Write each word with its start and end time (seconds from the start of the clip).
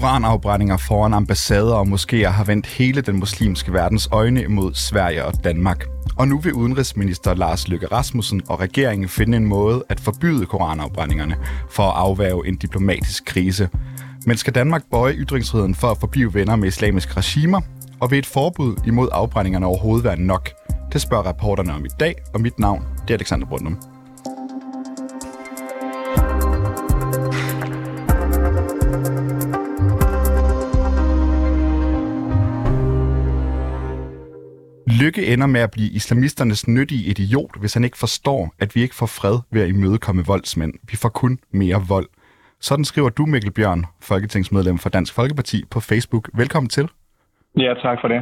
Koranafbrændinger 0.00 0.76
foran 0.76 1.14
ambassader 1.14 1.74
og 1.74 1.86
moskéer 1.86 2.28
har 2.28 2.44
vendt 2.44 2.66
hele 2.66 3.00
den 3.00 3.18
muslimske 3.18 3.72
verdens 3.72 4.08
øjne 4.12 4.42
imod 4.42 4.74
Sverige 4.74 5.24
og 5.24 5.44
Danmark. 5.44 5.84
Og 6.16 6.28
nu 6.28 6.38
vil 6.38 6.52
udenrigsminister 6.52 7.34
Lars 7.34 7.68
Løkke 7.68 7.86
Rasmussen 7.86 8.42
og 8.48 8.60
regeringen 8.60 9.08
finde 9.08 9.36
en 9.36 9.44
måde 9.44 9.84
at 9.88 10.00
forbyde 10.00 10.46
koranafbrændingerne 10.46 11.36
for 11.70 11.82
at 11.82 11.92
afværge 11.96 12.48
en 12.48 12.56
diplomatisk 12.56 13.24
krise. 13.24 13.68
Men 14.26 14.36
skal 14.36 14.54
Danmark 14.54 14.82
bøje 14.90 15.14
ytringsfriheden 15.14 15.74
for 15.74 15.88
at 15.88 15.98
forblive 16.00 16.34
venner 16.34 16.56
med 16.56 16.68
islamiske 16.68 17.12
regimer? 17.16 17.60
Og 18.00 18.10
vil 18.10 18.18
et 18.18 18.26
forbud 18.26 18.76
imod 18.86 19.08
afbrændingerne 19.12 19.66
overhovedet 19.66 20.04
være 20.04 20.20
nok? 20.20 20.50
Det 20.92 21.00
spørger 21.00 21.28
reporterne 21.28 21.72
om 21.72 21.84
i 21.84 21.88
dag, 22.00 22.14
og 22.34 22.40
mit 22.40 22.58
navn 22.58 22.84
det 23.02 23.14
er 23.14 23.18
Alexander 23.18 23.46
Brundum. 23.46 23.97
Lykke 35.08 35.32
ender 35.32 35.46
med 35.46 35.60
at 35.60 35.70
blive 35.76 35.90
islamisternes 36.00 36.68
nyttige 36.68 37.04
idiot, 37.10 37.52
hvis 37.60 37.74
han 37.74 37.84
ikke 37.84 38.02
forstår, 38.06 38.40
at 38.62 38.68
vi 38.74 38.80
ikke 38.84 38.98
får 39.00 39.10
fred 39.18 39.36
ved 39.52 39.60
at 39.62 39.68
imødekomme 39.68 40.22
voldsmænd. 40.32 40.74
Vi 40.90 40.96
får 41.02 41.12
kun 41.22 41.32
mere 41.60 41.80
vold. 41.94 42.08
Sådan 42.68 42.84
skriver 42.90 43.10
du, 43.18 43.22
Mikkel 43.32 43.52
Bjørn, 43.56 43.82
folketingsmedlem 44.10 44.78
for 44.82 44.90
Dansk 44.96 45.12
Folkeparti, 45.18 45.58
på 45.74 45.78
Facebook. 45.90 46.24
Velkommen 46.40 46.68
til. 46.76 46.86
Ja, 47.64 47.72
tak 47.84 47.98
for 48.00 48.08
det. 48.08 48.20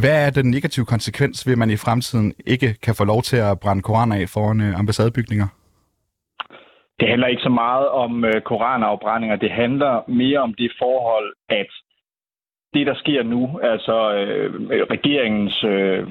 Hvad 0.00 0.16
er 0.26 0.30
den 0.30 0.46
negative 0.56 0.86
konsekvens 0.94 1.46
ved, 1.46 1.52
at 1.54 1.58
man 1.58 1.70
i 1.70 1.82
fremtiden 1.86 2.28
ikke 2.46 2.70
kan 2.84 2.94
få 2.94 3.04
lov 3.04 3.20
til 3.22 3.36
at 3.36 3.60
brænde 3.62 3.82
koraner 3.82 4.16
af 4.22 4.28
foran 4.34 4.60
øh, 4.60 4.78
ambassadebygninger? 4.82 5.48
Det 6.98 7.08
handler 7.08 7.28
ikke 7.32 7.46
så 7.48 7.54
meget 7.64 7.88
om 8.04 8.24
øh, 8.24 8.36
koranafbrændinger. 8.50 9.36
Det 9.36 9.50
handler 9.62 9.92
mere 10.20 10.38
om 10.46 10.54
det 10.60 10.70
forhold, 10.82 11.28
at 11.60 11.70
det, 12.74 12.86
der 12.86 12.94
sker 12.94 13.22
nu, 13.22 13.60
altså 13.62 14.14
øh, 14.14 14.50
regeringens 14.94 15.64
øh, 15.64 16.06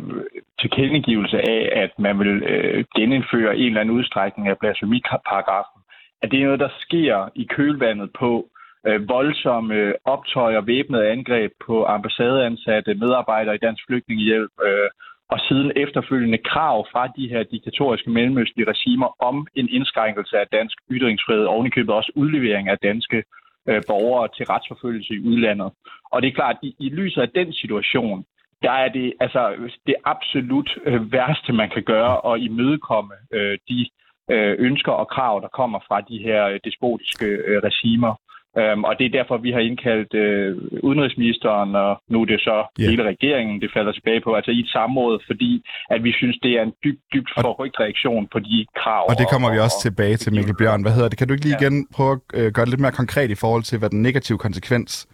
tilkendegivelse 0.60 1.38
af, 1.38 1.70
at 1.84 1.92
man 2.00 2.20
vil 2.20 2.44
øh, 2.44 2.86
genindføre 2.96 3.58
en 3.58 3.68
eller 3.68 3.82
anden 3.82 3.96
udstrækning 3.96 4.48
af 4.48 4.58
blasfemiparagrafen, 4.58 5.82
at 6.22 6.32
det 6.32 6.40
er 6.40 6.46
noget, 6.46 6.60
der 6.60 6.70
sker 6.80 7.30
i 7.36 7.44
kølvandet 7.44 8.10
på 8.20 8.50
øh, 8.88 9.10
voldsomme 9.10 9.94
optøjer 10.06 10.58
og 10.58 10.68
væbnede 10.68 11.10
angreb 11.10 11.52
på 11.66 11.86
ambassadeansatte, 11.86 12.94
medarbejdere 12.94 13.56
i 13.56 13.64
Dansk 13.68 13.84
Flygtningehjælp, 13.88 14.52
øh, 14.66 14.90
og 15.30 15.40
siden 15.40 15.72
efterfølgende 15.76 16.38
krav 16.38 16.88
fra 16.92 17.08
de 17.18 17.30
her 17.30 17.44
diktatoriske 17.44 18.10
mellemøstlige 18.10 18.70
regimer 18.70 19.10
om 19.20 19.48
en 19.56 19.70
indskrænkelse 19.70 20.38
af 20.38 20.48
dansk 20.52 20.78
ytringsfrihed, 20.92 21.46
og 21.46 21.54
ovenikøbet 21.54 21.96
også 21.96 22.12
udlevering 22.16 22.70
af 22.70 22.78
danske 22.78 23.24
øh, 23.70 23.82
borgere 23.88 24.28
til 24.36 24.46
retsforfølgelse 24.46 25.14
i 25.14 25.26
udlandet. 25.30 25.70
Og 26.12 26.22
det 26.22 26.28
er 26.28 26.40
klart, 26.40 26.56
at 26.56 26.64
i, 26.68 26.76
i 26.80 26.90
lyset 26.90 27.22
af 27.22 27.30
den 27.30 27.54
situation, 27.54 28.26
der 28.62 28.72
er 28.72 28.90
det 28.90 29.14
altså 29.20 29.42
det 29.88 29.96
absolut 30.06 30.78
øh, 30.86 31.12
værste, 31.12 31.54
man 31.54 31.70
kan 31.70 31.84
gøre 31.84 32.34
at 32.34 32.42
imødekomme 32.42 33.14
øh, 33.34 33.58
de 33.70 33.90
øh, 34.32 34.56
ønsker 34.60 34.92
og 34.92 35.08
krav, 35.08 35.42
der 35.42 35.48
kommer 35.48 35.80
fra 35.88 36.02
de 36.02 36.18
her 36.18 36.48
øh, 36.48 36.60
despotiske 36.64 37.26
øh, 37.26 37.60
regimer. 37.64 38.14
Um, 38.58 38.84
og 38.84 38.94
det 39.00 39.06
er 39.06 39.10
derfor, 39.10 39.38
vi 39.38 39.52
har 39.52 39.60
indkaldt 39.60 40.14
øh, 40.14 40.58
udenrigsministeren, 40.84 41.76
og 41.76 42.02
nu 42.08 42.22
er 42.22 42.26
det 42.26 42.42
så 42.42 42.58
yeah. 42.82 42.90
hele 42.90 43.04
regeringen, 43.04 43.62
det 43.62 43.70
falder 43.74 43.92
tilbage 43.92 44.22
på, 44.22 44.34
altså 44.34 44.52
i 44.52 44.60
et 44.60 44.70
samråd, 44.70 45.20
fordi 45.28 45.64
at 45.90 46.04
vi 46.04 46.12
synes, 46.12 46.38
det 46.44 46.52
er 46.52 46.64
en 46.64 46.74
dybt, 46.84 47.02
dybt 47.14 47.30
forrygt 47.42 47.80
reaktion 47.80 48.28
på 48.34 48.40
de 48.40 48.66
krav. 48.76 49.06
Og 49.10 49.16
det 49.18 49.28
kommer 49.32 49.48
og, 49.48 49.54
vi 49.54 49.60
også 49.60 49.80
og, 49.80 49.82
tilbage 49.82 50.18
til, 50.18 50.34
Mikkel 50.34 50.56
Bjørn. 50.60 50.82
Hvad 50.82 50.92
hedder 50.92 51.10
det? 51.10 51.18
Kan 51.18 51.28
du 51.28 51.34
ikke 51.34 51.46
lige 51.46 51.58
ja. 51.62 51.66
igen 51.66 51.88
prøve 51.96 52.14
at 52.14 52.20
øh, 52.40 52.52
gøre 52.54 52.66
det 52.66 52.74
lidt 52.74 52.82
mere 52.86 53.00
konkret 53.02 53.32
i 53.32 53.42
forhold 53.44 53.64
til, 53.64 53.80
hvad 53.80 53.90
den 53.90 54.02
negative 54.02 54.38
konsekvens 54.38 55.08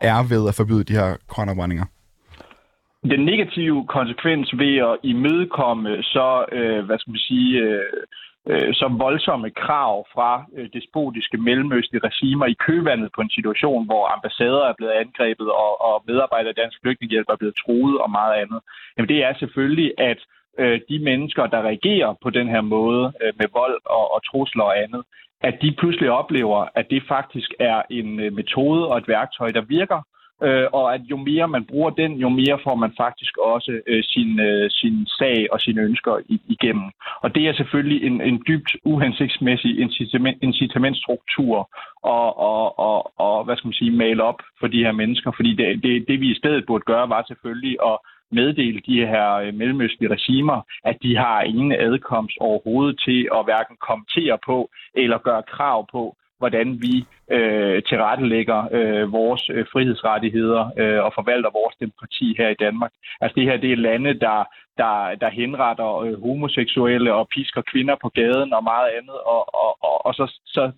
er 0.00 0.18
ved 0.32 0.48
at 0.48 0.54
forbyde 0.54 0.84
de 0.84 0.92
her 0.92 1.16
koranafbrændinger? 1.28 1.86
Den 3.14 3.24
negative 3.24 3.86
konsekvens 3.86 4.46
ved 4.62 4.74
at 4.90 4.96
imødekomme 5.02 6.02
så, 6.02 6.44
øh, 6.52 6.84
hvad 6.86 6.98
skal 6.98 7.10
man 7.10 7.18
sige, 7.30 7.58
øh, 7.58 7.80
øh, 8.50 8.98
voldsomme 8.98 9.50
krav 9.50 10.06
fra 10.14 10.44
øh, 10.56 10.68
despotiske 10.72 11.36
mellemøstlige 11.36 12.06
regimer 12.08 12.46
i 12.46 12.56
køvandet 12.66 13.10
på 13.14 13.20
en 13.20 13.30
situation, 13.30 13.86
hvor 13.86 14.12
ambassader 14.14 14.64
er 14.70 14.74
blevet 14.78 14.92
angrebet 14.92 15.48
og, 15.50 15.72
og 15.88 16.04
medarbejdere 16.06 16.48
af 16.54 16.60
Dansk 16.62 16.78
Flygtningehjælp 16.82 17.28
er 17.28 17.36
blevet 17.36 17.56
truet 17.62 18.00
og 18.00 18.10
meget 18.10 18.34
andet. 18.42 18.60
Jamen 18.96 19.08
det 19.08 19.24
er 19.24 19.32
selvfølgelig, 19.38 19.92
at 19.98 20.20
øh, 20.58 20.80
de 20.88 20.98
mennesker, 20.98 21.46
der 21.46 21.60
reagerer 21.62 22.14
på 22.22 22.30
den 22.30 22.48
her 22.48 22.60
måde 22.60 23.12
øh, 23.22 23.32
med 23.40 23.48
vold 23.52 23.78
og, 23.84 24.14
og 24.14 24.20
trusler 24.30 24.64
og 24.64 24.82
andet, 24.82 25.02
at 25.40 25.54
de 25.62 25.74
pludselig 25.78 26.10
oplever, 26.10 26.68
at 26.74 26.86
det 26.90 27.02
faktisk 27.08 27.50
er 27.60 27.82
en 27.90 28.20
øh, 28.20 28.32
metode 28.32 28.88
og 28.88 28.98
et 28.98 29.08
værktøj, 29.08 29.50
der 29.50 29.60
virker, 29.60 30.00
øh, 30.42 30.66
og 30.72 30.94
at 30.94 31.00
jo 31.00 31.16
mere 31.16 31.48
man 31.48 31.64
bruger 31.64 31.90
den, 31.90 32.12
jo 32.12 32.28
mere 32.28 32.58
får 32.64 32.74
man 32.74 32.92
faktisk 32.96 33.38
også 33.38 33.80
øh, 33.86 34.04
sin, 34.04 34.40
øh, 34.40 34.70
sin 34.70 35.06
sag 35.06 35.46
og 35.52 35.60
sine 35.60 35.82
ønsker 35.82 36.20
igennem. 36.48 36.90
Og 37.22 37.34
det 37.34 37.48
er 37.48 37.54
selvfølgelig 37.54 38.06
en, 38.06 38.20
en 38.20 38.42
dybt 38.48 38.76
uhensigtsmæssig 38.84 39.80
incitament, 39.80 40.38
incitamentstruktur 40.42 41.70
og, 42.02 42.38
og, 42.38 42.78
og, 42.78 43.20
og, 43.20 43.44
hvad 43.44 43.56
skal 43.56 43.68
man 43.68 43.80
sige, 43.80 43.90
male 43.90 44.22
op 44.22 44.40
for 44.60 44.66
de 44.66 44.84
her 44.84 44.92
mennesker, 44.92 45.30
fordi 45.36 45.54
det, 45.54 45.82
det, 45.82 46.04
det 46.08 46.20
vi 46.20 46.30
i 46.30 46.38
stedet 46.38 46.66
burde 46.66 46.84
gøre, 46.86 47.08
var 47.08 47.24
selvfølgelig 47.28 47.76
at 47.90 47.98
meddele 48.30 48.80
de 48.86 49.06
her 49.06 49.34
øh, 49.34 49.54
mellemøstlige 49.54 50.12
regimer, 50.12 50.62
at 50.84 50.96
de 51.02 51.16
har 51.16 51.42
ingen 51.42 51.72
adkomst 51.72 52.36
overhovedet 52.40 53.00
til 53.06 53.28
at 53.36 53.44
hverken 53.44 53.76
kommentere 53.88 54.38
på 54.46 54.70
eller 54.94 55.18
gøre 55.18 55.42
krav 55.42 55.86
på, 55.92 56.16
hvordan 56.38 56.80
vi 56.80 56.94
øh, 57.30 57.82
tilrettelægger 57.82 58.68
øh, 58.72 59.12
vores 59.12 59.50
øh, 59.54 59.66
frihedsrettigheder 59.72 60.70
øh, 60.78 61.04
og 61.04 61.12
forvalter 61.14 61.50
vores 61.60 61.76
demokrati 61.80 62.34
her 62.38 62.48
i 62.48 62.60
Danmark. 62.64 62.92
Altså 63.20 63.34
det 63.34 63.44
her 63.44 63.56
det 63.56 63.72
er 63.72 63.76
lande, 63.76 64.14
der, 64.14 64.38
der, 64.78 65.14
der 65.20 65.30
henretter 65.30 65.98
øh, 65.98 66.22
homoseksuelle 66.22 67.14
og 67.14 67.28
pisker 67.28 67.62
kvinder 67.72 67.96
på 68.02 68.08
gaden 68.08 68.52
og 68.52 68.64
meget 68.64 68.88
andet, 68.98 69.18
og, 69.34 69.42
og, 69.62 69.70
og, 69.88 70.06
og 70.06 70.14
så, 70.14 70.40
så 70.46 70.72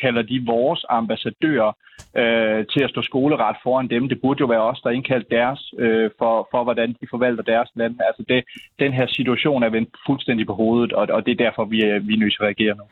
kalder 0.00 0.22
de 0.22 0.42
vores 0.46 0.84
ambassadører 0.88 1.72
øh, 2.16 2.66
til 2.72 2.82
at 2.84 2.90
stå 2.90 3.02
skoleret 3.02 3.56
foran 3.62 3.88
dem. 3.88 4.08
Det 4.08 4.20
burde 4.20 4.40
jo 4.40 4.46
være 4.46 4.68
os, 4.70 4.80
der 4.80 4.90
indkaldt 4.90 5.30
deres 5.30 5.74
øh, 5.78 6.10
for, 6.18 6.48
for, 6.50 6.64
hvordan 6.64 6.88
de 7.00 7.06
forvalter 7.10 7.42
deres 7.42 7.70
land. 7.74 7.94
Altså 8.08 8.22
det, 8.28 8.44
den 8.78 8.92
her 8.92 9.06
situation 9.06 9.62
er 9.62 9.70
vendt 9.70 9.90
fuldstændig 10.06 10.46
på 10.46 10.54
hovedet, 10.54 10.92
og, 10.92 11.08
og 11.10 11.26
det 11.26 11.32
er 11.32 11.44
derfor, 11.44 11.64
vi, 11.64 11.78
vi 12.08 12.16
nødt 12.16 12.32
til 12.32 12.42
at 12.42 12.46
reagere 12.46 12.76
nu. 12.76 12.84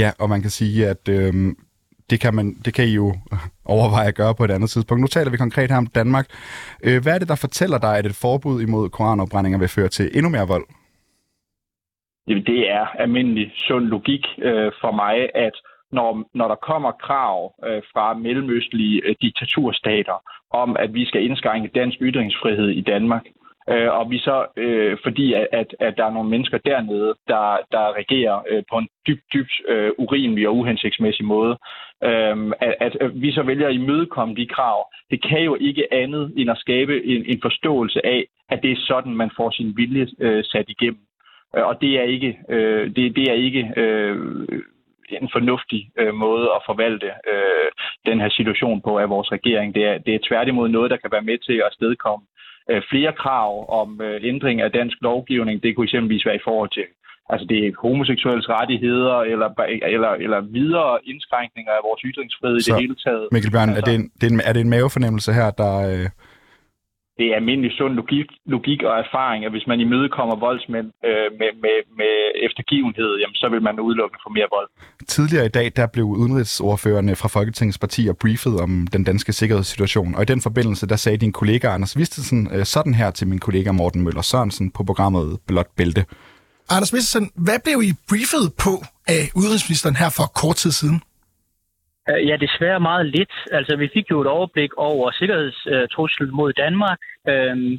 Ja, 0.00 0.10
og 0.20 0.28
man 0.28 0.40
kan 0.40 0.50
sige, 0.50 0.88
at 0.88 1.08
øh, 1.08 1.32
det, 2.10 2.20
kan 2.20 2.34
man, 2.34 2.46
det 2.64 2.74
kan 2.74 2.84
I 2.84 2.94
jo 2.94 3.14
overveje 3.64 4.08
at 4.08 4.14
gøre 4.14 4.34
på 4.34 4.44
et 4.44 4.50
andet 4.50 4.70
tidspunkt. 4.70 5.00
Nu 5.00 5.06
taler 5.06 5.30
vi 5.30 5.36
konkret 5.36 5.70
her 5.70 5.78
om 5.78 5.86
Danmark. 5.86 6.26
Øh, 6.86 7.02
hvad 7.02 7.14
er 7.14 7.18
det, 7.18 7.28
der 7.28 7.44
fortæller 7.46 7.78
dig, 7.78 7.98
at 7.98 8.06
et 8.06 8.20
forbud 8.22 8.62
imod 8.62 8.90
koranopbrændinger 8.90 9.58
vil 9.58 9.68
føre 9.68 9.88
til 9.88 10.10
endnu 10.16 10.30
mere 10.30 10.48
vold? 10.48 10.66
Det 12.26 12.70
er 12.70 12.86
almindelig 13.02 13.52
sund 13.56 13.84
logik 13.84 14.24
øh, 14.38 14.72
for 14.80 14.92
mig, 15.02 15.16
at 15.34 15.56
når, 15.92 16.10
når 16.34 16.48
der 16.48 16.58
kommer 16.70 16.92
krav 17.06 17.54
øh, 17.66 17.82
fra 17.92 18.14
mellemøstlige 18.14 19.02
øh, 19.06 19.14
diktaturstater 19.22 20.18
om, 20.62 20.76
at 20.76 20.94
vi 20.94 21.04
skal 21.04 21.24
indskrænke 21.24 21.70
dansk 21.74 21.98
ytringsfrihed 22.00 22.68
i 22.68 22.80
Danmark, 22.80 23.24
Øh, 23.70 23.90
og 23.98 24.10
vi 24.10 24.18
så, 24.18 24.46
øh, 24.56 24.96
fordi 25.02 25.32
at, 25.32 25.46
at, 25.52 25.74
at 25.80 25.96
der 25.96 26.04
er 26.04 26.10
nogle 26.10 26.30
mennesker 26.30 26.58
dernede, 26.58 27.14
der, 27.28 27.58
der 27.72 27.96
regerer 27.98 28.42
øh, 28.50 28.62
på 28.70 28.78
en 28.78 28.88
dybt, 29.06 29.24
dybt 29.34 29.52
øh, 29.68 29.90
urimelig 29.98 30.48
og 30.48 30.56
uhensigtsmæssig 30.56 31.24
måde, 31.24 31.58
øh, 32.04 32.52
at, 32.60 32.96
at 33.00 33.22
vi 33.22 33.32
så 33.32 33.42
vælger 33.42 33.68
at 33.68 33.74
imødekomme 33.74 34.34
de 34.34 34.46
krav, 34.46 34.90
det 35.10 35.22
kan 35.28 35.42
jo 35.42 35.56
ikke 35.60 35.94
andet 35.94 36.32
end 36.36 36.50
at 36.50 36.58
skabe 36.58 37.06
en, 37.06 37.24
en 37.26 37.40
forståelse 37.42 38.06
af, 38.06 38.24
at 38.48 38.62
det 38.62 38.72
er 38.72 38.86
sådan, 38.86 39.14
man 39.16 39.30
får 39.36 39.50
sin 39.50 39.76
vilje 39.76 40.06
øh, 40.20 40.44
sat 40.44 40.64
igennem. 40.68 41.04
Øh, 41.56 41.66
og 41.66 41.80
det 41.80 41.98
er 42.00 42.02
ikke, 42.02 42.38
øh, 42.48 42.86
det, 42.96 43.16
det 43.16 43.30
er 43.30 43.34
ikke 43.34 43.72
øh, 43.76 44.16
en 45.08 45.28
fornuftig 45.32 45.90
øh, 45.98 46.14
måde 46.14 46.44
at 46.56 46.62
forvalte 46.66 47.06
øh, 47.06 47.68
den 48.06 48.20
her 48.20 48.28
situation 48.28 48.80
på 48.82 48.98
af 48.98 49.08
vores 49.08 49.32
regering. 49.32 49.74
Det 49.74 49.84
er, 49.84 49.98
det 49.98 50.14
er 50.14 50.26
tværtimod 50.28 50.68
noget, 50.68 50.90
der 50.90 50.96
kan 50.96 51.12
være 51.12 51.28
med 51.30 51.38
til 51.38 51.62
at 51.66 51.72
stedkomme 51.72 52.26
flere 52.90 53.12
krav 53.22 53.50
om 53.80 54.00
øh, 54.00 54.20
ændring 54.22 54.60
af 54.60 54.70
dansk 54.70 54.96
lovgivning. 55.00 55.62
Det 55.62 55.76
kunne 55.76 55.84
eksempelvis 55.84 56.26
være 56.26 56.36
i 56.36 56.46
forhold 56.48 56.70
til 56.70 56.86
altså 57.32 57.46
det 57.50 57.58
er 57.66 57.72
homoseksuelles 57.84 58.48
rettigheder, 58.48 59.16
eller, 59.32 59.48
eller, 59.94 60.12
eller 60.24 60.40
videre 60.40 60.98
indskrænkninger 61.04 61.72
af 61.72 61.82
vores 61.88 62.00
ytringsfrihed 62.08 62.56
i 62.56 62.64
det 62.68 62.80
hele 62.82 62.96
taget. 63.04 63.28
Mikkel 63.32 63.50
Bjørn, 63.50 63.68
altså, 63.68 63.82
er, 63.82 63.86
det 63.88 63.94
en, 63.94 64.10
det 64.20 64.26
er, 64.26 64.32
en, 64.34 64.40
er 64.48 64.52
det 64.52 64.60
en 64.60 64.70
mavefornemmelse 64.70 65.32
her, 65.32 65.50
der, 65.50 65.74
øh, 65.90 66.06
det 67.18 67.26
er 67.30 67.34
almindelig 67.40 67.72
sund 67.78 67.94
logik, 68.00 68.28
logik 68.54 68.80
og 68.82 68.94
erfaring, 69.04 69.44
at 69.44 69.50
hvis 69.50 69.66
man 69.66 69.80
imødekommer 69.80 70.36
voldsmænd 70.36 70.88
øh, 71.08 71.28
med, 71.40 71.50
med, 71.64 71.76
med 72.00 72.14
eftergivenhed, 72.46 73.10
jamen, 73.20 73.34
så 73.42 73.48
vil 73.52 73.62
man 73.62 73.80
udelukke 73.80 74.16
for 74.22 74.30
mere 74.30 74.48
vold. 74.56 74.68
Tidligere 75.08 75.46
i 75.46 75.54
dag 75.58 75.72
der 75.76 75.86
blev 75.86 76.04
udenrigsordførende 76.04 77.16
fra 77.16 77.28
Folketingets 77.28 77.78
partier 77.78 78.12
briefet 78.12 78.54
om 78.60 78.86
den 78.92 79.04
danske 79.04 79.32
sikkerhedssituation, 79.32 80.14
og 80.14 80.22
i 80.22 80.30
den 80.32 80.40
forbindelse 80.40 80.86
der 80.86 80.96
sagde 80.96 81.18
din 81.18 81.32
kollega 81.32 81.66
Anders 81.68 81.98
Vistesen 81.98 82.48
øh, 82.54 82.64
sådan 82.64 82.94
her 82.94 83.10
til 83.10 83.26
min 83.28 83.38
kollega 83.38 83.72
Morten 83.72 84.02
Møller 84.04 84.22
Sørensen 84.22 84.70
på 84.70 84.84
programmet 84.84 85.38
Blot 85.48 85.70
Bælte. 85.76 86.04
Anders 86.70 86.92
Vistesen, 86.94 87.30
hvad 87.34 87.58
blev 87.64 87.82
I 87.88 87.92
briefet 88.08 88.44
på 88.64 88.72
af 89.06 89.22
udenrigsministeren 89.36 89.96
her 89.96 90.10
for 90.18 90.26
kort 90.40 90.56
tid 90.56 90.70
siden? 90.70 91.00
Øh, 92.10 92.28
ja, 92.28 92.36
desværre 92.36 92.80
meget 92.80 93.06
lidt. 93.06 93.34
Altså, 93.50 93.76
vi 93.76 93.88
fik 93.94 94.10
jo 94.10 94.20
et 94.20 94.26
overblik 94.26 94.72
over 94.76 95.10
sikkerhedstruslen 95.10 96.30
mod 96.30 96.52
Danmark, 96.52 96.98
øhm, 97.28 97.78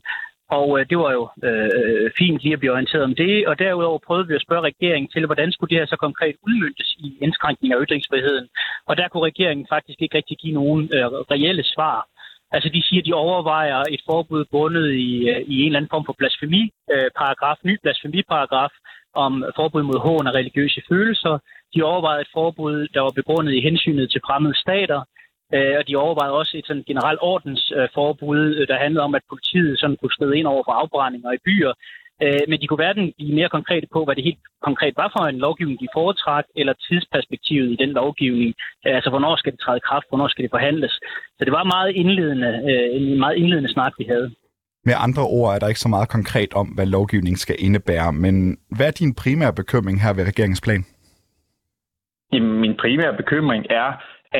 og 0.50 0.80
øh, 0.80 0.86
det 0.90 0.98
var 0.98 1.12
jo 1.12 1.30
øh, 1.44 2.12
fint 2.18 2.42
lige 2.42 2.54
at 2.54 2.60
blive 2.60 2.72
orienteret 2.72 3.04
om 3.04 3.16
det. 3.16 3.48
Og 3.48 3.60
derudover 3.60 4.00
prøvede 4.08 4.28
vi 4.28 4.36
at 4.36 4.42
spørge 4.42 4.68
regeringen 4.72 5.10
til, 5.10 5.26
hvordan 5.26 5.52
skulle 5.52 5.70
det 5.70 5.78
her 5.78 5.86
så 5.86 5.96
konkret 5.96 6.36
udmyndtes 6.48 6.96
i 7.00 7.18
indskrænkning 7.22 7.74
af 7.74 7.82
ytringsfriheden. 7.86 8.48
Og 8.86 8.98
der 8.98 9.08
kunne 9.08 9.24
regeringen 9.24 9.66
faktisk 9.70 10.02
ikke 10.02 10.18
rigtig 10.18 10.38
give 10.38 10.54
nogen 10.54 10.84
øh, 10.94 11.06
reelle 11.06 11.64
svar. 11.64 12.08
Altså 12.52 12.70
de 12.70 12.82
siger, 12.88 13.02
at 13.02 13.06
de 13.06 13.14
overvejer 13.14 13.84
et 13.90 14.02
forbud 14.10 14.46
bundet 14.52 14.88
i, 14.94 15.30
øh, 15.30 15.42
i 15.54 15.56
en 15.62 15.66
eller 15.66 15.80
anden 15.80 15.94
form 15.94 16.06
for 16.06 16.16
blasfemiparagraf, 16.20 17.58
ny 17.64 17.78
blasfemiparagraf 17.84 18.74
om 19.16 19.44
forbud 19.56 19.84
mod 19.84 20.00
hån 20.00 20.28
af 20.28 20.32
religiøse 20.32 20.82
følelser. 20.90 21.40
De 21.76 21.84
overvejede 21.84 22.22
et 22.22 22.34
forbud, 22.34 22.88
der 22.94 23.02
var 23.02 23.14
begrundet 23.20 23.54
i 23.54 23.62
hensynet 23.62 24.12
til 24.12 24.22
fremmede 24.28 24.58
stater. 24.66 25.02
Øh, 25.54 25.76
og 25.80 25.88
de 25.88 25.96
overvejede 25.96 26.40
også 26.42 26.58
et 26.58 26.68
sådan 26.68 26.88
generelt 26.88 27.20
ordensforbud, 27.22 28.44
øh, 28.56 28.62
øh, 28.62 28.68
der 28.68 28.84
handlede 28.84 29.04
om, 29.04 29.16
at 29.16 29.30
politiet 29.30 29.80
sådan 29.80 29.98
kunne 29.98 30.16
skride 30.18 30.38
ind 30.40 30.48
over 30.48 30.64
for 30.66 30.72
afbrændinger 30.72 31.32
i 31.32 31.44
byer. 31.46 31.74
Men 32.50 32.62
de 32.62 32.68
kunne 32.68 32.84
hverken 32.84 33.14
blive 33.18 33.36
mere 33.36 33.50
konkrete 33.50 33.88
på, 33.94 34.06
hvad 34.06 34.16
det 34.16 34.24
helt 34.24 34.44
konkret 34.62 34.94
var 34.98 35.10
for 35.16 35.24
en 35.26 35.40
lovgivning, 35.46 35.80
de 35.80 35.96
foretrak, 35.98 36.46
eller 36.56 36.74
tidsperspektivet 36.74 37.72
i 37.72 37.76
den 37.76 37.90
lovgivning. 37.90 38.54
Altså, 38.84 39.10
hvornår 39.10 39.36
skal 39.36 39.52
det 39.52 39.60
træde 39.60 39.78
i 39.78 39.88
kraft, 39.90 40.06
hvornår 40.10 40.28
skal 40.28 40.44
det 40.44 40.52
forhandles. 40.52 40.92
Så 41.38 41.42
det 41.46 41.52
var 41.52 41.74
meget 41.76 41.92
indledende, 41.96 42.52
en 42.98 43.20
meget 43.20 43.38
indledende 43.38 43.74
snak, 43.74 43.94
vi 43.98 44.06
havde. 44.10 44.32
Med 44.88 44.96
andre 45.06 45.24
ord 45.38 45.50
er 45.56 45.60
der 45.60 45.68
ikke 45.68 45.86
så 45.86 45.90
meget 45.96 46.10
konkret 46.10 46.54
om, 46.54 46.68
hvad 46.68 46.86
lovgivningen 46.86 47.42
skal 47.46 47.56
indebære, 47.60 48.14
men 48.14 48.36
hvad 48.78 48.88
er 48.88 48.96
din 49.02 49.16
primære 49.24 49.54
bekymring 49.62 49.98
her 50.04 50.14
ved 50.14 50.24
regeringens 50.32 50.62
plan? 50.66 50.84
Jamen, 52.34 52.60
min 52.64 52.76
primære 52.84 53.16
bekymring 53.22 53.64
er, 53.70 53.90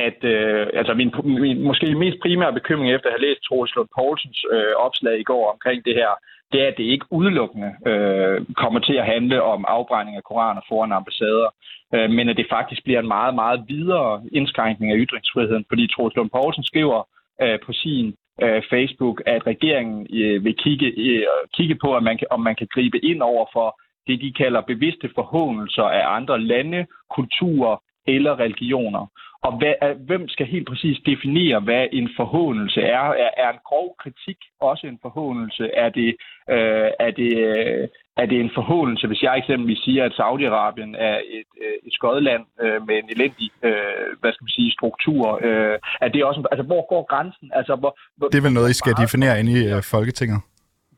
at 0.08 0.20
øh, 0.34 0.66
altså 0.80 0.94
min, 1.00 1.10
min 1.44 1.62
måske 1.68 1.94
mest 1.94 2.18
primære 2.24 2.52
bekymring 2.52 2.88
efter 2.94 3.08
at 3.08 3.14
have 3.16 3.26
læst 3.26 3.40
Troels 3.42 3.74
Lund 3.76 3.88
Poulsens 3.96 4.40
øh, 4.54 4.74
opslag 4.86 5.16
i 5.20 5.28
går 5.30 5.44
omkring 5.54 5.84
det 5.84 5.94
her, 6.00 6.12
det 6.52 6.58
er, 6.62 6.68
at 6.68 6.78
det 6.78 6.92
ikke 6.94 7.06
udelukkende 7.10 7.70
øh, 7.90 8.36
kommer 8.62 8.80
til 8.80 8.96
at 9.02 9.06
handle 9.14 9.42
om 9.42 9.64
afbrænding 9.68 10.16
af 10.16 10.24
koraner 10.24 10.62
foran 10.68 10.92
ambassader, 10.92 11.50
øh, 11.94 12.10
men 12.16 12.28
at 12.28 12.36
det 12.36 12.46
faktisk 12.56 12.84
bliver 12.84 13.00
en 13.00 13.12
meget, 13.16 13.34
meget 13.34 13.60
videre 13.68 14.22
indskrænkning 14.32 14.92
af 14.92 14.98
ytringsfriheden, 15.04 15.64
fordi 15.68 15.84
Troels 15.86 16.16
Lund 16.16 16.30
Poulsen 16.30 16.64
skriver 16.64 16.98
øh, 17.42 17.58
på 17.66 17.72
sin 17.72 18.06
øh, 18.42 18.62
Facebook, 18.70 19.22
at 19.26 19.46
regeringen 19.46 20.06
øh, 20.22 20.44
vil 20.44 20.56
kigge, 20.56 20.86
øh, 20.86 21.26
kigge 21.54 21.74
på, 21.74 21.96
at 21.96 22.02
man 22.02 22.18
kan, 22.18 22.26
om 22.30 22.40
man 22.40 22.56
kan 22.56 22.68
gribe 22.74 23.04
ind 23.04 23.22
over 23.22 23.46
for 23.52 23.80
det, 24.06 24.20
de 24.20 24.32
kalder 24.32 24.60
bevidste 24.60 25.10
forhåndelser 25.14 25.82
af 25.82 26.14
andre 26.16 26.40
lande, 26.40 26.86
kulturer 27.10 27.76
eller 28.06 28.38
religioner. 28.38 29.06
Og 29.42 29.58
hvad, 29.58 29.74
øh, 29.82 29.96
hvem 30.06 30.28
skal 30.28 30.46
helt 30.46 30.68
præcis 30.68 30.98
definere, 31.06 31.60
hvad 31.60 31.86
en 31.92 32.10
forhåndelse 32.16 32.80
er? 32.80 33.00
Er, 33.24 33.30
er 33.36 33.50
en 33.52 33.64
grov 33.64 33.96
kritik 34.02 34.36
også 34.60 34.86
en 34.86 34.98
forhåndelse? 35.02 35.70
Er 35.74 35.88
det, 35.88 36.16
øh, 36.50 36.90
er 37.06 37.10
det, 37.10 37.32
øh, 37.36 37.88
er 38.22 38.26
det 38.26 38.38
en 38.40 38.50
forhåndelse, 38.58 39.06
hvis 39.06 39.22
jeg 39.22 39.38
eksempelvis 39.38 39.78
siger, 39.86 40.02
at 40.04 40.16
Saudi-Arabien 40.20 40.92
er 41.08 41.16
et, 41.38 41.50
øh, 41.64 41.76
et 41.86 41.92
skodland 41.98 42.44
øh, 42.62 42.78
med 42.86 42.94
en 43.02 43.08
elendig 43.14 43.48
øh, 43.68 44.06
hvad 44.20 44.32
skal 44.32 44.44
man 44.46 44.56
sige, 44.58 44.70
struktur? 44.78 45.22
Øh, 45.46 45.76
er 46.04 46.08
det 46.14 46.24
også, 46.24 46.40
altså, 46.52 46.64
hvor 46.70 46.82
går 46.92 47.02
grænsen? 47.12 47.46
Altså, 47.58 47.72
hvor, 47.80 47.92
hvor, 48.16 48.28
det 48.28 48.38
er 48.38 48.46
vel 48.48 48.52
noget, 48.58 48.70
I 48.70 48.80
skal 48.82 48.94
definere 49.04 49.40
inde 49.40 49.52
i 49.58 49.60
øh, 49.72 49.82
Folketinget? 49.94 50.40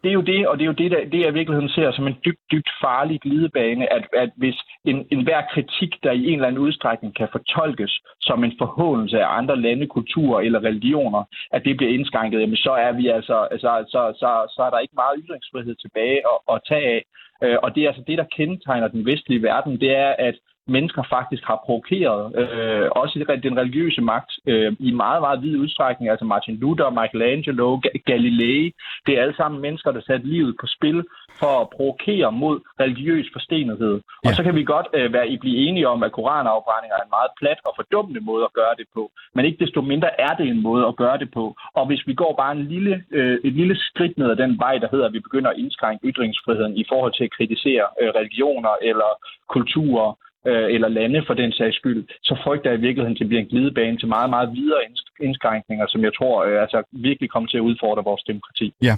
Det 0.03 0.09
er 0.09 0.13
jo 0.13 0.21
det, 0.21 0.49
og 0.49 0.59
det 0.59 0.65
er 0.65 0.73
jo 0.73 0.81
det, 0.83 0.91
der, 0.91 1.05
det 1.13 1.21
jeg 1.21 1.31
i 1.31 1.39
virkeligheden 1.39 1.69
ser 1.69 1.91
som 1.93 2.07
en 2.07 2.17
dybt, 2.25 2.41
dybt 2.53 2.71
farlig 2.81 3.21
glidebane, 3.21 3.93
at, 3.93 4.05
at 4.13 4.31
hvis 4.37 4.59
en, 4.85 5.07
en 5.11 5.23
hver 5.25 5.43
kritik, 5.53 5.93
der 6.03 6.13
i 6.13 6.27
en 6.27 6.35
eller 6.35 6.49
anden 6.49 6.63
udstrækning 6.67 7.17
kan 7.17 7.29
fortolkes 7.33 8.01
som 8.21 8.45
en 8.45 8.53
forhåndelse 8.59 9.21
af 9.21 9.37
andre 9.39 9.61
lande, 9.61 9.87
kulturer 9.87 10.41
eller 10.41 10.65
religioner, 10.65 11.23
at 11.53 11.65
det 11.65 11.77
bliver 11.77 11.93
indskrænket, 11.93 12.41
jamen 12.41 12.57
så 12.57 12.71
er 12.71 12.93
vi 12.93 13.09
altså, 13.09 13.49
altså 13.51 13.85
så, 13.89 14.03
så, 14.21 14.31
så 14.55 14.63
er 14.63 14.71
der 14.71 14.79
ikke 14.79 15.01
meget 15.03 15.21
ytringsfrihed 15.25 15.75
tilbage 15.75 16.19
at, 16.33 16.55
at 16.55 16.61
tage 16.69 16.87
af. 16.97 17.03
Øh, 17.43 17.57
og 17.63 17.75
det 17.75 17.83
er 17.83 17.89
altså 17.89 18.05
det, 18.07 18.19
der 18.19 18.35
kendetegner 18.37 18.89
den 18.89 19.07
vestlige 19.07 19.43
verden, 19.43 19.81
det 19.81 19.97
er, 19.97 20.15
at 20.19 20.35
mennesker 20.69 21.03
faktisk 21.17 21.43
har 21.45 21.63
provokeret, 21.67 22.23
øh, 22.41 22.89
også 22.91 23.39
den 23.43 23.59
religiøse 23.59 24.01
magt, 24.01 24.33
øh, 24.47 24.73
i 24.79 24.91
meget, 24.93 25.21
meget 25.21 25.43
vid 25.43 25.57
udstrækning. 25.59 26.11
Altså 26.11 26.25
Martin 26.25 26.57
Luther, 26.57 26.91
Michelangelo, 27.01 27.81
Galilei, 28.07 28.73
det 29.07 29.13
er 29.15 29.23
alle 29.23 29.37
sammen 29.37 29.61
mennesker, 29.61 29.91
der 29.93 30.01
satte 30.01 30.27
livet 30.27 30.57
på 30.61 30.67
spil 30.67 31.05
for 31.41 31.53
at 31.63 31.71
provokere 31.77 32.33
mod 32.33 32.57
religiøs 32.81 33.27
forstenethed. 33.33 33.95
Ja. 34.01 34.29
Og 34.29 34.31
så 34.37 34.43
kan 34.43 34.55
vi 34.55 34.65
godt 34.65 34.89
øh, 34.95 35.13
være, 35.13 35.29
I 35.29 35.37
blive 35.37 35.59
enige 35.67 35.89
om, 35.89 36.03
at 36.03 36.13
koranafbrændinger 36.13 36.97
er 36.97 37.05
en 37.05 37.17
meget 37.19 37.33
plat 37.41 37.59
og 37.69 37.73
fordummende 37.77 38.21
måde 38.21 38.45
at 38.45 38.53
gøre 38.53 38.75
det 38.79 38.87
på. 38.95 39.11
Men 39.35 39.45
ikke 39.45 39.65
desto 39.65 39.81
mindre 39.81 40.21
er 40.21 40.33
det 40.39 40.47
en 40.49 40.63
måde 40.63 40.87
at 40.87 40.97
gøre 40.97 41.19
det 41.19 41.31
på. 41.39 41.45
Og 41.79 41.87
hvis 41.87 42.03
vi 42.07 42.15
går 42.15 42.35
bare 42.43 42.53
en 42.53 42.65
lille, 42.75 43.05
øh, 43.11 43.39
et 43.45 43.53
lille 43.53 43.77
skridt 43.89 44.19
ned 44.19 44.31
ad 44.31 44.37
den 44.37 44.59
vej, 44.59 44.79
der 44.79 44.89
hedder, 44.93 45.07
at 45.07 45.13
vi 45.13 45.21
begynder 45.21 45.51
at 45.51 45.59
indskrænke 45.59 46.07
ytringsfriheden 46.09 46.77
i 46.77 46.85
forhold 46.89 47.13
til 47.15 47.25
at 47.25 47.35
kritisere 47.37 47.87
øh, 48.01 48.09
religioner 48.19 48.75
eller 48.83 49.11
kulturer, 49.49 50.09
øh, 50.49 50.75
eller 50.75 50.89
lande 50.89 51.21
for 51.27 51.35
den 51.35 51.53
sags 51.53 51.77
skyld, 51.77 52.01
så 52.29 52.35
frygter 52.45 52.71
jeg 52.71 52.79
i 52.79 52.83
virkeligheden, 52.87 53.17
at 53.17 53.21
det 53.21 53.29
bliver 53.29 53.43
en 53.43 53.49
glidebane 53.53 53.97
til 53.99 54.09
meget, 54.09 54.31
meget 54.31 54.49
videre 54.59 54.81
indskrænkninger, 55.21 55.87
som 55.89 56.01
jeg 56.07 56.13
tror 56.19 56.45
øh, 56.47 56.63
altså, 56.65 56.79
virkelig 56.93 57.31
kommer 57.31 57.49
til 57.49 57.57
at 57.57 57.67
udfordre 57.71 58.05
vores 58.05 58.23
demokrati. 58.31 58.67
Ja. 58.83 58.95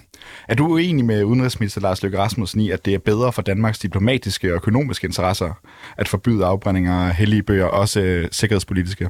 Er 0.48 0.54
du 0.54 0.64
uenig 0.74 1.04
med 1.04 1.24
udenrigsminister 1.24 1.80
Lars 1.80 2.02
Løkke 2.02 2.18
Rasmussen 2.18 2.60
i, 2.60 2.70
at 2.70 2.84
det 2.86 2.94
er 2.94 2.98
bedre 2.98 3.32
for 3.32 3.42
Danmarks 3.42 3.78
diplomatiske 3.78 4.46
og 4.50 4.54
økonomiske 4.54 5.06
interesser 5.06 5.50
at 5.96 6.08
forbyde 6.08 6.44
afbrændinger 6.44 6.92
af 6.92 7.14
hellige 7.14 7.42
bøger, 7.42 7.66
også 7.66 8.00
øh, 8.00 8.28
sikkerhedspolitiske? 8.30 9.08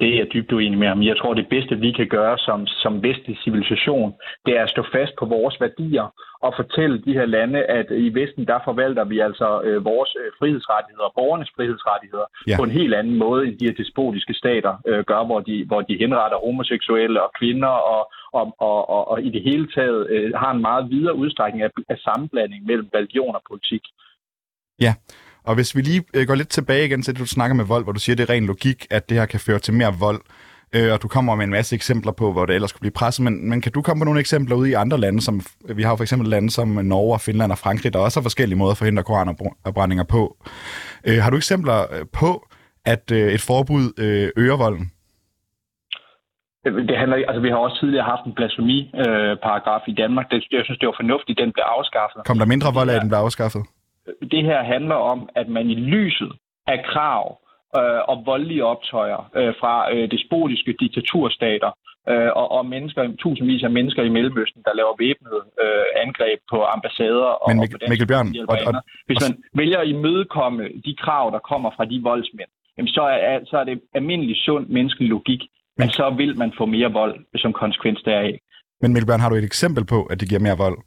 Det 0.00 0.08
er 0.08 0.16
jeg 0.18 0.28
dybt 0.34 0.52
uenig 0.52 0.78
med 0.78 0.88
ham. 0.88 1.02
Jeg 1.02 1.16
tror, 1.16 1.34
det 1.34 1.48
bedste, 1.48 1.74
vi 1.76 1.92
kan 1.92 2.08
gøre 2.08 2.38
som, 2.38 2.66
som 2.66 3.02
vestlig 3.02 3.38
civilisation, 3.44 4.14
det 4.46 4.56
er 4.58 4.62
at 4.62 4.70
stå 4.70 4.82
fast 4.92 5.12
på 5.18 5.24
vores 5.24 5.60
værdier 5.60 6.06
og 6.46 6.52
fortælle 6.56 7.02
de 7.06 7.12
her 7.12 7.26
lande, 7.26 7.64
at 7.64 7.86
i 7.90 8.08
Vesten, 8.14 8.46
der 8.46 8.58
forvalter 8.64 9.04
vi 9.04 9.18
altså 9.18 9.62
øh, 9.64 9.84
vores 9.84 10.10
øh, 10.20 10.30
frihedsrettigheder, 10.38 11.12
borgernes 11.18 11.50
frihedsrettigheder, 11.56 12.26
ja. 12.46 12.56
på 12.56 12.62
en 12.64 12.70
helt 12.70 12.94
anden 12.94 13.16
måde, 13.24 13.46
end 13.46 13.58
de 13.58 13.64
her 13.68 13.74
despotiske 13.82 14.34
stater 14.34 14.74
øh, 14.86 15.04
gør, 15.04 15.24
hvor 15.24 15.40
de, 15.40 15.64
hvor 15.66 15.80
de 15.80 15.96
henretter 16.02 16.38
homoseksuelle 16.44 17.22
og 17.22 17.30
kvinder 17.38 17.74
og, 17.94 18.12
og, 18.32 18.54
og, 18.58 18.90
og, 18.94 19.08
og 19.10 19.22
i 19.22 19.30
det 19.30 19.42
hele 19.42 19.66
taget 19.76 20.10
øh, 20.10 20.34
har 20.34 20.50
en 20.52 20.60
meget 20.60 20.90
videre 20.90 21.14
udstrækning 21.14 21.62
af, 21.62 21.70
af 21.88 21.98
sammenblanding 21.98 22.66
mellem 22.66 22.88
religion 22.94 23.34
og 23.34 23.42
politik. 23.50 23.82
Ja, 24.80 24.92
og 25.48 25.54
hvis 25.54 25.76
vi 25.76 25.80
lige 25.80 26.02
øh, 26.14 26.26
går 26.26 26.34
lidt 26.34 26.48
tilbage 26.48 26.84
igen 26.86 27.02
til 27.02 27.14
det, 27.14 27.20
du 27.20 27.26
snakker 27.26 27.54
med 27.54 27.64
vold, 27.64 27.84
hvor 27.84 27.92
du 27.92 28.00
siger, 28.00 28.16
det 28.16 28.30
er 28.30 28.34
ren 28.34 28.46
logik, 28.46 28.86
at 28.90 29.08
det 29.08 29.16
her 29.18 29.26
kan 29.26 29.40
føre 29.40 29.58
til 29.58 29.74
mere 29.74 29.94
vold, 30.00 30.20
øh, 30.76 30.92
og 30.92 31.02
du 31.02 31.08
kommer 31.08 31.34
med 31.34 31.44
en 31.44 31.50
masse 31.50 31.74
eksempler 31.74 32.12
på, 32.12 32.32
hvor 32.32 32.46
det 32.46 32.54
ellers 32.54 32.70
skulle 32.70 32.80
blive 32.86 32.98
presset, 33.00 33.24
men, 33.24 33.48
men 33.50 33.60
kan 33.60 33.72
du 33.72 33.82
komme 33.82 34.00
på 34.00 34.04
nogle 34.04 34.20
eksempler 34.20 34.56
ude 34.56 34.70
i 34.70 34.72
andre 34.72 34.98
lande, 34.98 35.20
som 35.20 35.40
vi 35.78 35.82
har 35.82 35.96
for 35.96 36.04
eksempel 36.04 36.28
lande 36.28 36.50
som 36.50 36.68
Norge, 36.68 37.18
Finland 37.18 37.52
og 37.52 37.58
Frankrig, 37.58 37.92
der 37.92 37.98
også 37.98 38.20
har 38.20 38.22
forskellige 38.22 38.58
måder 38.58 38.70
at 38.70 38.78
forhindre 38.78 39.02
koranopbrændinger 39.02 40.04
på. 40.04 40.36
Øh, 41.06 41.18
har 41.22 41.30
du 41.30 41.36
eksempler 41.36 41.78
øh, 41.94 42.04
på, 42.20 42.30
at 42.84 43.10
øh, 43.12 43.32
et 43.36 43.40
forbud 43.40 43.84
øh, 44.04 44.30
øger 44.36 44.56
volden? 44.56 44.86
Det 46.64 46.96
handler, 46.98 47.16
altså, 47.28 47.40
vi 47.40 47.48
har 47.48 47.56
også 47.56 47.76
tidligere 47.80 48.04
haft 48.12 48.24
en 48.26 48.34
blasfemi-paragraf 48.38 49.82
øh, 49.86 49.92
i 49.92 49.94
Danmark. 50.02 50.26
Det, 50.30 50.44
jeg 50.52 50.64
synes, 50.64 50.78
det 50.78 50.86
var 50.86 50.96
fornuftigt, 51.02 51.38
den 51.42 51.52
blev 51.52 51.64
afskaffet. 51.76 52.20
Kom 52.26 52.38
der 52.38 52.46
mindre 52.54 52.74
vold 52.78 52.90
af, 52.90 52.94
at 52.94 53.02
den 53.02 53.10
blev 53.10 53.18
afskaffet? 53.18 53.62
Det 54.30 54.42
her 54.44 54.62
handler 54.62 54.94
om, 54.94 55.28
at 55.36 55.48
man 55.48 55.70
i 55.70 55.74
lyset 55.74 56.32
af 56.66 56.84
krav 56.84 57.40
øh, 57.78 58.00
og 58.10 58.16
voldelige 58.26 58.64
optøjer 58.64 59.30
øh, 59.36 59.54
fra 59.60 59.74
øh, 59.94 60.10
despotiske 60.10 60.72
diktaturstater 60.80 61.70
øh, 62.10 62.30
og, 62.40 62.46
og 62.56 62.66
mennesker, 62.66 63.02
tusindvis 63.22 63.62
af 63.68 63.70
mennesker 63.70 64.02
i 64.02 64.08
Mellemøsten, 64.16 64.62
der 64.66 64.72
laver 64.80 64.94
væbnet 65.04 65.38
øh, 65.62 65.84
angreb 66.04 66.38
på 66.52 66.58
ambassader 66.74 67.32
og, 67.42 67.48
Men, 67.50 67.58
og 67.60 67.68
på 67.72 67.78
Mikkel 67.88 68.08
Bjørn, 68.10 68.28
og, 68.52 68.56
og, 68.68 68.72
Hvis 69.06 69.20
man 69.24 69.32
vælger 69.60 69.78
at 69.78 69.88
imødekomme 69.88 70.62
de 70.86 70.92
krav, 71.02 71.24
der 71.34 71.38
kommer 71.50 71.70
fra 71.76 71.84
de 71.84 71.98
voldsmænd, 72.10 72.50
jamen 72.76 72.92
så, 72.98 73.02
er, 73.02 73.38
så 73.50 73.56
er 73.62 73.64
det 73.64 73.80
almindelig 73.94 74.36
sund 74.36 74.66
menneskelig 74.76 75.08
logik, 75.08 75.42
men 75.80 75.88
så 75.90 76.14
vil 76.20 76.38
man 76.38 76.50
få 76.58 76.64
mere 76.66 76.92
vold 76.92 77.14
som 77.42 77.52
konsekvens 77.52 78.00
deraf. 78.02 78.38
Men 78.80 78.92
Mikkel 78.92 79.06
Bjørn, 79.06 79.20
har 79.20 79.28
du 79.28 79.36
et 79.36 79.44
eksempel 79.44 79.84
på, 79.86 79.98
at 80.10 80.20
det 80.20 80.28
giver 80.28 80.40
mere 80.40 80.58
vold? 80.66 80.78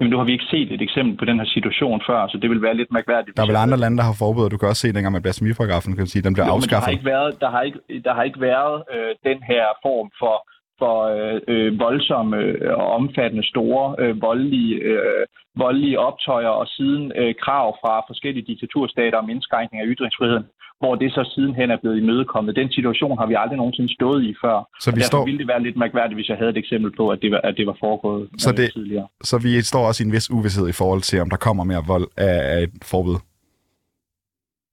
Jamen, 0.00 0.10
nu 0.10 0.16
har 0.16 0.24
vi 0.24 0.32
ikke 0.32 0.50
set 0.50 0.72
et 0.72 0.82
eksempel 0.82 1.14
på 1.18 1.24
den 1.24 1.38
her 1.40 1.48
situation 1.56 2.02
før, 2.08 2.28
så 2.28 2.36
det 2.42 2.50
vil 2.50 2.62
være 2.62 2.76
lidt 2.76 2.92
mærkværdigt. 2.92 3.36
Der 3.36 3.42
er 3.42 3.46
vel 3.46 3.64
andre 3.64 3.78
lande, 3.84 3.96
der 4.00 4.06
har 4.10 4.16
forbud, 4.18 4.50
du 4.50 4.58
kan 4.58 4.68
også 4.68 4.82
se 4.82 4.92
dengang 4.92 5.12
med 5.12 5.24
blasfemiparagrafen, 5.26 5.94
kan 5.96 6.04
du 6.04 6.10
sige, 6.10 6.22
den 6.22 6.34
bliver 6.34 6.46
jo, 6.46 6.52
afskaffet. 6.52 6.86
der 6.86 6.90
har 6.90 6.96
ikke 6.98 7.10
været, 7.14 7.30
der 7.40 7.50
har 7.50 7.62
ikke, 7.68 7.80
der 8.06 8.12
har 8.14 8.22
ikke 8.22 8.40
været 8.40 8.76
øh, 8.94 9.10
den 9.28 9.38
her 9.50 9.64
form 9.86 10.08
for 10.20 10.36
for 10.82 10.96
øh, 11.16 11.38
øh, 11.52 11.70
voldsomme 11.86 12.36
øh, 12.36 12.72
og 12.80 12.86
omfattende 12.98 13.46
store 13.52 13.84
øh, 14.02 14.22
voldelige, 14.28 14.74
øh, 14.90 15.24
voldelige 15.64 16.00
optøjer 16.08 16.52
og 16.60 16.66
siden 16.76 17.12
øh, 17.20 17.34
krav 17.44 17.66
fra 17.82 17.94
forskellige 18.10 18.48
diktaturstater 18.50 19.18
om 19.18 19.30
indskrænkning 19.34 19.78
af 19.82 19.88
ytringsfriheden 19.92 20.46
hvor 20.80 20.94
det 20.94 21.12
så 21.12 21.22
sidenhen 21.34 21.70
er 21.70 21.76
blevet 21.82 21.98
imødekommet. 22.02 22.56
Den 22.56 22.72
situation 22.72 23.18
har 23.18 23.26
vi 23.26 23.34
aldrig 23.42 23.56
nogensinde 23.56 23.94
stået 23.94 24.22
i 24.24 24.34
før. 24.42 24.56
Så 24.80 24.94
vi 24.94 25.00
står... 25.00 25.24
ville 25.24 25.38
det 25.38 25.48
være 25.48 25.62
lidt 25.62 25.76
mærkværdigt, 25.76 26.16
hvis 26.16 26.28
jeg 26.28 26.36
havde 26.36 26.50
et 26.50 26.56
eksempel 26.56 26.90
på, 26.96 27.08
at 27.08 27.18
det 27.22 27.30
var, 27.30 27.40
at 27.44 27.54
det 27.56 27.66
var 27.66 27.76
foregået 27.80 28.28
så 28.38 28.52
det, 28.52 28.72
tidligere. 28.72 29.06
Så 29.22 29.38
vi 29.38 29.60
står 29.60 29.86
også 29.86 30.02
i 30.02 30.06
en 30.06 30.12
vis 30.12 30.30
uvidshed 30.30 30.68
i 30.68 30.72
forhold 30.72 31.00
til, 31.00 31.20
om 31.20 31.30
der 31.30 31.36
kommer 31.36 31.64
mere 31.64 31.84
vold 31.86 32.06
af, 32.16 32.36
af 32.54 32.62
et 32.62 32.70
forbud? 32.92 33.16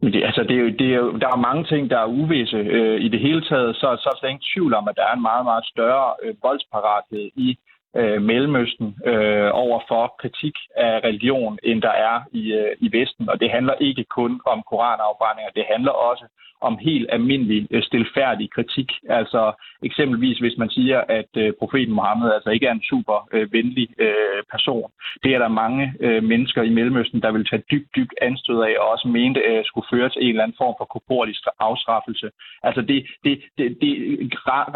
Men 0.02 0.14
det, 0.14 0.24
altså, 0.30 0.42
det 0.44 0.56
er 0.58 0.62
jo, 0.66 0.70
det 0.82 0.88
er 0.94 1.00
jo, 1.04 1.12
der 1.24 1.30
er 1.36 1.46
mange 1.50 1.64
ting, 1.72 1.90
der 1.90 2.00
er 2.00 2.14
uvisse. 2.20 2.58
Øh, 2.58 3.02
I 3.06 3.08
det 3.08 3.20
hele 3.20 3.42
taget, 3.50 3.76
så, 3.76 3.88
så 4.02 4.08
er 4.10 4.18
der 4.22 4.28
ingen 4.28 4.50
tvivl 4.54 4.74
om, 4.80 4.88
at 4.88 4.96
der 5.00 5.06
er 5.10 5.16
en 5.16 5.28
meget, 5.32 5.46
meget 5.52 5.66
større 5.74 6.08
øh, 6.24 6.34
voldsparathed 6.44 7.26
i 7.48 7.50
øh, 7.96 8.22
Mellemøsten 8.22 8.88
øh, 9.06 9.50
over 9.54 9.80
for 9.88 10.16
kritik 10.22 10.56
af 10.76 11.00
religion, 11.04 11.60
end 11.64 11.82
der 11.82 11.96
er 12.10 12.22
i, 12.32 12.54
øh, 12.54 12.76
i 12.80 12.98
Vesten. 12.98 13.30
Og 13.30 13.40
det 13.40 13.52
handler 13.52 13.74
ikke 13.74 14.04
kun 14.04 14.42
om 14.46 14.64
koranafbrændinger, 14.70 15.52
det 15.52 15.66
handler 15.74 15.92
også 15.92 16.26
om 16.62 16.78
helt 16.78 17.10
almindelig 17.12 17.68
øh, 17.72 17.84
stilfærdig 17.84 18.52
kritik. 18.52 18.90
Altså 19.10 19.42
eksempelvis 19.84 20.38
hvis 20.40 20.58
man 20.58 20.70
siger, 20.70 21.02
at 21.10 21.32
øh, 21.38 21.54
profeten 21.60 21.94
Mohammed 21.94 22.32
altså 22.32 22.50
ikke 22.50 22.66
er 22.68 22.72
en 22.72 22.90
super 22.90 23.28
øh, 23.34 23.54
venlig 23.54 23.88
person. 24.52 24.92
Det 25.24 25.34
er 25.36 25.40
der 25.40 25.48
mange 25.48 25.94
mennesker 26.22 26.62
i 26.64 26.70
Mellemøsten, 26.70 27.22
der 27.22 27.32
vil 27.32 27.46
tage 27.46 27.64
dybt, 27.72 27.96
dybt 27.96 28.14
anstød 28.22 28.60
af, 28.62 28.74
og 28.80 28.90
også 28.92 29.08
mente, 29.08 29.40
at 29.48 29.66
skulle 29.66 29.88
føre 29.94 30.10
til 30.10 30.22
en 30.24 30.30
eller 30.30 30.44
anden 30.44 30.58
form 30.58 30.76
for 30.80 30.86
korporlig 30.86 31.36
afstraffelse. 31.60 32.30
Altså 32.64 32.82
det, 32.82 33.06
det, 33.24 33.42
det, 33.58 33.78
det, 33.82 33.92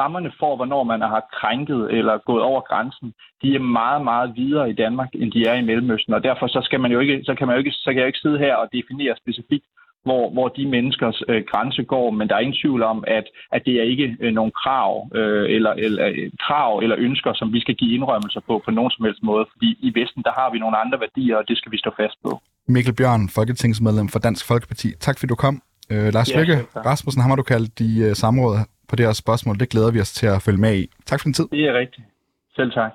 rammerne 0.01 0.31
for, 0.39 0.55
hvornår 0.55 0.83
man 0.83 1.01
har 1.01 1.23
krænket 1.39 1.91
eller 1.97 2.17
gået 2.17 2.43
over 2.43 2.61
grænsen, 2.61 3.13
de 3.41 3.55
er 3.55 3.59
meget, 3.59 4.03
meget 4.03 4.33
videre 4.35 4.69
i 4.69 4.73
Danmark, 4.73 5.09
end 5.13 5.31
de 5.31 5.45
er 5.45 5.55
i 5.55 5.65
Mellemøsten, 5.69 6.13
og 6.13 6.23
derfor 6.23 6.47
så 6.47 6.61
skal 6.63 6.79
man 6.79 6.91
jo 6.91 6.99
ikke, 6.99 7.23
så 7.23 7.35
kan 7.35 7.47
man 7.47 7.55
jo 7.55 7.59
ikke, 7.59 7.71
så 7.71 7.89
kan 7.89 7.97
jeg 7.97 8.03
jo 8.03 8.07
ikke 8.13 8.19
sidde 8.25 8.39
her 8.39 8.55
og 8.55 8.69
definere 8.73 9.15
specifikt, 9.17 9.65
hvor, 10.03 10.23
hvor 10.35 10.47
de 10.47 10.65
menneskers 10.75 11.21
øh, 11.29 11.43
grænse 11.51 11.83
går, 11.83 12.11
men 12.11 12.27
der 12.27 12.35
er 12.35 12.39
ingen 12.39 12.61
tvivl 12.63 12.83
om, 12.83 13.03
at, 13.07 13.25
at 13.51 13.61
det 13.65 13.75
er 13.79 13.83
ikke 13.93 14.17
øh, 14.19 14.33
nogen 14.33 14.51
krav, 14.63 14.91
øh, 15.15 15.45
eller, 15.55 15.73
eller, 15.85 16.07
øh, 16.07 16.31
krav 16.45 16.79
eller 16.83 16.95
ønsker, 16.99 17.33
som 17.33 17.53
vi 17.53 17.59
skal 17.59 17.75
give 17.75 17.95
indrømmelser 17.95 18.41
på 18.47 18.61
på 18.65 18.71
nogen 18.71 18.91
som 18.91 19.05
helst 19.05 19.23
måde, 19.23 19.45
fordi 19.53 19.69
i 19.87 19.89
Vesten, 19.99 20.23
der 20.23 20.33
har 20.39 20.51
vi 20.53 20.59
nogle 20.59 20.77
andre 20.83 20.99
værdier, 20.99 21.35
og 21.37 21.43
det 21.47 21.57
skal 21.57 21.71
vi 21.71 21.77
stå 21.77 21.91
fast 22.01 22.17
på. 22.23 22.41
Mikkel 22.67 22.93
Bjørn, 22.95 23.29
folketingsmedlem 23.29 24.07
for 24.07 24.19
Dansk 24.19 24.47
Folkeparti. 24.47 24.87
Tak 24.99 25.15
fordi 25.19 25.29
du 25.29 25.35
kom. 25.35 25.61
Øh, 25.91 26.13
Lars 26.13 26.31
ja, 26.31 26.39
Lykke 26.39 26.57
Rasmussen, 26.85 27.21
har 27.21 27.35
du 27.35 27.43
kaldt 27.43 27.79
de 27.79 27.89
uh, 28.07 28.13
samråd 28.13 28.55
på 28.89 28.95
det 28.95 29.05
her 29.05 29.13
spørgsmål. 29.13 29.59
Det 29.59 29.69
glæder 29.69 29.91
vi 29.91 29.99
os 29.99 30.13
til 30.13 30.27
at 30.27 30.41
følge 30.41 30.61
med 30.65 30.73
i. 30.81 30.87
Tak 31.05 31.19
for 31.19 31.25
din 31.25 31.33
tid. 31.33 31.47
Det 31.51 31.63
er 31.69 31.73
rigtigt. 31.79 32.07
Selv 32.55 32.71
tak. 32.71 32.91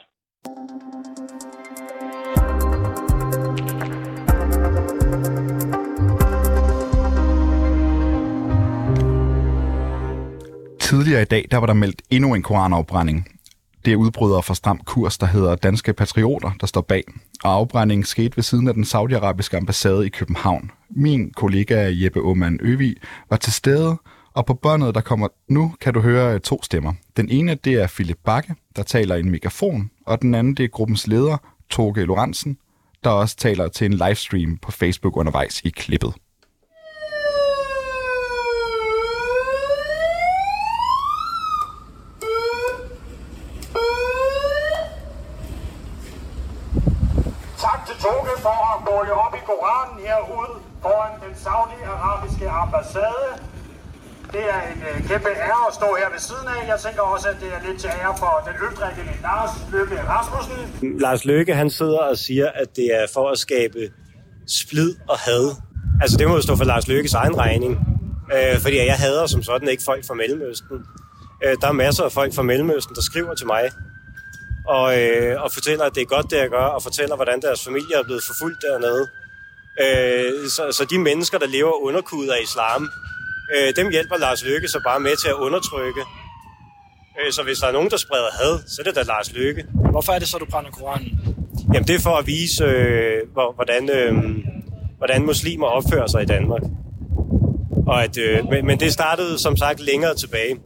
Tidligere 10.87 11.23
i 11.23 11.25
dag, 11.25 11.47
der 11.50 11.57
var 11.57 11.66
der 11.66 11.75
meldt 11.75 12.02
endnu 12.11 12.35
en 12.35 12.43
koranafbrænding. 12.43 13.28
Det 13.85 13.93
er 13.93 13.97
udbrydere 13.97 14.43
fra 14.43 14.55
Stram 14.55 14.78
Kurs, 14.78 15.19
der 15.19 15.26
hedder 15.26 15.57
Danske 15.57 15.93
Patrioter, 15.93 16.50
der 16.61 16.66
står 16.66 16.81
bag. 16.81 17.05
Og 17.45 17.52
afbrændingen 17.52 18.05
skete 18.05 18.37
ved 18.37 18.43
siden 18.43 18.69
af 18.69 18.75
den 18.75 18.85
saudiarabiske 18.85 19.57
ambassade 19.57 20.07
i 20.07 20.09
København. 20.09 20.71
Min 20.90 21.31
kollega 21.31 21.90
Jeppe 21.93 22.21
Oman 22.23 22.59
Øvi 22.62 22.97
var 23.31 23.37
til 23.37 23.52
stede, 23.52 23.97
og 24.35 24.47
på 24.47 24.55
båndet, 24.55 24.95
der 24.95 25.00
kommer 25.00 25.28
nu, 25.49 25.75
kan 25.81 25.95
du 25.95 26.00
høre 26.00 26.35
øh, 26.35 26.40
to 26.40 26.62
stemmer. 26.62 26.93
Den 27.16 27.31
ene, 27.31 27.55
det 27.55 27.73
er 27.75 27.87
Philip 27.87 28.19
Bakke, 28.25 28.55
der 28.76 28.83
taler 28.83 29.14
i 29.14 29.21
en 29.21 29.31
megafon, 29.31 29.90
og 30.07 30.23
den 30.23 30.35
anden, 30.35 30.55
det 30.55 30.64
er 30.64 30.69
gruppens 30.69 31.07
leder, 31.07 31.37
Toge 31.71 32.05
Lorentzen, 32.05 32.59
der 33.05 33.11
også 33.11 33.37
taler 33.37 33.69
til 33.69 33.85
en 33.85 33.93
livestream 33.93 34.57
på 34.62 34.73
Facebook 34.73 35.16
undervejs 35.16 35.61
i 35.64 35.71
klippet. 35.71 36.14
Måle 48.88 49.12
op 49.25 49.35
i 49.41 49.43
Koranen 49.49 49.97
herude 50.07 50.55
foran 50.83 51.12
den 51.25 51.35
saudiarabiske 51.45 52.47
ambassade. 52.62 53.29
Det 54.35 54.45
er 54.55 54.61
en 54.73 54.81
øh, 54.91 55.09
kæmpe 55.09 55.29
ære 55.29 55.62
at 55.69 55.75
stå 55.75 55.88
her 56.00 56.09
ved 56.15 56.21
siden 56.29 56.47
af. 56.55 56.69
Jeg 56.73 56.79
tænker 56.87 57.03
også, 57.03 57.29
at 57.29 57.37
det 57.43 57.49
er 57.57 57.61
lidt 57.67 57.81
til 57.81 57.91
ære 58.00 58.15
for 58.23 58.33
den 58.49 58.55
øldrikkende 58.67 59.12
Lars 59.23 59.50
Løkke 59.73 59.97
Rasmussen. 60.09 60.99
Lars 61.00 61.25
Løkke, 61.25 61.55
han 61.55 61.71
sidder 61.71 61.99
og 61.99 62.17
siger, 62.19 62.49
at 62.62 62.69
det 62.76 62.87
er 63.00 63.07
for 63.15 63.31
at 63.31 63.38
skabe 63.38 63.81
splid 64.61 64.91
og 65.09 65.19
had. 65.19 65.45
Altså, 66.03 66.17
det 66.17 66.29
må 66.29 66.35
jo 66.35 66.43
stå 66.43 66.57
for 66.57 66.65
Lars 66.65 66.88
Løkkes 66.88 67.15
egen 67.15 67.38
regning. 67.38 67.73
Øh, 68.35 68.61
fordi 68.61 68.76
jeg 68.87 68.97
hader 68.97 69.26
som 69.26 69.43
sådan 69.43 69.69
ikke 69.69 69.83
folk 69.83 70.07
fra 70.07 70.15
Mellemøsten. 70.15 70.76
Øh, 71.45 71.57
der 71.61 71.69
er 71.69 71.73
masser 71.73 72.05
af 72.05 72.12
folk 72.12 72.35
fra 72.35 72.43
Mellemøsten, 72.43 72.95
der 72.95 73.03
skriver 73.03 73.35
til 73.35 73.47
mig, 73.47 73.62
og, 74.68 75.02
øh, 75.02 75.42
og 75.42 75.52
fortæller, 75.52 75.85
at 75.85 75.94
det 75.94 76.00
er 76.00 76.06
godt, 76.06 76.30
det 76.30 76.37
jeg 76.37 76.49
gør, 76.49 76.66
og 76.76 76.82
fortæller, 76.82 77.16
hvordan 77.16 77.42
deres 77.42 77.64
familie 77.64 77.94
er 77.96 78.04
blevet 78.04 78.23
forfulgt 78.23 78.58
dernede. 78.62 79.02
Øh, 79.85 80.49
så, 80.49 80.62
så 80.73 80.85
de 80.85 80.99
mennesker, 80.99 81.38
der 81.38 81.46
lever 81.46 81.85
underkudet 81.88 82.30
af 82.30 82.40
islam, 82.42 82.90
øh, 83.54 83.76
dem 83.76 83.90
hjælper 83.90 84.16
Lars 84.16 84.44
Lykke 84.44 84.68
så 84.68 84.80
bare 84.85 85.00
med 85.00 85.16
til 85.16 85.28
at 85.28 85.35
undertrykke. 85.35 86.02
Øh, 87.18 87.32
så 87.32 87.42
hvis 87.42 87.58
der 87.58 87.66
er 87.66 87.73
nogen, 87.73 87.90
der 87.90 87.96
spreder 87.96 88.30
had, 88.40 88.58
så 88.66 88.76
er 88.82 88.85
det 88.85 88.96
da 88.96 89.02
Lars 89.02 89.32
Lykke. 89.32 89.64
Hvorfor 89.90 90.12
er 90.12 90.18
det 90.18 90.28
så, 90.28 90.38
du 90.38 90.44
brænder 90.44 90.70
Koranen? 90.70 91.18
Jamen, 91.75 91.87
det 91.88 91.94
er 91.94 92.00
for 92.00 92.16
at 92.16 92.26
vise, 92.26 92.64
øh, 92.64 93.23
hvordan, 93.54 93.90
øh, 93.90 94.14
hvordan 94.99 95.26
muslimer 95.26 95.66
opfører 95.66 96.06
sig 96.06 96.23
i 96.23 96.26
Danmark. 96.26 96.62
Og 97.87 98.04
at, 98.04 98.18
øh, 98.18 98.50
men, 98.50 98.66
men 98.66 98.80
det 98.80 98.92
startede 98.92 99.38
som 99.38 99.56
sagt 99.56 99.80
længere 99.80 100.14
tilbage 100.14 100.56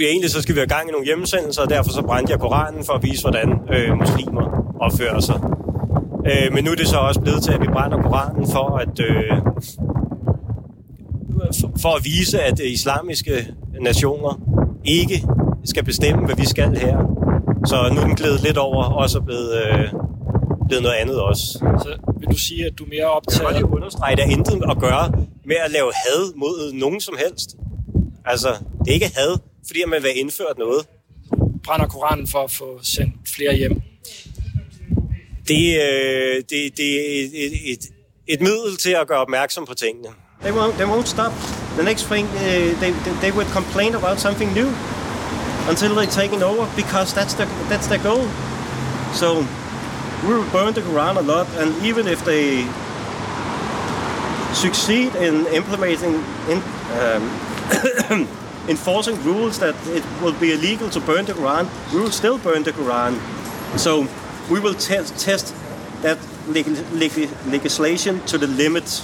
vi 0.00 0.06
egentlig 0.06 0.30
så 0.30 0.42
skal 0.42 0.54
vi 0.54 0.60
have 0.60 0.68
gang 0.76 0.88
i 0.88 0.92
nogle 0.92 1.06
hjemmesendelser, 1.06 1.62
og 1.62 1.70
derfor 1.70 1.90
så 1.90 2.02
brændte 2.02 2.32
jeg 2.32 2.40
Koranen 2.40 2.84
for 2.84 2.92
at 2.92 3.02
vise, 3.02 3.22
hvordan 3.22 3.48
øh, 3.74 3.98
muslimer 3.98 4.44
opfører 4.80 5.20
sig. 5.20 5.40
Øh, 6.30 6.52
men 6.54 6.64
nu 6.64 6.70
er 6.70 6.74
det 6.74 6.88
så 6.88 6.96
også 6.96 7.20
blevet 7.20 7.42
til, 7.42 7.52
at 7.52 7.60
vi 7.60 7.66
brænder 7.72 8.02
Koranen 8.02 8.46
for 8.54 8.66
at, 8.84 9.00
øh, 9.00 9.36
for, 11.82 11.96
at 11.96 12.04
vise, 12.04 12.40
at 12.40 12.58
islamiske 12.58 13.34
nationer 13.80 14.40
ikke 14.84 15.26
skal 15.64 15.84
bestemme, 15.84 16.26
hvad 16.26 16.36
vi 16.36 16.46
skal 16.46 16.76
her. 16.76 16.96
Så 17.66 17.76
nu 17.94 18.00
er 18.00 18.04
den 18.04 18.14
glædet 18.14 18.42
lidt 18.42 18.58
over, 18.58 18.84
og 18.84 19.10
så 19.10 19.20
blevet, 19.20 19.52
øh, 19.62 19.84
blevet 20.68 20.82
noget 20.82 20.96
andet 21.02 21.20
også. 21.20 21.42
Så 21.84 21.90
vil 22.20 22.28
du 22.28 22.38
sige, 22.38 22.66
at 22.66 22.72
du 22.78 22.84
er 22.84 22.88
mere 22.88 23.04
optaget... 23.04 23.54
Jeg 23.54 23.62
vil 23.62 23.70
understrege, 23.78 24.12
at 24.12 24.18
der 24.18 24.24
er 24.24 24.30
intet 24.30 24.62
at 24.70 24.78
gøre 24.78 25.12
med 25.44 25.56
at 25.64 25.70
lave 25.70 25.90
had 26.04 26.22
mod 26.36 26.72
nogen 26.72 27.00
som 27.00 27.14
helst. 27.24 27.56
Altså, 28.24 28.48
det 28.78 28.88
er 28.88 28.94
ikke 28.94 29.12
had, 29.16 29.49
fordi 29.70 29.84
man 29.86 30.02
vil 30.02 30.18
indført 30.18 30.58
noget. 30.58 30.86
Brænder 31.64 31.86
Koranen 31.86 32.26
for 32.28 32.44
at 32.44 32.50
få 32.50 32.80
sendt 32.82 33.14
flere 33.34 33.56
hjem? 33.56 33.80
Det, 35.48 35.64
øh, 35.84 36.36
det, 36.50 36.76
det 36.76 36.90
er 36.96 37.20
et, 37.20 37.30
et, 37.44 37.72
et, 37.72 37.80
et 38.26 38.40
middel 38.40 38.76
til 38.76 38.90
at 38.90 39.06
gøre 39.08 39.18
opmærksom 39.18 39.66
på 39.66 39.74
tingene. 39.74 40.08
They 40.42 40.52
won't, 40.52 40.74
they 40.80 40.88
won't 40.92 41.06
stop. 41.06 41.32
The 41.78 41.84
next 41.84 42.04
thing, 42.12 42.26
uh, 42.28 42.40
they, 42.82 42.92
they 43.22 43.32
would 43.36 43.50
complain 43.58 43.94
about 43.94 44.20
something 44.20 44.50
new 44.60 44.70
until 45.70 45.90
they're 45.96 46.16
taken 46.22 46.42
over 46.42 46.64
because 46.76 47.08
that's 47.18 47.34
the, 47.40 47.46
that's 47.70 47.86
their 47.90 48.02
goal. 48.08 48.24
So 49.20 49.28
we 50.26 50.30
will 50.36 50.50
burn 50.56 50.72
the 50.78 50.82
Quran 50.90 51.16
a 51.16 51.24
lot 51.32 51.46
and 51.60 51.68
even 51.88 52.04
if 52.14 52.20
they 52.24 52.44
succeed 54.64 55.10
in 55.26 55.34
implementing 55.60 56.14
in, 56.52 56.58
um, 57.00 58.28
enforcing 58.68 59.16
rules 59.24 59.58
that 59.58 59.74
it 59.94 60.04
will 60.22 60.34
be 60.40 60.52
illegal 60.52 60.88
to 60.90 61.00
burn 61.00 61.24
the 61.24 61.32
Quran, 61.32 61.66
we 61.92 62.00
will 62.00 62.12
still 62.12 62.38
burn 62.38 62.62
the 62.62 62.72
Quran. 62.72 63.12
So 63.76 64.06
we 64.50 64.60
will 64.60 64.74
te- 64.74 65.12
test 65.18 65.54
that 66.02 66.18
leg- 66.48 66.76
leg- 66.92 67.30
legislation 67.50 68.20
to 68.26 68.38
the 68.38 68.46
limit 68.46 69.02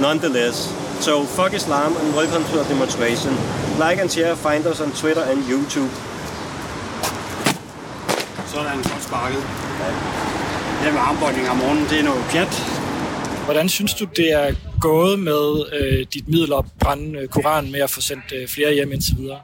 nonetheless. 0.00 0.68
So 1.00 1.24
fuck 1.24 1.52
Islam 1.54 1.96
and 1.96 2.14
welcome 2.14 2.44
to 2.52 2.60
a 2.60 2.64
demonstration. 2.64 3.32
Like 3.78 3.98
and 4.02 4.10
share, 4.10 4.36
find 4.36 4.66
us 4.66 4.80
on 4.80 4.90
Twitter 4.92 5.22
and 5.22 5.38
YouTube. 5.52 5.90
Sådan, 8.46 8.84
så 8.84 8.90
sparket. 9.00 9.42
Det 10.84 10.92
med 10.92 11.00
armbøjning 11.00 11.50
om 11.50 11.56
morgenen, 11.56 11.86
det 11.90 11.98
er 11.98 12.02
noget 12.02 12.24
pjat. 12.30 12.62
Hvordan 13.44 13.68
synes 13.68 13.94
du, 13.94 14.04
det 14.04 14.32
er 14.32 14.54
gået 14.80 15.18
med 15.18 15.64
øh, 15.72 16.06
dit 16.14 16.28
middel 16.28 16.52
at 16.52 16.64
brænde 16.80 17.18
øh, 17.18 17.28
Koranen 17.28 17.72
med 17.72 17.80
at 17.80 17.90
få 17.90 18.00
sendt 18.00 18.32
øh, 18.34 18.48
flere 18.48 18.74
hjem 18.74 18.92
indtil 18.92 19.16
videre? 19.18 19.40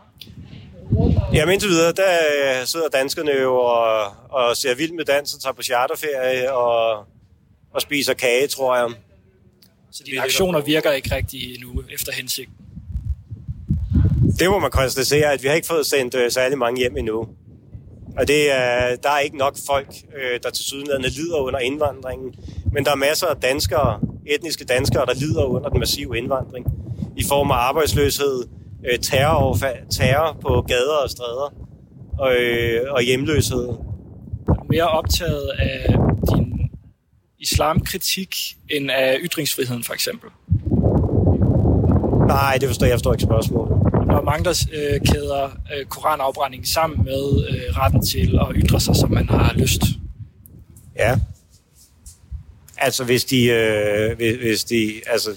Jamen 1.33 1.53
indtil 1.53 1.71
videre, 1.71 1.93
der 1.93 2.19
øh, 2.61 2.67
sidder 2.67 2.89
danskerne 2.89 3.33
jo 3.43 3.55
og, 3.57 4.13
og 4.31 4.57
ser 4.57 4.75
vild 4.75 4.93
med 4.93 5.05
dans 5.05 5.35
og 5.35 5.41
tager 5.41 5.53
på 5.53 5.63
charterferie 5.63 6.53
og, 6.53 7.05
og 7.73 7.83
spiser 7.83 8.15
kage, 8.15 8.47
tror 8.47 8.77
jeg. 8.77 8.89
Så 9.91 10.03
de 10.07 10.21
aktioner 10.21 10.61
virker 10.61 10.93
ikke 10.93 11.15
rigtig 11.15 11.55
endnu 11.55 11.83
efter 11.91 12.13
hensigten? 12.13 12.55
Det 14.39 14.51
må 14.51 14.59
man 14.59 14.71
konstatere, 14.71 15.33
at 15.33 15.43
vi 15.43 15.49
har 15.49 15.55
ikke 15.55 15.67
fået 15.67 15.87
sendt 15.87 16.15
øh, 16.15 16.31
særlig 16.31 16.59
mange 16.59 16.79
hjem 16.79 16.97
endnu. 16.97 17.29
Og 18.19 18.29
det 18.29 18.53
er, 18.53 18.97
der 18.97 19.11
er 19.11 19.19
ikke 19.19 19.37
nok 19.37 19.57
folk, 19.67 19.89
øh, 20.17 20.41
der 20.43 20.51
til 20.51 20.65
sydenlandet 20.65 21.13
lider 21.13 21.37
under 21.37 21.59
indvandringen. 21.59 22.35
Men 22.73 22.85
der 22.85 22.91
er 22.91 22.95
masser 22.97 23.27
af 23.27 23.37
danskere, 23.37 24.01
etniske 24.27 24.65
danskere, 24.65 25.07
der 25.07 25.15
lider 25.15 25.45
under 25.45 25.69
den 25.69 25.79
massive 25.79 26.19
indvandring. 26.19 26.67
I 27.17 27.25
form 27.29 27.51
af 27.51 27.55
arbejdsløshed, 27.55 28.45
øh, 28.93 28.99
terror, 28.99 29.59
terror 29.91 30.37
på 30.43 30.65
gader 30.69 30.97
og 31.05 31.11
stræder 31.11 31.55
og, 32.19 32.35
øh, 32.41 32.81
og 32.91 33.03
hjemløshed. 33.03 33.69
Er 34.49 34.53
du 34.53 34.65
mere 34.69 34.89
optaget 34.89 35.51
af 35.59 35.95
din 36.35 36.71
islamkritik 37.39 38.37
end 38.71 38.91
af 38.91 39.19
ytringsfriheden 39.21 39.85
for 39.85 39.95
eksempel? 39.95 40.31
Nej, 42.29 42.59
det 42.61 42.69
forstår 42.69 42.87
jeg 42.87 42.95
forstår 42.95 43.13
ikke 43.13 43.25
spørgsmålet. 43.25 43.77
Der 44.09 44.17
er 44.17 44.23
mange, 44.23 44.45
der 44.45 44.67
øh, 44.73 45.01
kæder 45.01 45.45
øh, 45.45 45.87
koranafbrænding 45.87 46.67
sammen 46.67 47.05
med 47.05 47.47
øh, 47.49 47.79
retten 47.79 48.03
til 48.07 48.39
at 48.41 48.47
ytre 48.55 48.81
sig, 48.81 48.97
som 48.97 49.11
man 49.11 49.29
har 49.29 49.53
lyst. 49.57 49.83
Ja. 50.97 51.19
Altså, 52.79 53.05
hvis 53.05 53.25
de... 53.25 53.47
Øh, 53.47 54.17
hvis, 54.17 54.37
hvis 54.37 54.65
de 54.65 55.03
altså, 55.07 55.37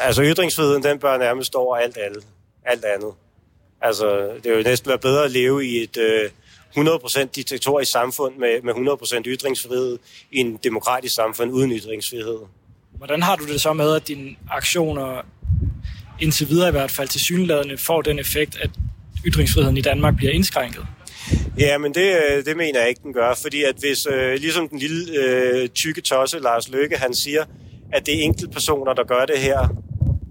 altså, 0.00 0.22
ytringsfriheden, 0.22 0.82
den 0.82 0.98
bør 0.98 1.18
nærmest 1.18 1.46
stå 1.46 1.58
over 1.58 1.76
alt, 1.76 1.98
alt, 2.00 2.26
alt 2.64 2.84
andet. 2.84 3.12
Altså, 3.80 4.30
det 4.44 4.52
er 4.52 4.56
jo 4.56 4.62
næsten 4.62 4.88
være 4.88 4.98
bedre 4.98 5.24
at 5.24 5.30
leve 5.30 5.66
i 5.66 5.76
et 5.82 5.96
øh, 5.96 6.30
100% 6.76 7.24
diktatorisk 7.24 7.92
samfund 7.92 8.36
med, 8.36 8.62
med 8.62 8.74
100% 8.74 9.22
ytringsfrihed 9.26 9.98
i 10.32 10.38
en 10.38 10.58
demokratisk 10.64 11.14
samfund 11.14 11.50
uden 11.52 11.72
ytringsfrihed. 11.72 12.38
Hvordan 12.92 13.22
har 13.22 13.36
du 13.36 13.46
det 13.46 13.60
så 13.60 13.72
med, 13.72 13.96
at 13.96 14.08
dine 14.08 14.36
aktioner 14.50 15.22
indtil 16.20 16.48
videre 16.48 16.68
i 16.68 16.70
hvert 16.70 16.90
fald 16.90 17.08
til 17.08 17.20
synlædende 17.20 17.78
får 17.78 18.02
den 18.02 18.18
effekt, 18.18 18.58
at 18.60 18.70
ytringsfriheden 19.26 19.76
i 19.76 19.80
Danmark 19.80 20.16
bliver 20.16 20.32
indskrænket? 20.32 20.86
Ja, 21.58 21.78
men 21.78 21.94
det, 21.94 22.16
øh, 22.30 22.44
det 22.44 22.56
mener 22.56 22.80
jeg 22.80 22.88
ikke, 22.88 23.00
den 23.04 23.12
gør. 23.12 23.34
Fordi 23.34 23.62
at 23.62 23.74
hvis, 23.78 24.06
øh, 24.10 24.34
ligesom 24.34 24.68
den 24.68 24.78
lille 24.78 25.18
øh, 25.18 25.68
tykke 25.68 26.00
tosse 26.00 26.38
Lars 26.38 26.68
Løkke, 26.68 26.96
han 26.96 27.14
siger, 27.14 27.44
at 27.92 28.06
det 28.06 28.18
er 28.18 28.22
enkeltpersoner, 28.22 28.92
der 28.94 29.04
gør 29.04 29.24
det 29.24 29.38
her, 29.38 29.60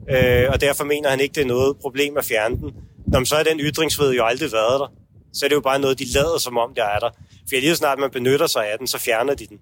øh, 0.09 0.49
og 0.49 0.61
derfor 0.61 0.83
mener 0.83 1.09
han 1.09 1.19
ikke, 1.19 1.35
det 1.35 1.41
er 1.41 1.47
noget 1.47 1.77
problem 1.77 2.17
at 2.17 2.25
fjerne 2.25 2.55
den, 2.55 2.71
Nå, 3.07 3.25
så 3.25 3.35
er 3.35 3.43
den 3.43 3.59
ytringsfrihed 3.59 4.13
jo 4.13 4.25
aldrig 4.25 4.51
været 4.51 4.79
der. 4.79 4.87
Så 5.33 5.45
er 5.45 5.49
det 5.49 5.55
jo 5.55 5.61
bare 5.61 5.79
noget, 5.79 5.99
de 5.99 6.05
lader 6.13 6.37
som 6.37 6.57
om, 6.57 6.73
der 6.75 6.83
er 6.83 6.99
der. 6.99 7.09
For 7.49 7.55
lige 7.55 7.75
snart 7.75 7.99
man 7.99 8.11
benytter 8.11 8.47
sig 8.47 8.71
af 8.71 8.77
den, 8.77 8.87
så 8.87 8.97
fjerner 8.97 9.33
de 9.33 9.47
den. 9.47 9.57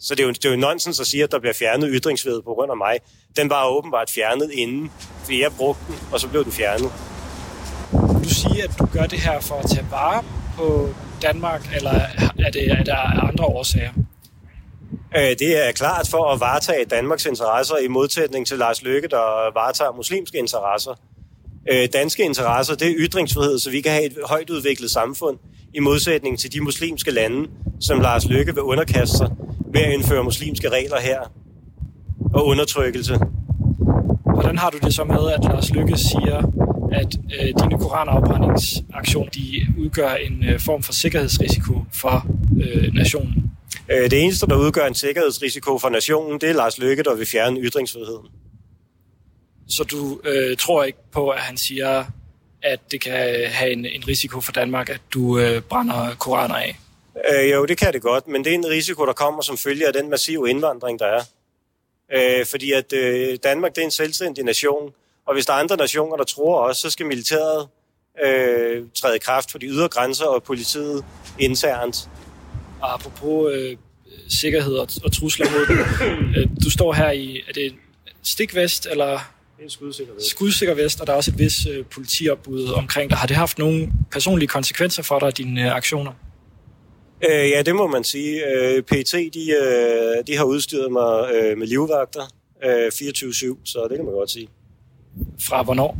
Så 0.00 0.14
det 0.14 0.22
er 0.22 0.26
jo, 0.26 0.32
det 0.32 0.44
er 0.44 0.50
jo 0.50 0.56
nonsens 0.56 1.00
at 1.00 1.06
sige, 1.06 1.22
at 1.22 1.32
der 1.32 1.38
bliver 1.38 1.52
fjernet 1.52 1.88
ytringsfrihed 1.92 2.42
på 2.42 2.54
grund 2.54 2.70
af 2.70 2.76
mig. 2.76 2.98
Den 3.36 3.50
var 3.50 3.66
åbenbart 3.66 4.10
fjernet 4.10 4.50
inden, 4.52 4.90
fordi 5.24 5.42
jeg 5.42 5.52
brugte 5.56 5.82
den, 5.86 5.94
og 6.12 6.20
så 6.20 6.28
blev 6.28 6.44
den 6.44 6.52
fjernet. 6.52 6.92
Du 8.24 8.28
siger, 8.28 8.64
at 8.64 8.78
du 8.78 8.86
gør 8.92 9.06
det 9.06 9.18
her 9.18 9.40
for 9.40 9.54
at 9.54 9.70
tage 9.70 9.86
vare 9.90 10.24
på 10.60 10.88
Danmark, 11.22 11.62
eller 11.76 12.00
er 12.38 12.50
det, 12.50 12.70
er 12.70 12.84
der 12.84 13.26
andre 13.28 13.44
årsager? 13.44 13.90
Øh, 15.16 15.30
det 15.38 15.68
er 15.68 15.72
klart 15.72 16.08
for 16.10 16.32
at 16.32 16.40
varetage 16.40 16.84
Danmarks 16.84 17.26
interesser 17.26 17.76
i 17.76 17.88
modsætning 17.88 18.46
til 18.46 18.58
Lars 18.58 18.82
Løkke, 18.82 19.08
der 19.08 19.52
varetager 19.54 19.92
muslimske 19.92 20.38
interesser. 20.38 20.94
Øh, 21.72 21.88
danske 21.92 22.22
interesser, 22.24 22.74
det 22.74 22.88
er 22.88 22.94
ytringsfrihed, 22.96 23.58
så 23.58 23.70
vi 23.70 23.80
kan 23.80 23.92
have 23.92 24.04
et 24.04 24.16
højt 24.24 24.50
udviklet 24.50 24.90
samfund, 24.90 25.38
i 25.74 25.80
modsætning 25.80 26.38
til 26.38 26.52
de 26.52 26.60
muslimske 26.60 27.10
lande, 27.10 27.50
som 27.80 28.00
Lars 28.00 28.28
Løkke 28.28 28.54
vil 28.54 28.62
underkaste 28.62 29.16
sig 29.16 29.28
ved 29.72 29.80
at 29.80 29.92
indføre 29.92 30.24
muslimske 30.24 30.68
regler 30.68 31.00
her 31.00 31.20
og 32.34 32.46
undertrykkelse. 32.46 33.18
Hvordan 34.34 34.58
har 34.58 34.70
du 34.70 34.78
det 34.78 34.94
så 34.94 35.04
med, 35.04 35.32
at 35.32 35.44
Lars 35.44 35.70
Løkke 35.70 35.96
siger, 35.96 36.42
at 36.92 37.16
øh, 37.34 37.46
dine 37.46 37.78
koranafbrændingsaktioner 37.78 39.30
de 39.30 39.66
udgør 39.78 40.14
en 40.14 40.44
øh, 40.44 40.60
form 40.60 40.82
for 40.82 40.92
sikkerhedsrisiko 40.92 41.84
for 41.92 42.26
øh, 42.62 42.94
nationen? 42.94 43.50
Øh, 43.88 44.10
det 44.10 44.22
eneste, 44.22 44.46
der 44.46 44.56
udgør 44.56 44.86
en 44.86 44.94
sikkerhedsrisiko 44.94 45.78
for 45.78 45.88
nationen, 45.88 46.40
det 46.40 46.48
er 46.48 46.54
Lars 46.54 46.78
Løkke, 46.78 47.02
der 47.02 47.14
vil 47.14 47.26
fjerne 47.26 47.60
ytringsfriheden. 47.60 48.26
Så 49.68 49.84
du 49.84 50.20
øh, 50.24 50.56
tror 50.56 50.84
ikke 50.84 50.98
på, 51.12 51.28
at 51.28 51.40
han 51.40 51.56
siger, 51.56 52.04
at 52.62 52.80
det 52.90 53.00
kan 53.00 53.46
have 53.46 53.72
en, 53.72 53.86
en 53.86 54.08
risiko 54.08 54.40
for 54.40 54.52
Danmark, 54.52 54.90
at 54.90 55.00
du 55.14 55.38
øh, 55.38 55.62
brænder 55.62 56.14
koraner 56.18 56.54
af? 56.54 56.78
Øh, 57.32 57.50
jo, 57.50 57.64
det 57.66 57.78
kan 57.78 57.92
det 57.92 58.02
godt, 58.02 58.28
men 58.28 58.44
det 58.44 58.50
er 58.50 58.54
en 58.54 58.68
risiko, 58.68 59.06
der 59.06 59.12
kommer 59.12 59.42
som 59.42 59.58
følge 59.58 59.86
af 59.86 59.92
den 59.92 60.10
massive 60.10 60.50
indvandring, 60.50 60.98
der 60.98 61.06
er. 61.06 61.22
Øh, 62.12 62.46
fordi 62.46 62.72
at 62.72 62.92
øh, 62.92 63.38
Danmark 63.42 63.74
det 63.74 63.80
er 63.80 63.84
en 63.84 63.90
selvstændig 63.90 64.44
nation, 64.44 64.92
og 65.30 65.34
hvis 65.34 65.46
der 65.46 65.52
er 65.52 65.56
andre 65.56 65.76
nationer, 65.76 66.16
der 66.16 66.24
tror 66.24 66.68
os, 66.68 66.76
så 66.76 66.90
skal 66.90 67.06
militæret 67.06 67.68
øh, 68.24 68.82
træde 68.94 69.16
i 69.16 69.18
kraft 69.18 69.50
for 69.50 69.58
de 69.58 69.66
ydre 69.66 69.88
grænser 69.88 70.24
og 70.24 70.42
politiet 70.42 71.04
internt. 71.38 72.08
Og 72.80 72.94
apropos 72.94 73.52
øh, 73.54 73.76
sikkerhed 74.28 74.74
og, 74.74 74.88
og 75.04 75.12
trusler 75.12 75.46
mod 75.50 75.66
den, 75.66 75.78
øh, 76.36 76.48
du 76.64 76.70
står 76.70 76.92
her 76.92 77.10
i, 77.10 77.42
er 77.48 77.52
det 77.52 77.74
stikvest, 78.22 78.86
eller 78.90 79.18
en 79.62 79.70
skudsikker 79.70 80.14
vest. 80.14 80.26
Skudsikker 80.26 80.74
vest, 80.74 81.00
og 81.00 81.06
der 81.06 81.12
er 81.12 81.16
også 81.16 81.30
et 81.30 81.38
vis 81.38 81.66
øh, 81.70 81.84
politiopbud 81.84 82.68
omkring 82.68 83.10
dig. 83.10 83.18
Har 83.18 83.26
det 83.26 83.36
haft 83.36 83.58
nogle 83.58 83.92
personlige 84.12 84.48
konsekvenser 84.48 85.02
for 85.02 85.18
dig, 85.18 85.38
dine 85.38 85.66
øh, 85.66 85.76
aktioner? 85.76 86.12
Øh, 87.30 87.50
ja, 87.50 87.62
det 87.62 87.74
må 87.74 87.86
man 87.86 88.04
sige. 88.04 88.46
Øh, 88.46 88.82
PT, 88.82 89.12
de, 89.12 89.50
øh, 89.50 90.26
de 90.26 90.36
har 90.36 90.44
udstyret 90.44 90.92
mig 90.92 91.30
øh, 91.34 91.58
med 91.58 91.66
livvagter 91.66 92.22
øh, 92.64 92.86
24-7, 92.86 93.58
så 93.64 93.86
det 93.90 93.96
kan 93.96 94.04
man 94.04 94.14
godt 94.14 94.30
sige. 94.30 94.48
Fra 95.48 95.62
hvornår? 95.62 95.92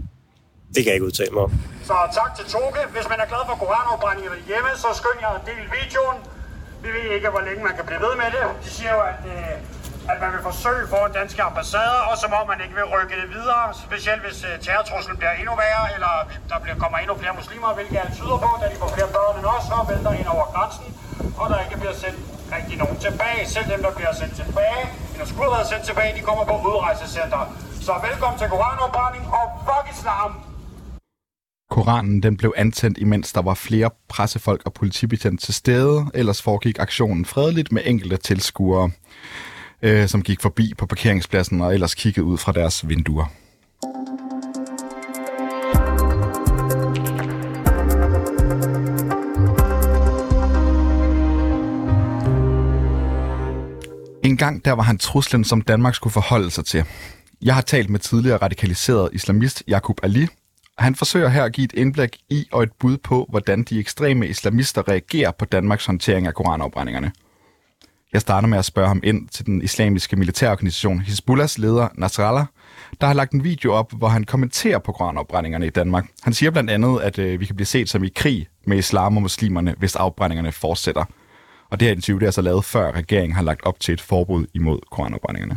Det 0.75 0.81
kan 0.83 0.91
jeg 0.91 0.99
ikke 0.99 1.09
udtale 1.11 1.33
mig 1.37 1.43
om. 1.49 1.53
Så 1.89 1.95
tak 2.19 2.31
til 2.39 2.45
Toge. 2.55 2.81
Hvis 2.97 3.07
man 3.13 3.19
er 3.25 3.29
glad 3.33 3.43
for 3.49 3.57
koranafbrændinger 3.63 4.33
hjemme, 4.51 4.71
så 4.83 4.89
skynd 5.01 5.19
jer 5.25 5.33
at 5.39 5.43
dele 5.49 5.67
videoen. 5.79 6.19
Vi 6.85 6.89
ved 6.97 7.05
ikke, 7.17 7.29
hvor 7.35 7.45
længe 7.49 7.63
man 7.69 7.75
kan 7.79 7.87
blive 7.91 8.03
ved 8.07 8.15
med 8.23 8.29
det. 8.37 8.45
De 8.65 8.71
siger 8.77 8.93
jo, 8.97 9.01
at 9.13 9.23
øh, 9.35 9.55
at 10.13 10.19
man 10.25 10.31
vil 10.35 10.43
forsøge 10.51 10.85
for 10.93 11.01
en 11.09 11.13
danske 11.21 11.41
ambassader, 11.51 12.01
og 12.11 12.15
som 12.23 12.31
om 12.41 12.45
man 12.53 12.61
ikke 12.65 12.75
vil 12.81 12.87
rykke 12.95 13.15
det 13.23 13.29
videre, 13.37 13.65
specielt 13.87 14.23
hvis 14.27 14.39
uh, 14.49 14.53
terrortruslen 14.65 15.17
bliver 15.21 15.35
endnu 15.41 15.55
værre, 15.65 15.85
eller 15.97 16.13
der 16.51 16.59
bliver, 16.63 16.77
kommer 16.83 16.99
endnu 16.99 17.15
flere 17.23 17.35
muslimer, 17.41 17.69
hvilket 17.79 17.97
alt 18.03 18.15
tyder 18.19 18.39
på, 18.45 18.51
da 18.61 18.67
de 18.73 18.77
får 18.83 18.91
flere 18.97 19.11
børn 19.17 19.35
end 19.39 19.47
os, 19.57 19.67
og 19.77 19.83
vælter 19.91 20.13
ind 20.21 20.29
over 20.35 20.47
grænsen, 20.55 20.87
og 21.41 21.47
der 21.51 21.59
ikke 21.65 21.77
bliver 21.83 21.97
sendt 22.05 22.21
rigtig 22.57 22.77
nogen 22.83 22.99
tilbage. 23.07 23.41
Selv 23.55 23.67
dem, 23.73 23.81
der 23.87 23.93
bliver 23.99 24.15
sendt 24.21 24.35
tilbage, 24.43 24.83
eller 25.13 25.27
skulle 25.31 25.47
have 25.49 25.57
været 25.57 25.69
sendt 25.73 25.85
tilbage, 25.91 26.11
de 26.19 26.23
kommer 26.29 26.45
på 26.51 26.57
udrejsecenter. 26.69 27.43
Så 27.87 27.93
velkommen 28.09 28.39
til 28.41 28.49
koranopbrænding, 28.55 29.25
og 29.39 29.45
fuck 29.67 29.87
islam! 29.97 30.31
Koranen 31.71 32.23
den 32.23 32.37
blev 32.37 32.53
antændt, 32.57 32.99
imens 32.99 33.33
der 33.33 33.43
var 33.43 33.55
flere 33.55 33.91
pressefolk 34.09 34.63
og 34.67 34.73
politibetjent 34.73 35.41
til 35.41 35.55
stede. 35.55 36.07
Ellers 36.15 36.43
foregik 36.43 36.79
aktionen 36.79 37.25
fredeligt 37.25 37.73
med 37.73 37.83
enkelte 37.85 38.17
tilskuere 38.17 38.91
øh, 39.83 40.09
som 40.09 40.23
gik 40.23 40.41
forbi 40.41 40.75
på 40.79 40.87
parkeringspladsen 40.87 41.61
og 41.61 41.75
ellers 41.75 41.95
kiggede 41.95 42.25
ud 42.25 42.39
fra 42.39 42.53
deres 42.53 42.89
vinduer. 42.89 43.33
Dengang 54.41 54.65
der 54.65 54.73
var 54.73 54.83
han 54.83 54.99
truslen, 54.99 55.45
som 55.45 55.61
Danmark 55.61 55.95
skulle 55.95 56.13
forholde 56.13 56.51
sig 56.51 56.65
til. 56.65 56.85
Jeg 57.43 57.55
har 57.55 57.63
talt 57.63 57.91
med 57.91 58.01
tidligere 58.01 58.37
radikaliseret 58.37 59.11
islamist 59.13 59.63
Jakub 59.69 60.01
Ali, 60.03 60.27
og 60.77 60.85
han 60.85 60.95
forsøger 60.95 61.29
her 61.29 61.45
at 61.45 61.53
give 61.53 61.65
et 61.65 61.73
indblik 61.73 62.19
i 62.31 62.49
og 62.53 62.63
et 62.63 62.73
bud 62.73 62.97
på, 62.97 63.27
hvordan 63.29 63.63
de 63.63 63.79
ekstreme 63.79 64.29
islamister 64.29 64.89
reagerer 64.89 65.31
på 65.31 65.45
Danmarks 65.45 65.87
håndtering 65.87 66.27
af 66.27 66.35
koranafbrændingerne. 66.35 67.13
Jeg 68.13 68.21
starter 68.21 68.49
med 68.49 68.59
at 68.59 68.65
spørge 68.65 68.89
ham 68.89 69.01
ind 69.05 69.29
til 69.29 69.47
den 69.47 69.63
islamiske 69.63 70.17
militærorganisation 70.17 71.01
Hezbollahs 71.01 71.59
leder 71.59 71.89
Nasrallah, 71.95 72.45
der 73.01 73.07
har 73.07 73.15
lagt 73.15 73.33
en 73.33 73.45
video 73.45 73.73
op, 73.73 73.93
hvor 73.93 74.09
han 74.09 74.25
kommenterer 74.25 74.79
på 74.79 74.93
koranopbrændingerne 74.93 75.67
i 75.67 75.71
Danmark. 75.71 76.07
Han 76.23 76.33
siger 76.33 76.51
blandt 76.51 76.71
andet, 76.71 77.01
at 77.01 77.19
øh, 77.19 77.41
vi 77.41 77.47
kan 77.47 77.57
blive 77.57 77.67
set 77.67 77.89
som 77.91 78.05
i 78.05 78.09
krig 78.09 78.47
med 78.67 78.79
islam 78.79 79.17
og 79.17 79.23
muslimerne, 79.23 79.75
hvis 79.79 79.97
afbrændingerne 79.97 80.53
fortsætter. 80.53 81.05
Og 81.71 81.81
det 81.81 81.89
her 81.89 81.95
interview 81.95 82.19
det 82.21 82.27
er 82.27 82.31
så 82.31 82.43
lavet, 82.43 82.65
før 82.65 82.93
regeringen 82.93 83.37
har 83.37 83.43
lagt 83.43 83.63
op 83.63 83.81
til 83.81 83.93
et 83.95 84.01
forbud 84.01 84.47
imod 84.55 84.79
koranopbrændingerne. 84.91 85.57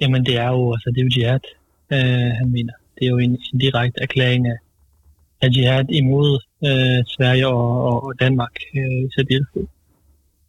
Jamen 0.00 0.26
det 0.26 0.36
er 0.36 0.48
jo, 0.48 0.72
altså, 0.72 0.90
det 0.94 1.00
er 1.00 1.04
jo 1.04 1.10
jihad, 1.16 1.44
øh, 1.92 2.30
han 2.40 2.50
mener. 2.50 2.72
Det 2.98 3.04
er 3.04 3.10
jo 3.10 3.18
en, 3.18 3.38
en 3.52 3.58
direkte 3.58 4.02
erklæring 4.02 4.46
af, 4.46 4.58
af 5.42 5.48
jihad 5.56 5.84
imod 5.88 6.40
øh, 6.66 7.04
Sverige 7.06 7.48
og, 7.48 7.84
og, 7.88 8.04
og 8.04 8.20
Danmark 8.20 8.54
øh, 8.76 9.04
i 9.06 9.08
særdeleshed. 9.14 9.66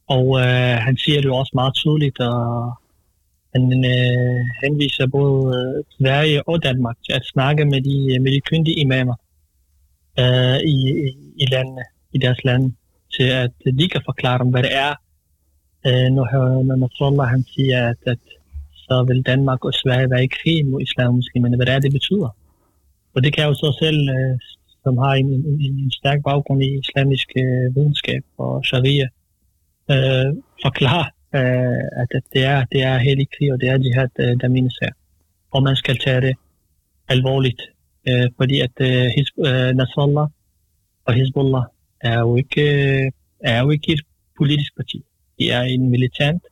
Og 0.08 0.40
øh, 0.40 0.76
han 0.88 0.98
siger 0.98 1.22
det 1.22 1.26
jo 1.26 1.36
også 1.36 1.52
meget 1.56 1.74
tydeligt, 1.74 2.20
og 2.20 2.74
han 3.54 3.86
øh, 3.86 4.42
henviser 4.64 5.08
både 5.08 5.42
øh, 5.58 5.84
Sverige 5.98 6.48
og 6.50 6.64
Danmark 6.64 6.98
til 7.06 7.14
at 7.14 7.26
snakke 7.26 7.66
med 7.66 7.82
de, 7.82 8.16
øh, 8.16 8.22
med 8.22 8.32
de 8.32 8.42
kyndige 8.42 8.80
imamer 8.80 9.16
øh, 10.20 10.60
i, 10.74 10.78
i, 11.38 11.46
landene, 11.52 11.84
i 12.14 12.18
deres 12.18 12.44
lande, 12.44 12.74
til 13.14 13.28
at 13.44 13.52
de 13.80 13.90
kan 13.90 14.02
forklare 14.06 14.40
dem, 14.40 14.50
hvad 14.50 14.64
det 14.64 14.74
er, 14.86 14.94
øh, 15.88 16.08
når, 16.16 16.26
når 16.64 16.76
Nasrallah 16.76 17.28
han 17.28 17.44
siger, 17.44 17.90
at, 17.90 17.98
at 18.14 18.24
så 18.88 19.04
vil 19.08 19.22
Danmark 19.22 19.66
og 19.66 19.74
Sverige 19.74 20.10
være 20.10 20.24
i 20.24 20.36
krig 20.38 20.66
mod 20.66 20.82
islammuslimerne, 20.82 21.56
hvad 21.56 21.66
det 21.66 21.74
er, 21.74 21.80
det 21.80 21.92
betyder. 21.92 22.30
Og 23.16 23.24
det 23.24 23.34
kan 23.34 23.42
jeg 23.42 23.50
jo 23.50 23.54
så 23.54 23.70
selv, 23.84 24.10
øh, 24.10 24.36
som 24.84 24.98
har 24.98 25.14
en, 25.22 25.26
en, 25.26 25.74
en 25.84 25.92
stærk 25.92 26.20
baggrund 26.24 26.64
i 26.64 26.80
islamisk 26.80 27.30
øh, 27.38 27.76
videnskab 27.76 28.24
og 28.38 28.66
sharia, 28.66 29.08
øh, 29.94 30.30
forklare, 30.66 31.08
øh, 31.38 31.86
at, 32.02 32.12
det 32.34 32.44
er, 32.44 32.66
det 32.72 32.82
er 32.84 32.98
hellig 32.98 33.28
krig, 33.38 33.54
og 33.54 33.62
det 33.62 33.70
er 33.70 33.78
jihad, 33.84 34.14
øh, 34.20 34.34
der 34.42 34.48
menes 34.48 34.78
her. 34.82 34.92
Og 35.52 35.64
man 35.64 35.76
skal 35.76 35.98
tage 35.98 36.22
det 36.22 36.36
alvorligt, 37.08 37.62
øh, 38.10 38.28
fordi 38.38 38.60
at 38.60 38.76
øh, 38.82 39.06
øh, 39.48 39.72
Nasrallah 39.80 40.28
og 41.06 41.14
Hezbollah 41.14 41.64
er 42.06 42.20
jo 42.20 42.36
ikke, 42.36 42.62
øh, 42.62 43.12
er 43.40 43.60
jo 43.64 43.70
ikke 43.70 43.94
et 43.94 44.02
politisk 44.38 44.76
parti. 44.76 45.06
De 45.40 45.50
er 45.50 45.62
en 45.62 45.90
militant 45.90 46.44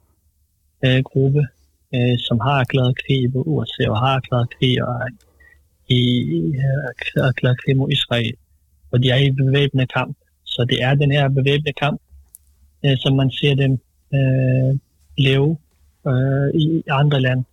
øh, 0.86 1.04
gruppe, 1.04 1.42
øh, 1.96 2.18
som 2.28 2.39
har 2.39 2.60
erklæret 2.60 2.98
krig 3.06 3.34
på 3.34 3.39
USA 3.42 3.84
og 3.89 3.98
har 4.00 4.16
erklæret 4.16 4.48
krig 4.58 4.84
og 4.84 4.96
i, 5.88 6.02
øh, 6.66 7.24
erklæret 7.30 7.58
krig 7.63 7.78
mod 7.78 7.92
Israel. 7.92 8.34
Og 8.92 9.04
de 9.04 9.10
er 9.10 9.18
i 9.18 9.32
bevæbnet 9.32 9.94
kamp. 9.94 10.18
Så 10.44 10.66
det 10.70 10.84
er 10.84 10.94
den 10.94 11.12
her 11.12 11.30
bevæbnede 11.30 11.74
kamp, 11.74 12.02
øh, 12.86 12.98
som 12.98 13.16
man 13.16 13.32
ser 13.32 13.56
dem 13.56 13.72
øh, 14.13 14.80
leve 15.18 15.58
øh, 16.08 16.62
i 16.62 16.84
andre 16.89 17.22
lande, 17.22 17.44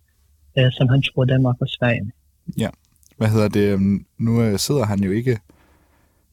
øh, 0.57 0.71
som 0.71 0.87
han 0.89 1.01
tror 1.01 1.25
Danmark 1.25 1.55
og 1.61 1.67
Sverige 1.67 2.01
med. 2.01 2.11
Ja, 2.57 2.69
hvad 3.17 3.29
hedder 3.29 3.49
det? 3.49 3.73
Øhm, 3.73 4.05
nu 4.17 4.41
øh, 4.43 4.59
sidder 4.59 4.85
han 4.85 5.03
jo 5.03 5.11
ikke 5.11 5.39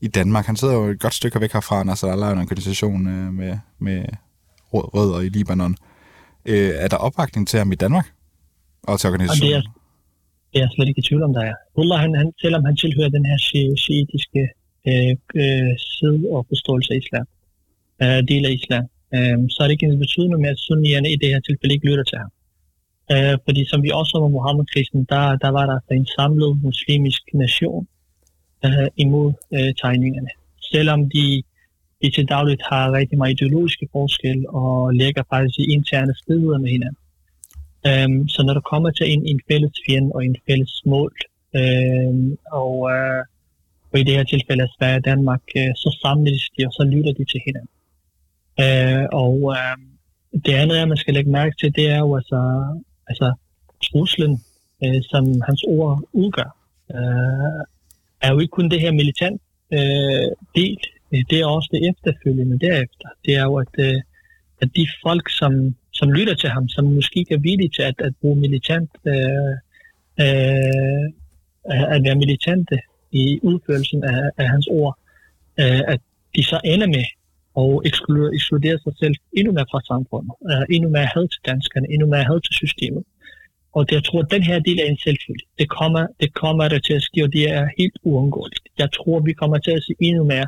i 0.01 0.09
Danmark. 0.09 0.45
Han 0.47 0.57
sidder 0.57 0.75
jo 0.75 0.85
et 0.85 1.01
godt 1.01 1.15
stykke 1.15 1.41
væk 1.41 1.53
herfra, 1.53 1.85
når 1.85 1.95
der 2.03 2.27
er 2.27 2.33
en 2.33 2.39
organisation 2.39 3.01
øh, 3.15 3.33
med, 3.41 3.59
med 3.79 4.05
rødder 4.73 5.21
i 5.21 5.29
Libanon. 5.29 5.75
Øh, 6.51 6.71
er 6.85 6.89
der 6.89 6.97
opbakning 6.97 7.49
til 7.49 7.59
ham 7.59 7.73
i 7.73 7.79
Danmark 7.85 8.07
og 8.83 9.01
til 9.01 9.07
organisationen? 9.11 9.57
Og 9.57 9.63
det 9.63 9.69
er, 9.69 9.73
det 10.51 10.59
er 10.59 10.65
jeg 10.65 10.71
slet 10.75 10.89
ikke 10.89 11.03
i 11.05 11.09
tvivl 11.09 11.23
om, 11.29 11.33
der 11.39 11.45
er. 11.51 11.55
Ullah, 11.81 11.99
han, 12.05 12.15
han, 12.21 12.33
selvom 12.45 12.63
han 12.69 12.77
tilhører 12.77 13.09
den 13.17 13.25
her 13.31 13.39
shiitiske 13.85 14.43
øh, 14.89 15.15
øh, 15.43 15.73
side 15.97 16.21
og 16.35 16.41
forståelse 16.53 16.89
af 16.95 16.99
islam, 17.05 17.27
øh, 18.03 18.21
del 18.31 18.43
af 18.49 18.53
islam, 18.61 18.85
øh, 19.17 19.39
så 19.53 19.59
er 19.61 19.67
det 19.67 19.75
ikke 19.77 19.87
en 19.87 20.05
betydning 20.07 20.41
med, 20.45 20.51
at 20.55 20.59
sunnierne 20.67 21.09
i 21.15 21.17
det 21.23 21.29
her 21.33 21.41
tilfælde 21.41 21.75
ikke 21.75 21.89
lytter 21.91 22.07
til 22.11 22.19
ham. 22.23 22.31
Øh, 23.13 23.35
fordi 23.47 23.63
som 23.71 23.81
vi 23.85 23.91
også 23.99 24.11
så 24.11 24.19
med 24.25 24.31
Mohammed-krisen, 24.37 25.01
der, 25.13 25.25
der 25.45 25.51
var 25.59 25.65
der 25.71 25.79
en 26.01 26.09
samlet 26.17 26.53
muslimsk 26.69 27.23
nation 27.45 27.83
øh, 28.65 28.89
imod 28.97 29.33
øh, 29.57 29.75
tegningerne. 29.81 30.29
Selvom 30.73 31.01
de, 31.11 31.43
de 32.03 32.11
til 32.11 32.29
dagligt 32.29 32.63
har 32.71 32.93
rigtig 32.93 33.19
meget 33.19 33.33
ideologiske 33.33 33.89
forskel 33.93 34.45
og 34.49 34.91
ligger 34.91 35.23
faktisk 35.33 35.59
i 35.59 35.73
interne 35.73 36.15
stridigheder 36.17 36.59
med 36.59 36.71
hinanden. 36.71 37.03
Øhm, 37.87 38.29
så 38.29 38.43
når 38.43 38.55
der 38.55 38.61
kommer 38.61 38.91
til 38.91 39.13
en, 39.13 39.27
en 39.27 39.41
fælles 39.49 39.73
fjende 39.87 40.11
og 40.15 40.25
en 40.25 40.37
fælles 40.47 40.83
mål, 40.87 41.13
øhm, 41.57 42.39
og, 42.63 42.75
øh, 42.93 43.23
og 43.93 43.99
i 43.99 44.03
det 44.03 44.15
her 44.15 44.25
tilfælde 44.25 44.63
er 44.63 44.75
Sverige 44.79 44.97
og 44.97 45.05
Danmark, 45.05 45.43
øh, 45.57 45.73
så 45.77 45.99
samles 46.03 46.43
de, 46.55 46.67
og 46.67 46.73
så 46.73 46.85
lytter 46.93 47.13
de 47.13 47.25
til 47.25 47.41
hinanden. 47.47 47.75
Øh, 48.65 49.07
og 49.13 49.37
øh, 49.57 49.77
det 50.45 50.55
andet, 50.55 50.89
man 50.89 50.97
skal 50.97 51.15
lægge 51.15 51.31
mærke 51.31 51.55
til, 51.61 51.75
det 51.75 51.91
er 51.91 51.99
jo 51.99 52.17
altså, 52.17 52.41
altså 53.07 53.33
truslen, 53.89 54.33
øh, 54.85 55.01
som 55.11 55.25
hans 55.49 55.63
ord 55.69 56.03
udgør, 56.13 56.59
Øh, 56.95 57.65
er 58.21 58.33
jo 58.33 58.39
ikke 58.39 58.51
kun 58.51 58.69
det 58.69 58.81
her 58.81 58.93
militant 58.93 59.41
øh, 59.73 60.29
del, 60.57 60.79
det 61.31 61.41
er 61.41 61.47
også 61.47 61.69
det 61.73 61.89
efterfølgende 61.91 62.59
derefter. 62.59 63.09
Det 63.25 63.37
er 63.37 63.43
jo, 63.43 63.55
at, 63.57 63.75
øh, 63.79 64.01
at 64.63 64.69
de 64.77 64.87
folk, 65.03 65.31
som 65.31 65.75
som 65.99 66.09
lytter 66.19 66.35
til 66.35 66.49
ham, 66.57 66.69
som 66.69 66.85
måske 66.85 67.19
ikke 67.21 67.35
er 67.35 67.47
villige 67.49 67.73
til 67.77 67.83
at, 67.83 67.95
at 68.09 68.13
bruge 68.21 68.41
militant, 68.41 68.91
øh, 69.13 69.55
øh, 70.25 71.07
at 71.95 72.01
være 72.07 72.23
militante 72.25 72.77
i 73.13 73.25
udførelsen 73.43 74.05
af, 74.05 74.21
af 74.39 74.47
hans 74.49 74.67
ord, 74.71 74.99
øh, 75.61 75.81
at 75.93 76.01
de 76.37 76.43
så 76.45 76.61
ender 76.65 76.89
med 76.97 77.05
at 77.63 77.87
ekskludere, 77.89 78.35
ekskludere 78.35 78.79
sig 78.85 78.95
selv 79.03 79.15
endnu 79.39 79.53
mere 79.53 79.71
fra 79.71 79.81
samfundet, 79.91 80.33
øh, 80.51 80.65
endnu 80.75 80.89
mere 80.97 81.09
had 81.15 81.29
til 81.29 81.43
danskerne, 81.51 81.87
endnu 81.95 82.07
mere 82.07 82.25
had 82.31 82.41
til 82.41 82.55
systemet. 82.63 83.05
Og 83.79 83.87
jeg 83.91 84.05
tror, 84.05 84.21
at 84.23 84.31
den 84.31 84.43
her 84.43 84.59
del 84.59 84.79
er 84.81 84.85
en 84.85 84.99
selvfølgelig. 85.07 85.49
Det 85.59 85.69
kommer, 85.79 86.07
det 86.21 86.31
kommer 86.43 86.69
der 86.69 86.79
til 86.79 86.95
at 86.99 87.03
ske, 87.03 87.19
og 87.27 87.33
det 87.33 87.45
er 87.57 87.63
helt 87.79 87.97
uundgåeligt. 88.03 88.65
Jeg 88.79 88.89
tror, 88.97 89.21
vi 89.21 89.33
kommer 89.33 89.59
til 89.59 89.71
at 89.71 89.83
se 89.87 89.93
endnu 90.01 90.25
mere, 90.33 90.47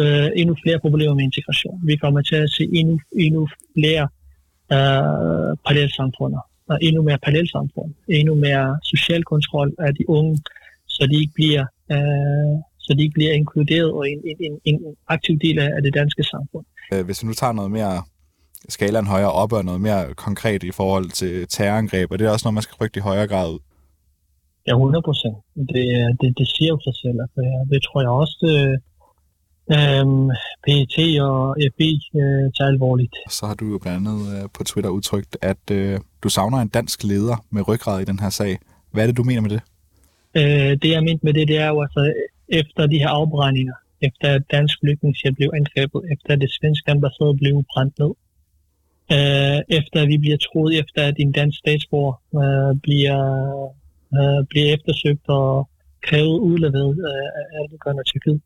øh, 0.00 0.28
endnu 0.40 0.54
flere 0.62 0.78
problemer 0.84 1.14
med 1.14 1.24
integration. 1.24 1.76
Vi 1.90 1.96
kommer 1.96 2.22
til 2.22 2.36
at 2.36 2.50
se 2.56 2.64
endnu, 2.78 3.00
endnu 3.24 3.48
flere 3.74 4.04
øh, 4.76 5.52
parallelsamfunder, 5.64 6.42
og 6.70 6.78
endnu 6.82 7.02
mere 7.02 7.18
parallelsamfund, 7.18 7.90
endnu 8.08 8.34
mere 8.34 8.78
social 8.92 9.22
kontrol 9.24 9.74
af 9.78 9.94
de 9.94 10.04
unge, 10.08 10.34
så 10.94 11.02
de 11.10 11.16
ikke 11.22 11.34
bliver, 11.34 11.64
øh, 11.94 12.54
så 12.84 12.90
de 12.96 13.02
ikke 13.02 13.16
bliver 13.18 13.32
inkluderet 13.32 13.90
og 13.92 14.10
en, 14.10 14.20
en, 14.40 14.54
en 14.64 14.78
aktiv 15.08 15.38
del 15.38 15.58
af 15.58 15.82
det 15.82 15.94
danske 15.94 16.22
samfund. 16.22 16.64
Øh, 16.92 17.04
hvis 17.06 17.18
du 17.18 17.26
nu 17.26 17.32
tager 17.32 17.52
noget 17.52 17.70
mere 17.70 18.02
skalaen 18.68 19.06
højere 19.06 19.32
op 19.32 19.52
og 19.52 19.64
noget 19.64 19.80
mere 19.80 20.14
konkret 20.14 20.62
i 20.62 20.72
forhold 20.72 21.10
til 21.10 21.48
terrorangreb, 21.48 22.10
og 22.12 22.18
det 22.18 22.26
er 22.26 22.30
også 22.30 22.46
noget, 22.46 22.54
man 22.54 22.62
skal 22.62 22.76
frygte 22.78 22.98
i 22.98 23.00
højere 23.00 23.28
grad 23.28 23.50
ud? 23.54 23.58
Ja, 24.66 24.72
100 24.72 25.02
procent. 25.02 25.36
Det, 25.54 25.86
det, 26.20 26.38
det 26.38 26.48
siger 26.54 26.68
jo 26.68 26.78
sig 26.86 26.94
selv. 27.02 27.18
Altså, 27.24 27.40
det 27.72 27.82
tror 27.82 28.00
jeg 28.00 28.10
også, 28.22 28.38
øh, 28.54 28.74
øhm, 29.76 30.28
PET 30.64 30.96
og 31.20 31.56
FBI 31.70 31.92
øh, 32.20 32.44
tager 32.56 32.70
alvorligt. 32.74 33.16
Så 33.30 33.46
har 33.46 33.54
du 33.54 33.66
jo 33.72 33.78
blandt 33.78 33.98
andet 33.98 34.20
øh, 34.34 34.48
på 34.54 34.64
Twitter 34.64 34.90
udtrykt, 34.90 35.36
at 35.42 35.64
øh, 35.70 36.00
du 36.22 36.28
savner 36.28 36.58
en 36.58 36.68
dansk 36.68 37.04
leder 37.04 37.36
med 37.50 37.68
ryggrad 37.68 38.00
i 38.00 38.04
den 38.04 38.18
her 38.20 38.30
sag. 38.30 38.58
Hvad 38.92 39.02
er 39.02 39.06
det, 39.06 39.16
du 39.16 39.24
mener 39.24 39.40
med 39.40 39.50
det? 39.50 39.62
Øh, 40.40 40.72
det, 40.82 40.90
jeg 40.96 41.02
mener 41.02 41.20
med 41.22 41.34
det, 41.34 41.48
det 41.48 41.58
er 41.58 41.68
jo 41.68 41.82
altså, 41.82 42.12
efter 42.48 42.86
de 42.86 42.98
her 42.98 43.08
afbrændinger, 43.08 43.74
efter 44.00 44.28
at 44.34 44.42
dansk 44.50 44.74
flygtningshjælp 44.80 45.36
blev 45.36 45.50
angrebet, 45.54 46.00
efter 46.12 46.30
at 46.34 46.40
det 46.40 46.50
svenske 46.58 46.90
ambassade 46.90 47.34
blev 47.40 47.54
brændt 47.72 47.98
ned, 47.98 48.12
øh, 49.14 49.58
efter 49.78 50.06
vi 50.06 50.16
bliver 50.18 50.38
troet, 50.46 50.78
efter 50.80 51.00
at 51.08 51.16
en 51.18 51.32
dansk 51.32 51.58
statsborger 51.58 52.14
øh, 52.40 52.72
bliver, 52.86 53.20
øh, 54.18 54.40
bliver 54.50 54.68
eftersøgt 54.74 55.26
og 55.28 55.68
krævet 56.06 56.38
udleveret 56.48 56.94
øh, 57.08 57.28
af 57.38 57.44
Erdogan 57.58 57.98
og 57.98 58.06
Tyrkiet 58.06 58.40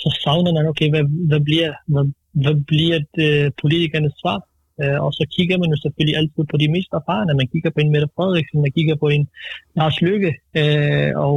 så 0.00 0.08
savner 0.24 0.52
man, 0.56 0.66
okay, 0.72 0.88
hvad, 0.94 1.04
hvad 1.30 1.42
bliver, 1.48 1.72
hvad, 1.92 2.04
hvad 2.42 2.56
bliver 2.72 2.98
det, 3.16 3.54
politikernes 3.62 4.14
svar? 4.22 4.38
Øh, 4.82 4.98
og 5.04 5.10
så 5.18 5.24
kigger 5.34 5.56
man 5.58 5.70
jo 5.72 5.78
selvfølgelig 5.84 6.16
altid 6.20 6.42
på 6.50 6.56
de 6.62 6.72
mest 6.74 6.90
erfarne. 7.00 7.38
Man 7.40 7.50
kigger 7.52 7.70
på 7.70 7.80
en 7.80 7.92
Mette 7.92 8.08
Frederiksen, 8.16 8.64
man 8.66 8.76
kigger 8.78 8.96
på 9.02 9.08
en 9.16 9.24
Lars 9.76 9.98
Lykke, 10.06 10.32
øh, 10.60 11.10
og 11.26 11.36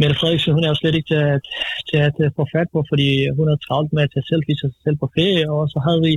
Mette 0.00 0.16
Frederiksen, 0.18 0.54
hun 0.56 0.64
er 0.64 0.70
jo 0.72 0.80
slet 0.80 0.94
ikke 0.98 1.10
til 1.12 1.20
at, 1.32 1.40
til 1.88 2.24
at 2.28 2.36
få 2.38 2.44
fat 2.54 2.68
på, 2.72 2.78
fordi 2.90 3.08
hun 3.38 3.46
er 3.52 3.64
travlt 3.66 3.92
med 3.92 4.02
at 4.02 4.10
tage 4.12 4.28
selfies 4.30 4.64
af 4.64 4.70
sig 4.70 4.82
selv 4.84 4.98
på 5.02 5.08
ferie, 5.16 5.44
og 5.54 5.62
så 5.72 5.78
havde 5.86 6.02
vi 6.08 6.14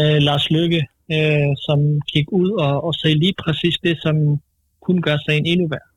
øh, 0.00 0.18
Lars 0.26 0.50
Lykke, 0.50 0.82
øh, 1.14 1.50
som 1.66 2.00
gik 2.12 2.26
ud 2.32 2.50
og, 2.50 2.84
og 2.84 2.94
sagde 2.94 3.18
lige 3.18 3.34
præcis 3.44 3.76
det, 3.86 3.96
som 4.02 4.16
kunne 4.84 5.02
gøre 5.02 5.18
sagen 5.26 5.46
endnu 5.46 5.68
værre 5.68 5.90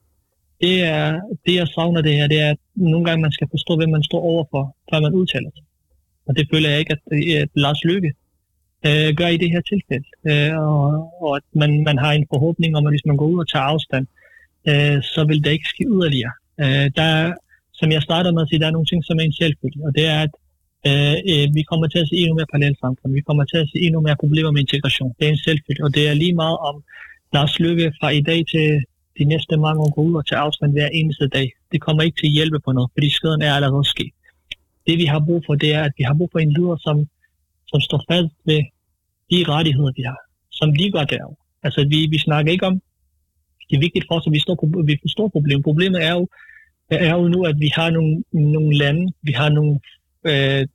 det 0.63 0.75
er 0.83 1.07
det, 1.45 1.55
jeg 1.55 1.67
savner 1.67 2.01
det 2.01 2.13
her, 2.17 2.27
det 2.27 2.39
er, 2.45 2.49
at 2.49 2.61
nogle 2.75 3.05
gange 3.05 3.21
man 3.21 3.31
skal 3.31 3.47
forstå, 3.51 3.71
hvem 3.77 3.89
man 3.89 4.03
står 4.03 4.21
overfor, 4.31 4.63
før 4.89 4.99
man 5.05 5.13
udtaler 5.13 5.51
sig. 5.55 5.65
Og 6.27 6.31
det 6.37 6.47
føler 6.51 6.69
jeg 6.69 6.79
ikke, 6.79 6.95
at, 6.97 7.01
at 7.43 7.49
Lars 7.63 7.81
Lykke 7.89 8.11
øh, 8.87 9.09
gør 9.19 9.27
i 9.27 9.41
det 9.43 9.49
her 9.53 9.61
tilfælde. 9.71 10.07
Øh, 10.29 10.53
og, 10.69 10.83
og 11.23 11.31
at 11.39 11.47
man, 11.61 11.71
man 11.89 11.97
har 12.03 12.11
en 12.11 12.27
forhåbning 12.33 12.71
om, 12.77 12.87
at 12.87 12.93
hvis 12.93 13.05
man 13.09 13.17
går 13.17 13.27
ud 13.33 13.39
og 13.39 13.49
tager 13.49 13.71
afstand, 13.73 14.05
øh, 14.69 14.97
så 15.13 15.21
vil 15.29 15.43
det 15.43 15.51
ikke 15.51 15.71
ske 15.73 15.83
yderligere. 15.95 16.33
Øh, 16.63 16.87
der 16.97 17.07
er, 17.21 17.33
som 17.79 17.91
jeg 17.91 18.01
startede 18.01 18.33
med 18.33 18.41
at 18.41 18.49
sige, 18.49 18.59
der 18.59 18.67
er 18.67 18.77
nogle 18.77 18.91
ting, 18.91 19.01
som 19.05 19.17
er 19.17 19.25
en 19.25 19.39
selvfølge, 19.41 19.85
og 19.87 19.91
det 19.97 20.05
er, 20.13 20.19
at 20.27 20.33
øh, 20.89 21.17
øh, 21.31 21.45
vi 21.57 21.61
kommer 21.69 21.87
til 21.87 21.99
at 22.03 22.07
se 22.09 22.15
endnu 22.21 22.35
mere 22.35 22.51
parallelsamfund. 22.53 23.13
Vi 23.19 23.27
kommer 23.27 23.45
til 23.51 23.57
at 23.63 23.67
se 23.71 23.77
endnu 23.85 23.99
mere 24.01 24.17
problemer 24.23 24.51
med 24.51 24.61
integration. 24.61 25.11
Det 25.17 25.23
er 25.27 25.31
en 25.31 25.45
selvfølge, 25.47 25.83
og 25.85 25.89
det 25.95 26.03
er 26.09 26.13
lige 26.13 26.35
meget 26.43 26.57
om 26.69 26.75
Lars 27.33 27.59
Lykke 27.59 27.87
fra 27.99 28.09
i 28.09 28.21
dag 28.21 28.41
til, 28.53 28.67
de 29.17 29.23
næste 29.23 29.57
mange 29.57 29.81
år 29.81 29.91
går 29.95 30.03
ud 30.03 30.15
og 30.15 30.25
tager 30.27 30.41
afstand 30.41 30.71
hver 30.71 30.87
eneste 30.87 31.27
dag. 31.27 31.47
Det 31.71 31.81
kommer 31.81 32.01
ikke 32.03 32.17
til 32.19 32.27
at 32.27 32.37
hjælpe 32.37 32.59
på 32.65 32.71
noget, 32.71 32.89
fordi 32.93 33.09
skaden 33.09 33.41
er 33.41 33.53
allerede 33.53 33.85
sket. 33.85 34.13
Det 34.87 34.97
vi 34.97 35.05
har 35.05 35.19
brug 35.27 35.43
for, 35.45 35.55
det 35.55 35.73
er, 35.73 35.83
at 35.83 35.93
vi 35.97 36.03
har 36.03 36.13
brug 36.13 36.29
for 36.31 36.39
en 36.39 36.53
leder, 36.57 36.77
som, 36.85 37.07
som 37.67 37.79
står 37.81 38.03
fast 38.09 38.33
ved 38.45 38.61
de 39.31 39.37
rettigheder, 39.53 39.91
vi 39.95 40.01
har, 40.01 40.19
som 40.51 40.69
ligger 40.71 41.03
der. 41.03 41.25
Altså, 41.63 41.87
vi, 41.89 42.07
vi 42.13 42.17
snakker 42.17 42.51
ikke 42.51 42.65
om, 42.65 42.81
det 43.69 43.75
er 43.75 43.79
vigtigt 43.79 44.05
for 44.07 44.15
os, 44.15 44.27
at 44.27 44.33
vi, 44.33 44.39
står, 44.39 44.83
vi 44.85 44.97
forstår 45.01 45.27
problemet. 45.27 45.63
Problemet 45.63 46.03
er 46.03 46.13
jo, 46.13 46.27
er 46.89 47.15
jo 47.15 47.27
nu, 47.27 47.43
at 47.43 47.55
vi 47.59 47.69
har 47.75 47.89
nogle, 47.89 48.23
nogle 48.31 48.77
lande, 48.77 49.13
vi 49.21 49.31
har 49.31 49.49
nogle 49.49 49.79
øh, 50.25 50.67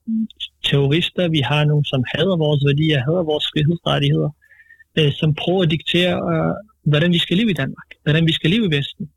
terrorister, 0.64 1.28
vi 1.28 1.40
har 1.40 1.64
nogle, 1.64 1.84
som 1.84 2.04
hader 2.14 2.36
vores 2.36 2.62
værdier, 2.66 3.04
hader 3.06 3.22
vores 3.22 3.46
frihedsrettigheder, 3.52 4.30
øh, 4.98 5.12
som 5.12 5.34
prøver 5.34 5.62
at 5.62 5.70
diktere 5.70 6.14
øh, 6.32 6.54
hvordan 6.88 7.12
vi 7.12 7.18
skal 7.18 7.36
leve 7.36 7.50
i 7.50 7.60
Danmark, 7.62 7.88
hvordan 8.02 8.26
vi 8.26 8.32
skal 8.32 8.50
leve 8.50 8.66
i 8.66 8.74
Vesten. 8.76 9.10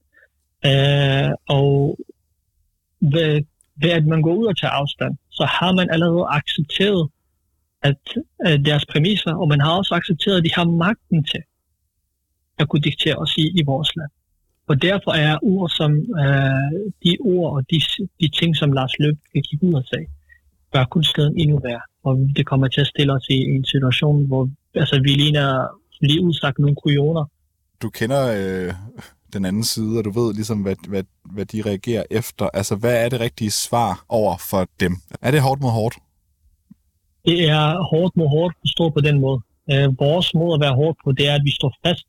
Øh, 0.66 1.32
og 1.58 1.98
ved, 3.02 3.42
ved 3.82 3.90
at 3.90 4.06
man 4.06 4.22
går 4.22 4.34
ud 4.34 4.46
og 4.46 4.58
tager 4.58 4.72
afstand, 4.72 5.14
så 5.30 5.46
har 5.46 5.72
man 5.76 5.90
allerede 5.90 6.26
accepteret 6.30 7.10
at, 7.82 8.02
at 8.46 8.66
deres 8.66 8.86
præmisser, 8.86 9.34
og 9.34 9.48
man 9.48 9.62
har 9.62 9.78
også 9.78 9.94
accepteret, 9.96 10.38
at 10.38 10.44
de 10.44 10.54
har 10.54 10.66
magten 10.66 11.24
til 11.24 11.44
at 12.60 12.70
kunne 12.70 12.82
diktere 12.82 13.16
os 13.16 13.38
i, 13.38 13.46
i 13.60 13.64
vores 13.66 13.96
land. 13.96 14.12
Og 14.68 14.82
derfor 14.82 15.12
er 15.12 15.38
ord 15.42 15.70
som 15.70 15.92
øh, 16.24 16.92
de 17.04 17.18
ord 17.20 17.56
og 17.56 17.62
de, 17.72 17.82
de 18.22 18.30
ting, 18.40 18.58
som 18.58 18.72
Lars 18.72 18.94
Løb 19.00 19.18
kan 19.34 19.44
kigge 19.50 19.68
ud 19.68 19.74
og 19.74 19.84
sige, 19.86 20.08
gør 20.74 20.86
kun 20.86 21.04
skaden 21.04 21.38
endnu 21.38 21.60
værre. 21.64 21.82
Og 22.04 22.30
det 22.36 22.46
kommer 22.46 22.68
til 22.68 22.82
at 22.82 22.88
stille 22.88 23.14
os 23.14 23.26
i, 23.30 23.34
en 23.34 23.66
situation, 23.66 24.28
hvor 24.28 24.50
altså, 24.76 25.00
vi 25.04 25.10
ligner 25.10 25.68
lige 26.02 26.22
udsagt 26.22 26.60
nogle 26.60 26.76
kujoner, 26.84 27.26
du 27.82 27.90
kender 27.90 28.22
øh, 28.38 28.74
den 29.34 29.46
anden 29.46 29.64
side, 29.64 29.98
og 29.98 30.06
du 30.06 30.12
ved 30.12 30.34
ligesom, 30.34 30.62
hvad, 30.62 30.76
hvad, 30.88 31.04
hvad 31.26 31.46
de 31.46 31.62
reagerer 31.62 32.04
efter. 32.12 32.50
Altså, 32.54 32.76
hvad 32.76 33.06
er 33.06 33.10
det 33.10 33.20
rigtige 33.20 33.52
svar 33.52 34.06
over 34.10 34.38
for 34.50 34.68
dem? 34.80 34.94
Er 35.22 35.32
det 35.32 35.42
hårdt 35.42 35.62
mod 35.62 35.70
hårdt? 35.72 35.96
Det 37.26 37.50
er 37.50 37.90
hårdt 37.92 38.18
mod 38.18 38.30
hårdt, 38.30 38.56
forstå 38.62 38.90
på 38.90 39.02
den 39.02 39.20
måde. 39.20 39.40
Øh, 39.72 40.00
vores 40.00 40.34
måde 40.34 40.54
at 40.54 40.62
være 40.62 40.76
hårdt 40.76 40.98
på, 41.04 41.12
det 41.12 41.28
er, 41.30 41.36
at 41.36 41.42
vi 41.44 41.52
står 41.52 41.74
fast 41.86 42.06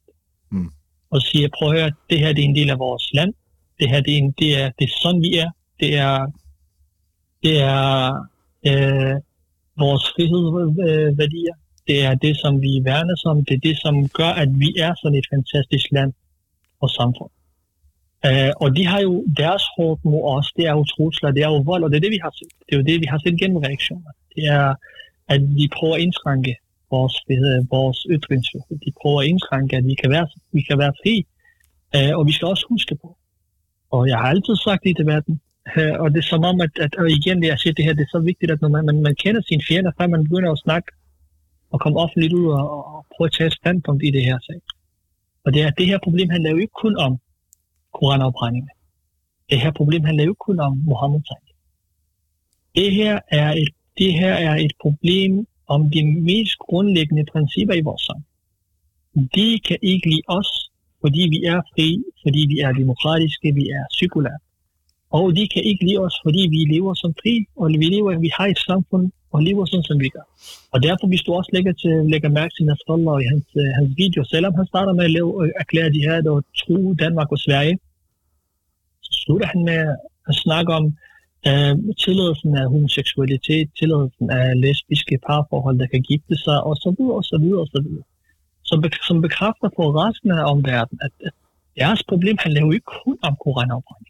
Mm. 0.50 0.70
og 1.10 1.22
siger, 1.22 1.48
prøv 1.58 1.68
at 1.68 1.80
høre, 1.80 1.92
det 2.10 2.18
her 2.18 2.32
det 2.32 2.44
er 2.44 2.48
en 2.48 2.54
del 2.54 2.70
af 2.70 2.78
vores 2.78 3.12
land. 3.14 3.34
Det 3.80 3.88
her 3.88 4.00
det 4.00 4.12
er, 4.14 4.18
en, 4.18 4.34
det 4.38 4.60
er, 4.62 4.70
det 4.78 4.84
er 4.84 4.94
sådan, 5.02 5.22
vi 5.22 5.36
er. 5.36 5.50
Det 5.80 5.96
er, 5.96 6.26
det 7.42 7.60
er 7.60 8.26
øh, 8.70 9.16
vores 9.82 10.04
frihedsværdier. 10.14 11.54
Det 11.88 11.98
er 12.08 12.14
det, 12.14 12.34
som 12.42 12.52
vi 12.64 12.72
værner 12.84 13.16
som. 13.16 13.44
Det 13.44 13.54
er 13.54 13.62
det, 13.68 13.76
som 13.84 13.94
gør, 14.08 14.32
at 14.42 14.50
vi 14.62 14.70
er 14.86 14.92
sådan 15.00 15.18
et 15.18 15.28
fantastisk 15.34 15.86
land 15.96 16.12
og 16.80 16.90
samfund. 16.90 17.32
Øh, 18.26 18.52
og 18.62 18.68
de 18.76 18.86
har 18.86 19.00
jo 19.00 19.14
deres 19.36 19.64
hårdt 19.76 20.04
mod 20.04 20.22
os. 20.36 20.48
Det 20.56 20.64
er 20.66 20.74
jo 20.78 20.84
trusler, 20.84 21.30
det 21.30 21.42
er 21.42 21.50
jo 21.54 21.60
vold, 21.70 21.82
og 21.84 21.90
det 21.90 21.96
er 21.96 22.04
det, 22.06 22.16
vi 22.16 22.22
har 22.22 22.32
set. 22.38 22.54
Det 22.66 22.72
er 22.74 22.78
jo 22.80 22.88
det, 22.90 23.00
vi 23.00 23.08
har 23.12 23.18
set 23.24 23.40
gennem 23.40 23.58
reaktioner. 23.66 24.12
Det 24.34 24.44
er, 24.58 24.74
at 25.28 25.40
vi 25.58 25.64
prøver 25.76 25.94
at 25.94 26.00
indskrænke 26.00 26.56
vores, 26.90 27.14
frihed, 27.24 27.66
vores 27.70 27.98
ytringsfrihed. 28.14 28.76
De 28.86 28.92
prøver 29.00 29.20
at 29.20 29.26
indskrænke, 29.26 29.76
at 29.76 29.84
vi 29.90 29.94
kan 29.94 30.10
være, 30.10 30.26
vi 30.52 30.62
kan 30.68 30.78
være 30.78 30.94
fri. 31.02 31.14
Øh, 31.96 32.12
og 32.18 32.26
vi 32.26 32.32
skal 32.32 32.48
også 32.48 32.66
huske 32.68 32.94
på, 33.02 33.08
og 33.90 34.08
jeg 34.08 34.18
har 34.18 34.28
altid 34.34 34.56
sagt 34.64 34.82
det 34.84 34.90
i 34.90 35.00
debatten, 35.02 35.40
uh, 35.76 35.94
og 36.02 36.06
det 36.12 36.18
er 36.18 36.28
som 36.32 36.44
om, 36.50 36.60
at, 36.66 36.72
at 36.84 36.94
og 36.94 37.10
igen, 37.18 37.44
jeg 37.44 37.58
siger 37.58 37.74
det 37.74 37.84
her, 37.84 37.94
det 37.98 38.04
er 38.06 38.12
så 38.16 38.20
vigtigt, 38.30 38.50
at 38.52 38.60
når 38.60 38.68
man, 38.68 38.84
man, 38.86 39.02
man 39.02 39.14
kender 39.14 39.42
sine 39.42 39.62
fjender, 39.68 39.92
før 39.98 40.06
man 40.06 40.24
begynder 40.24 40.52
at 40.52 40.62
snakke 40.66 40.88
og 41.72 41.80
komme 41.80 41.98
offentligt 41.98 42.32
ud 42.32 42.46
og, 42.46 42.66
og 42.94 43.06
prøve 43.12 43.26
at 43.26 43.34
tage 43.36 43.46
et 43.46 43.58
standpunkt 43.60 44.02
i 44.04 44.10
det 44.10 44.24
her 44.24 44.38
sag. 44.48 44.60
Og 45.44 45.52
det, 45.54 45.62
er, 45.62 45.70
det 45.70 45.86
her 45.86 45.98
problem 46.06 46.28
handler 46.30 46.50
jo 46.50 46.56
ikke 46.56 46.78
kun 46.84 46.96
om 46.96 47.12
koranafbrændinger. 47.98 48.74
Det 49.50 49.60
her 49.60 49.72
problem 49.72 50.04
handler 50.04 50.24
jo 50.24 50.30
ikke 50.30 50.46
kun 50.48 50.60
om 50.60 50.72
mohammed 50.90 51.20
-tegn. 51.28 51.46
Det 52.74 52.94
her 52.94 53.18
er 53.28 53.50
et 53.52 53.72
det 53.98 54.12
her 54.20 54.34
er 54.48 54.54
et 54.56 54.72
problem 54.80 55.46
om 55.66 55.90
de 55.90 56.02
mest 56.30 56.58
grundlæggende 56.58 57.24
principper 57.32 57.74
i 57.74 57.86
vores 57.88 58.02
samfund. 58.02 58.28
De 59.36 59.60
kan 59.66 59.78
ikke 59.82 60.06
lide 60.10 60.26
os, 60.28 60.50
fordi 61.00 61.22
vi 61.34 61.38
er 61.52 61.60
fri, 61.72 61.88
fordi 62.22 62.40
vi 62.52 62.56
er 62.58 62.72
demokratiske, 62.72 63.48
vi 63.54 63.64
er 63.78 63.84
sekulære. 64.00 64.38
Og 65.18 65.24
de 65.36 65.44
kan 65.52 65.62
ikke 65.70 65.84
lide 65.86 66.00
os, 66.06 66.16
fordi 66.24 66.42
vi 66.54 66.60
lever 66.74 66.94
som 66.94 67.10
fri, 67.20 67.34
og 67.60 67.66
vi 67.82 67.86
lever, 67.94 68.18
vi 68.26 68.30
har 68.38 68.46
et 68.46 68.60
samfund, 68.70 69.04
og 69.32 69.38
lever 69.48 69.64
sådan, 69.64 69.88
som 69.90 69.98
vi 70.04 70.08
gør. 70.16 70.26
Og 70.72 70.78
derfor, 70.86 71.06
hvis 71.10 71.22
du 71.26 71.30
også 71.38 71.50
lægger, 71.56 71.72
til, 71.82 71.94
lægger 72.12 72.28
mærke 72.38 72.52
til 72.54 72.64
Nasrallah 72.66 73.16
i 73.24 73.26
hans, 73.32 73.48
øh, 73.62 73.68
hans 73.78 73.90
video, 74.02 74.20
selvom 74.32 74.54
han 74.58 74.66
starter 74.72 74.92
med 74.98 75.04
at 75.08 75.14
lave, 75.18 75.30
øh, 75.42 75.50
erklære 75.62 75.94
de 75.96 76.04
her, 76.06 76.16
der 76.26 76.34
tro 76.60 76.76
Danmark 77.04 77.28
og 77.34 77.38
Sverige, 77.46 77.76
så 79.06 79.12
slutter 79.22 79.46
han 79.52 79.62
med 79.70 79.80
at 80.30 80.34
snakke 80.44 80.70
om 80.78 80.84
øh, 81.48 81.74
tilladelsen 82.02 82.52
af 82.60 82.64
homoseksualitet, 82.72 83.66
tilladelsen 83.78 84.30
af 84.30 84.60
lesbiske 84.64 85.18
parforhold, 85.26 85.78
der 85.78 85.88
kan 85.92 86.02
gifte 86.10 86.36
sig, 86.44 86.58
og 86.68 86.74
så 86.76 86.88
videre, 86.98 87.16
og 87.20 87.24
så 87.30 87.36
videre, 87.42 87.60
og 87.64 87.70
så 87.74 87.80
videre. 87.86 88.04
Som, 88.68 88.78
som 89.08 89.16
bekræfter 89.26 89.68
for 89.76 89.86
resten 90.02 90.30
af 90.38 90.42
omverdenen, 90.52 91.00
at, 91.06 91.12
at 91.28 91.34
deres 91.80 92.02
problem 92.10 92.36
handler 92.44 92.60
jo 92.60 92.70
ikke 92.76 92.90
kun 93.04 93.18
om 93.28 93.34
koranafbrænding. 93.44 94.01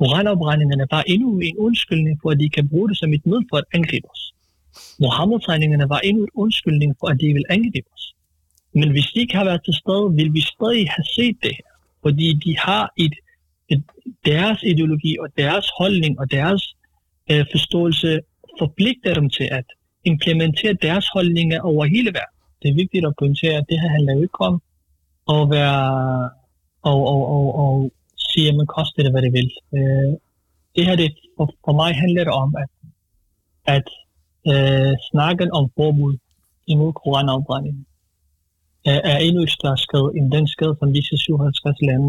Koranafbrændingerne 0.00 0.86
var 0.90 1.02
endnu 1.12 1.38
en 1.38 1.56
undskyldning 1.66 2.18
for, 2.22 2.30
at 2.30 2.38
de 2.42 2.48
kan 2.56 2.68
bruge 2.68 2.88
det 2.88 2.98
som 2.98 3.12
et 3.12 3.26
middel 3.26 3.46
for 3.50 3.56
at 3.56 3.68
angribe 3.74 4.08
os. 4.14 4.22
Mohammed-tegningerne 5.04 5.88
var 5.88 6.00
endnu 6.08 6.22
en 6.22 6.34
undskyldning 6.34 6.96
for, 7.00 7.06
at 7.12 7.20
de 7.20 7.26
vil 7.38 7.44
angribe 7.50 7.88
os. 7.96 8.04
Men 8.74 8.90
hvis 8.90 9.06
de 9.14 9.20
ikke 9.20 9.36
har 9.36 9.44
været 9.44 9.64
til 9.64 9.74
stede, 9.82 10.06
vil 10.18 10.30
vi 10.36 10.40
stadig 10.40 10.84
have 10.96 11.06
set 11.16 11.36
det 11.42 11.52
her. 11.58 11.70
Fordi 12.02 12.26
de 12.44 12.58
har 12.58 12.92
et, 12.96 13.14
et 13.68 13.82
deres 14.24 14.58
ideologi 14.62 15.16
og 15.22 15.28
deres 15.36 15.66
holdning 15.78 16.20
og 16.20 16.30
deres 16.30 16.62
øh, 17.30 17.44
forståelse 17.52 18.20
forpligter 18.58 19.14
dem 19.14 19.30
til 19.30 19.48
at 19.58 19.64
implementere 20.04 20.72
deres 20.72 21.06
holdninger 21.14 21.60
over 21.60 21.84
hele 21.84 22.10
verden. 22.18 22.36
Det 22.62 22.68
er 22.70 22.74
vigtigt 22.74 23.06
at 23.06 23.14
pointere, 23.18 23.56
at 23.60 23.66
det 23.68 23.80
her 23.80 23.88
handler 23.88 24.14
jo 24.14 24.22
ikke 24.22 24.40
om 24.40 24.56
at 25.34 25.50
være 25.50 26.30
og, 26.82 27.00
og, 27.12 27.20
og, 27.36 27.46
og 27.64 27.92
sige, 28.32 28.48
at 28.48 28.56
man 28.60 28.66
koster 28.76 29.02
det, 29.02 29.12
hvad 29.12 29.22
det 29.22 29.32
vil. 29.38 29.50
Øh, 29.76 30.12
det 30.76 30.86
her, 30.86 30.96
det, 30.96 31.08
for, 31.36 31.46
for 31.64 31.72
mig 31.72 31.90
handler 32.02 32.24
det 32.24 32.32
om, 32.32 32.50
at, 32.62 32.70
at 33.76 33.86
øh, 34.52 34.94
snakken 35.10 35.48
om 35.58 35.64
forbud 35.76 36.14
imod 36.66 36.92
koranafbrænding 36.92 37.86
øh, 38.88 39.00
er 39.12 39.18
endnu 39.26 39.42
et 39.42 39.50
større 39.58 39.78
skridt 39.78 40.16
end 40.16 40.32
den 40.32 40.46
skridt, 40.54 40.78
som 40.78 40.92
disse 40.92 41.16
57 41.16 41.76
lande 41.88 42.08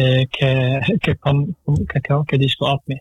øh, 0.00 0.24
kan, 0.38 0.54
kan, 1.04 1.16
komme, 1.24 1.54
kan, 1.90 2.02
kan, 2.06 2.24
kan 2.30 2.40
de 2.40 2.48
stå 2.56 2.64
op 2.64 2.82
med. 2.86 2.98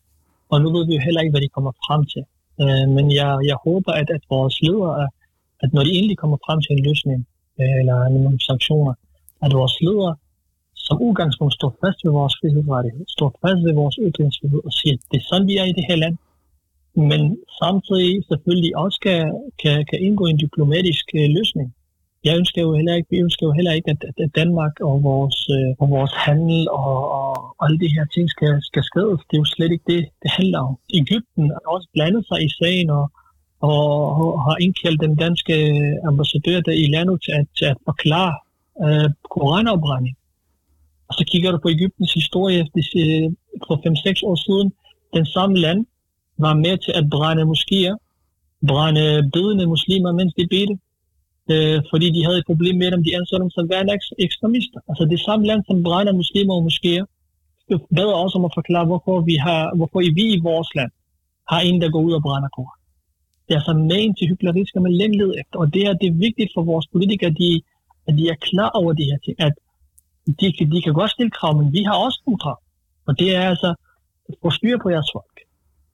Og 0.50 0.62
nu 0.62 0.68
ved 0.76 0.86
vi 0.88 0.94
jo 0.96 1.02
heller 1.08 1.22
ikke, 1.22 1.34
hvad 1.36 1.42
de 1.42 1.56
kommer 1.56 1.72
frem 1.86 2.02
til. 2.14 2.24
Øh, 2.62 2.88
men 2.96 3.06
jeg, 3.20 3.30
jeg 3.50 3.58
håber, 3.68 3.92
at, 3.92 4.10
at 4.18 4.24
vores 4.30 4.62
ledere, 4.62 5.08
at 5.64 5.70
når 5.74 5.84
de 5.84 5.92
endelig 5.98 6.18
kommer 6.18 6.38
frem 6.46 6.60
til 6.62 6.72
en 6.76 6.84
løsning, 6.90 7.20
øh, 7.60 7.76
eller 7.82 8.10
nogle 8.10 8.40
sanktioner, 8.50 8.94
at 9.46 9.52
vores 9.54 9.76
ledere 9.82 10.16
som 10.88 11.02
udgangspunkt 11.08 11.54
står 11.60 11.72
fast 11.82 12.00
ved 12.06 12.12
vores 12.20 12.36
frihedsrettighed, 12.40 13.04
står 13.18 13.30
fast 13.44 13.62
ved 13.66 13.74
vores 13.82 13.96
ytringsfrihed 14.08 14.62
og 14.68 14.74
siger, 14.80 14.94
at 14.98 15.04
det 15.12 15.18
er 15.20 15.28
sådan, 15.30 15.48
vi 15.52 15.56
er 15.62 15.68
i 15.72 15.78
det 15.78 15.86
her 15.90 15.98
land. 16.04 16.16
Men 17.12 17.22
samtidig 17.62 18.14
selvfølgelig 18.30 18.72
også 18.84 18.98
kan, 19.08 19.22
kan, 19.62 19.76
kan 19.90 20.00
indgå 20.08 20.24
en 20.26 20.40
diplomatisk 20.46 21.06
øh, 21.20 21.30
løsning. 21.38 21.68
Jeg 22.26 22.38
ønsker 22.40 22.62
jo 22.62 22.72
heller 22.80 22.94
ikke, 22.96 23.10
vi 23.14 23.20
ønsker 23.26 23.44
jo 23.48 23.54
heller 23.58 23.74
ikke, 23.78 23.90
at, 23.92 24.02
at 24.24 24.30
Danmark 24.36 24.74
og 24.90 25.04
vores, 25.04 25.38
øh, 25.56 25.72
og 25.82 25.88
vores 25.96 26.14
handel 26.26 26.70
og, 26.70 26.98
og, 27.20 27.34
alle 27.64 27.80
de 27.84 27.94
her 27.96 28.06
ting 28.14 28.30
skal, 28.36 28.54
skal 28.70 28.84
skades. 28.84 29.22
Det 29.28 29.36
er 29.36 29.44
jo 29.44 29.54
slet 29.56 29.72
ikke 29.72 29.88
det, 29.94 30.04
det 30.24 30.32
handler 30.40 30.60
om. 30.68 30.74
Egypten 31.02 31.44
har 31.54 31.72
også 31.76 31.88
blandet 31.94 32.24
sig 32.30 32.40
i 32.48 32.50
sagen 32.60 32.90
og, 32.90 33.06
og, 33.62 33.86
og 34.34 34.44
har 34.48 34.58
indkaldt 34.66 35.02
den 35.02 35.16
danske 35.16 35.56
ambassadør 36.12 36.60
der 36.68 36.76
i 36.84 36.88
landet 36.96 37.18
til 37.26 37.32
at, 37.40 37.46
til 37.58 37.66
at 37.66 37.78
forklare 37.90 38.34
øh, 38.86 39.10
koranopbrænding 39.34 40.18
og 41.10 41.14
så 41.18 41.24
kigger 41.32 41.52
du 41.52 41.58
på 41.62 41.70
Ægyptens 41.70 42.14
historie 42.14 42.60
øh, 43.02 43.28
for 43.68 43.76
5-6 43.76 44.30
år 44.30 44.38
siden. 44.48 44.68
Den 45.14 45.26
samme 45.26 45.56
land 45.66 45.86
var 46.38 46.54
med 46.54 46.76
til 46.86 46.94
at 47.00 47.06
brænde 47.14 47.44
moskéer, 47.54 47.96
brænde 48.68 49.06
bedende 49.34 49.66
muslimer, 49.74 50.12
mens 50.20 50.34
de 50.38 50.48
bedte, 50.54 50.76
øh, 51.54 51.78
fordi 51.92 52.08
de 52.16 52.26
havde 52.26 52.40
et 52.42 52.50
problem 52.52 52.76
med 52.82 52.92
dem, 52.92 53.04
de 53.04 53.16
anså 53.20 53.36
dem 53.44 53.50
som 53.56 53.70
værende 53.70 53.94
ekstremister. 54.28 54.80
Altså 54.90 55.04
det 55.14 55.20
samme 55.28 55.46
land, 55.50 55.62
som 55.70 55.84
brænder 55.84 56.14
muslimer 56.22 56.54
og 56.60 56.64
moskéer, 56.70 57.06
bad 57.96 58.10
også 58.24 58.36
om 58.40 58.46
at 58.46 58.58
forklare, 58.60 58.86
hvorfor 58.86 59.16
vi, 59.30 59.36
har, 59.36 59.62
hvorfor 59.78 60.00
vi 60.20 60.26
i 60.36 60.40
vores 60.50 60.70
land 60.78 60.92
har 61.52 61.60
en, 61.70 61.82
der 61.82 61.90
går 61.90 62.02
ud 62.08 62.14
og 62.14 62.22
brænder 62.28 62.50
koran. 62.56 62.80
Det 63.46 63.52
er 63.54 63.60
altså 63.62 63.74
magen 63.74 64.16
til 64.16 64.28
hyggeleri, 64.28 64.62
skal 64.66 64.82
man 64.82 64.94
længe 65.02 65.18
lede 65.18 65.34
efter. 65.42 65.56
Og 65.60 65.74
det 65.74 65.82
er, 65.88 65.94
det 66.02 66.08
er 66.08 66.22
vigtigt 66.28 66.52
for 66.56 66.64
vores 66.72 66.88
politikere, 66.94 67.30
at 67.30 67.38
de, 67.42 67.62
at 68.08 68.14
de 68.20 68.24
er 68.34 68.38
klar 68.50 68.70
over 68.80 68.94
de 68.94 69.10
her 69.10 69.20
ting. 69.26 69.36
At 69.48 69.54
de, 70.40 70.48
kan, 70.58 70.72
de 70.72 70.82
kan 70.82 70.94
godt 70.94 71.12
stille 71.12 71.32
krav, 71.32 71.52
men 71.58 71.74
vi 71.74 71.82
har 71.84 71.96
også 72.06 72.20
nogle 72.26 72.40
krav. 72.44 72.60
Og 73.08 73.20
det 73.20 73.36
er 73.36 73.42
altså, 73.54 73.70
få 74.42 74.50
styr 74.50 74.78
på 74.84 74.90
jeres 74.90 75.10
folk. 75.16 75.38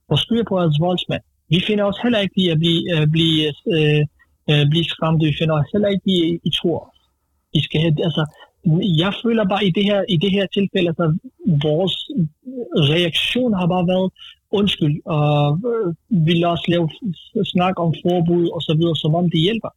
Få 0.08 0.16
styr 0.16 0.42
på 0.48 0.60
jeres 0.60 0.78
voldsmænd. 0.80 1.22
Vi 1.48 1.58
finder 1.66 1.84
os 1.84 1.98
heller 2.02 2.18
ikke 2.18 2.38
i 2.44 2.48
at 2.48 2.58
blive, 2.58 2.80
øh, 2.94 3.06
blive, 3.14 3.46
øh, 3.74 4.02
uh, 4.50 4.64
blive 4.70 4.84
skræmt. 4.84 5.24
Vi 5.24 5.34
finder 5.40 5.54
os 5.60 5.70
heller 5.72 5.88
ikke 5.88 6.08
i, 6.16 6.18
i 6.48 6.50
tror. 6.58 6.80
I 7.58 7.60
skal 7.66 7.80
have, 7.80 8.04
altså, 8.08 8.24
jeg 9.02 9.12
føler 9.24 9.44
bare 9.52 9.64
i 9.66 9.70
det 9.70 9.84
her, 9.84 10.00
i 10.08 10.16
det 10.16 10.30
her 10.36 10.46
tilfælde, 10.46 10.88
at 10.88 10.96
altså, 11.00 11.06
vores 11.68 11.94
reaktion 12.92 13.52
har 13.60 13.66
bare 13.66 13.86
været 13.92 14.08
undskyld, 14.58 14.96
og 15.04 15.60
øh, 15.70 15.88
vi 16.26 16.32
lader 16.34 16.54
os 16.56 16.68
lave 16.68 16.88
snak 17.52 17.74
om 17.84 17.90
forbud 18.04 18.44
og 18.54 18.60
så 18.62 18.72
videre, 18.78 18.96
som 18.96 19.14
om 19.14 19.30
det 19.30 19.40
hjælper. 19.46 19.72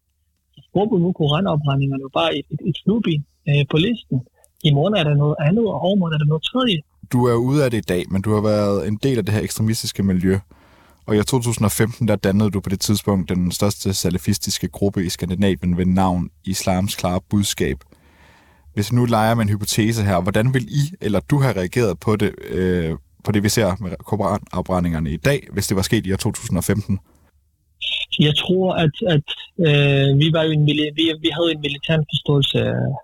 Forbud 0.74 1.00
mod 1.00 1.14
koranafbrænding 1.14 1.94
er 1.94 2.00
jo 2.02 2.10
bare 2.20 2.32
et, 2.38 2.46
et, 2.54 2.62
et 2.70 2.78
flueben 2.84 3.26
øh, 3.50 3.64
på 3.72 3.78
listen. 3.78 4.18
I 4.64 4.74
morgen 4.74 4.94
er 4.94 5.04
der 5.04 5.16
noget 5.16 5.36
andet, 5.40 5.66
og 5.68 5.82
overmorgen 5.82 6.14
er 6.14 6.18
der 6.18 6.26
noget 6.26 6.44
tredje. 6.44 6.78
Du 7.12 7.26
er 7.26 7.36
ude 7.36 7.64
af 7.66 7.72
det 7.72 7.78
i 7.78 7.82
dag, 7.82 8.06
men 8.10 8.22
du 8.22 8.34
har 8.34 8.42
været 8.42 8.88
en 8.88 9.00
del 9.04 9.18
af 9.18 9.26
det 9.26 9.34
her 9.34 9.42
ekstremistiske 9.42 10.04
miljø. 10.04 10.40
Og 11.06 11.16
i 11.16 11.24
2015, 11.24 12.08
der 12.08 12.16
dannede 12.16 12.52
du 12.52 12.60
på 12.60 12.70
det 12.70 12.80
tidspunkt 12.80 13.30
den 13.30 13.52
største 13.52 13.94
salafistiske 13.94 14.68
gruppe 14.68 15.06
i 15.06 15.10
Skandinavien 15.10 15.78
ved 15.78 15.86
navn 15.86 16.30
Islams 16.46 16.96
Klare 16.96 17.20
Budskab. 17.30 17.78
Hvis 18.74 18.94
nu 18.94 19.06
leger 19.06 19.36
med 19.36 19.44
en 19.44 19.50
hypotese 19.50 20.04
her, 20.04 20.22
hvordan 20.22 20.54
vil 20.54 20.66
I 20.70 20.94
eller 21.02 21.20
du 21.20 21.40
have 21.42 21.56
reageret 21.56 22.00
på 22.00 22.16
det, 22.16 22.36
øh, 22.50 22.98
på 23.24 23.32
det 23.32 23.44
vi 23.44 23.50
ser 23.50 23.76
med 23.80 23.92
koranafbrændingerne 24.06 25.12
i 25.12 25.18
dag, 25.18 25.48
hvis 25.54 25.68
det 25.68 25.76
var 25.76 25.82
sket 25.82 26.06
i 26.06 26.14
år 26.14 26.18
2015? 26.18 27.00
Jeg 28.20 28.36
tror, 28.36 28.74
at, 28.84 28.96
at 29.16 29.28
øh, 29.68 30.10
vi, 30.22 30.28
var 30.36 30.44
jo 30.44 30.52
en, 30.52 30.66
vi, 30.68 31.04
vi 31.26 31.30
havde 31.38 31.52
en 31.56 31.62
militant 31.62 32.06
forståelse 32.12 32.60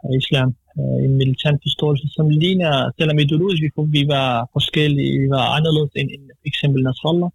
af 0.07 0.13
islam. 0.21 0.49
Øh, 0.79 0.99
en 1.07 1.15
militant 1.21 1.59
forståelse, 1.65 2.05
som 2.15 2.29
ligner, 2.29 2.91
selvom 2.97 3.19
ideologisk 3.19 3.61
vi, 3.63 3.69
vi 3.97 4.03
var 4.07 4.49
forskellige, 4.53 5.19
vi 5.23 5.29
var 5.29 5.45
anderledes 5.57 5.91
end, 5.95 6.09
end 6.15 6.23
eksempel 6.51 6.83
Nasrallah. 6.83 7.31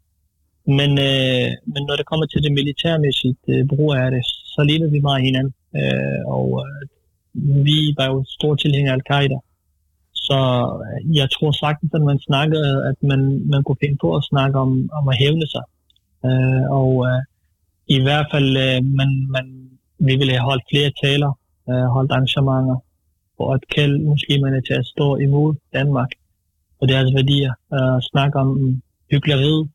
Men, 0.78 0.90
øh, 1.08 1.48
men 1.72 1.82
når 1.88 1.96
det 1.96 2.06
kommer 2.10 2.26
til 2.26 2.42
det 2.44 2.52
militærmæssigt 2.52 3.44
øh, 3.52 3.66
brug 3.72 3.94
af 3.94 4.10
det, 4.10 4.22
så 4.54 4.60
ligner 4.68 4.88
vi 4.94 5.00
meget 5.08 5.22
hinanden. 5.28 5.54
Øh, 5.80 6.20
og 6.36 6.46
øh, 6.62 6.82
vi 7.66 7.78
var 7.98 8.06
jo 8.12 8.24
store 8.36 8.56
tilhængere 8.56 8.94
af 8.94 8.98
Al-Qaida. 8.98 9.38
Så 10.26 10.38
øh, 10.86 11.16
jeg 11.16 11.28
tror 11.34 11.52
sagtens, 11.52 11.92
at 11.94 12.02
man 12.10 12.18
snakkede, 12.28 12.70
at 12.90 12.98
man, 13.10 13.20
man 13.52 13.62
kunne 13.62 13.82
finde 13.84 13.98
på 14.00 14.08
at 14.16 14.24
snakke 14.30 14.58
om, 14.58 14.90
om 14.98 15.04
at 15.08 15.18
hævne 15.22 15.46
sig. 15.54 15.64
Øh, 16.28 16.64
og 16.80 16.90
øh, 17.08 17.20
i 17.88 17.98
hvert 18.02 18.26
fald, 18.32 18.50
øh, 18.66 18.84
man, 18.98 19.10
man, 19.34 19.46
vi 19.98 20.16
ville 20.16 20.32
have 20.32 20.48
holdt 20.50 20.64
flere 20.70 20.90
taler, 21.04 21.32
øh, 21.70 21.86
holdt 21.96 22.12
arrangementer, 22.12 22.78
for 23.36 23.54
at 23.54 23.62
kalde 23.76 23.98
muslimerne 24.12 24.60
til 24.62 24.74
at 24.74 24.86
stå 24.86 25.16
imod 25.16 25.54
Danmark 25.72 26.10
og 26.80 26.88
deres 26.88 27.00
altså 27.00 27.14
værdier, 27.14 27.52
øh, 27.74 27.98
snakke 28.10 28.38
om 28.38 28.82
hyggeleriet, 29.10 29.68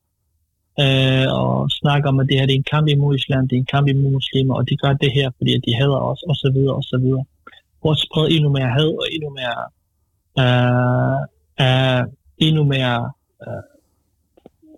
øh, 0.84 1.28
og 1.42 1.72
snakke 1.82 2.10
om, 2.10 2.20
at 2.20 2.28
det 2.28 2.40
her 2.40 2.46
det 2.46 2.56
er 2.56 2.62
en 2.64 2.72
kamp 2.76 2.88
imod 2.88 3.16
islam, 3.16 3.48
det 3.48 3.56
er 3.56 3.60
en 3.60 3.74
kamp 3.76 3.88
imod 3.88 4.12
muslimer, 4.12 4.56
og 4.56 4.70
de 4.70 4.78
gør 4.78 4.94
det 4.94 5.12
her, 5.14 5.32
fordi 5.38 5.52
de 5.66 5.74
hader 5.76 6.02
os, 6.12 6.22
og 6.30 6.36
så 6.36 6.52
videre, 6.56 6.76
og 6.76 6.84
så 6.84 6.98
videre. 7.04 7.26
For 7.82 7.92
at 7.92 7.98
sprede 8.06 8.32
endnu 8.36 8.50
mere 8.50 8.70
had, 8.78 8.92
og 9.02 9.08
endnu 9.16 9.30
mere, 9.40 9.62
øh, 10.44 11.20
øh, 11.64 12.04
endnu 12.38 12.64
mere 12.64 13.12
øh, 13.48 13.64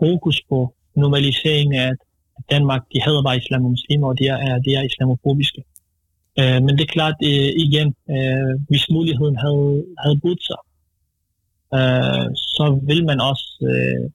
fokus 0.01 0.37
på 0.49 0.73
normalisering 0.95 1.75
af, 1.75 1.87
at 1.87 1.97
Danmark, 2.49 2.81
de 2.93 3.01
hader 3.01 3.23
bare 3.23 3.37
islam 3.37 3.65
og 3.65 3.71
muslimer, 3.71 4.07
og 4.07 4.19
de 4.19 4.25
er, 4.27 4.59
de 4.65 4.75
er 4.75 4.81
islamofobiske. 4.81 5.61
Øh, 6.39 6.59
men 6.65 6.71
det 6.77 6.83
er 6.83 6.95
klart, 6.97 7.17
øh, 7.23 7.51
igen, 7.65 7.95
øh, 8.15 8.53
hvis 8.69 8.89
muligheden 8.89 9.37
havde, 9.43 9.85
havde 10.03 10.19
budt 10.23 10.43
sig, 10.49 10.61
øh, 11.77 12.27
så 12.55 12.79
vil 12.89 13.05
man 13.05 13.19
også 13.31 13.47
øh, 13.69 14.11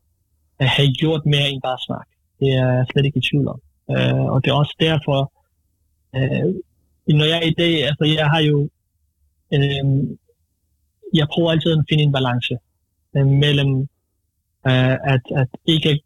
have 0.68 0.92
gjort 1.00 1.26
mere 1.26 1.48
end 1.50 1.62
bare 1.62 1.78
snak. 1.86 2.08
Det 2.40 2.48
er 2.48 2.66
jeg 2.76 2.86
slet 2.90 3.04
ikke 3.04 3.18
i 3.18 3.28
tvivl 3.30 3.48
om. 3.48 3.60
Øh, 3.90 4.24
og 4.32 4.44
det 4.44 4.50
er 4.50 4.54
også 4.54 4.76
derfor, 4.80 5.20
øh, 6.16 6.54
når 7.18 7.24
jeg 7.24 7.46
i 7.46 7.54
dag, 7.62 7.74
altså 7.90 8.04
jeg 8.18 8.26
har 8.34 8.40
jo, 8.50 8.68
øh, 9.54 9.84
jeg 11.14 11.26
prøver 11.32 11.50
altid 11.50 11.72
at 11.72 11.84
finde 11.88 12.04
en 12.04 12.12
balance 12.12 12.54
øh, 13.16 13.26
mellem 13.26 13.80
øh, 14.66 14.96
at, 15.14 15.24
at 15.36 15.48
ikke 15.66 16.00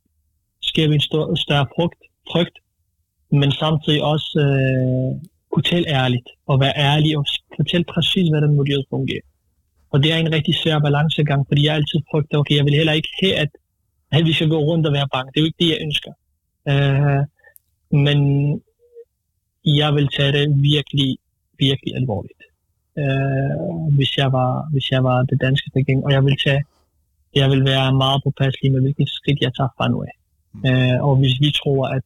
skabe 0.63 0.95
en 0.95 1.01
stor, 1.01 1.35
større 1.35 1.67
frugt, 1.77 2.01
frygt, 2.33 2.57
men 3.31 3.53
samtidig 3.53 4.03
også 4.03 4.31
øh, 4.47 5.11
kunne 5.51 5.63
tale 5.73 5.89
ærligt, 5.89 6.29
og 6.47 6.61
være 6.61 6.77
ærlig 6.77 7.19
og 7.19 7.25
fortælle 7.57 7.87
præcis, 7.95 8.29
hvordan 8.29 8.57
miljøet 8.61 8.87
fungerer. 8.91 9.27
Og 9.93 10.03
det 10.03 10.13
er 10.13 10.19
en 10.19 10.33
rigtig 10.33 10.55
svær 10.63 10.79
balancegang, 10.79 11.41
fordi 11.49 11.67
jeg 11.67 11.75
altid 11.75 11.99
frygter, 12.11 12.39
okay, 12.39 12.57
jeg 12.57 12.65
vil 12.65 12.81
heller 12.81 12.93
ikke 12.93 13.13
have, 13.23 13.35
at, 13.45 13.51
at 14.13 14.25
vi 14.25 14.33
skal 14.33 14.49
gå 14.49 14.59
rundt 14.59 14.87
og 14.87 14.93
være 14.93 15.09
bange. 15.13 15.31
Det 15.31 15.39
er 15.39 15.45
jo 15.45 15.51
ikke 15.51 15.63
det, 15.65 15.71
jeg 15.75 15.85
ønsker. 15.87 16.13
Uh, 16.73 17.23
men 18.05 18.19
jeg 19.65 19.91
vil 19.97 20.09
tage 20.17 20.33
det 20.33 20.63
virkelig, 20.73 21.11
virkelig 21.59 21.93
alvorligt. 22.01 22.43
Uh, 23.03 23.95
hvis, 23.97 24.17
jeg 24.17 24.33
var, 24.33 24.53
hvis 24.73 24.91
jeg 24.91 25.05
var 25.05 25.19
det 25.23 25.41
danske 25.41 25.71
regering, 25.77 26.05
og 26.05 26.13
jeg 26.13 26.25
vil 26.25 26.37
tage, 26.45 26.63
jeg 27.35 27.51
vil 27.51 27.65
være 27.65 27.95
meget 28.03 28.21
påpasselig 28.25 28.73
med, 28.73 28.81
hvilket 28.81 29.09
skridt 29.09 29.41
jeg 29.41 29.53
tager 29.55 29.73
fra 29.77 29.89
nu 29.89 29.99
af. 30.09 30.15
Uh, 30.67 30.99
og 31.09 31.17
hvis 31.17 31.37
vi 31.41 31.51
tror, 31.61 31.83
at, 31.97 32.05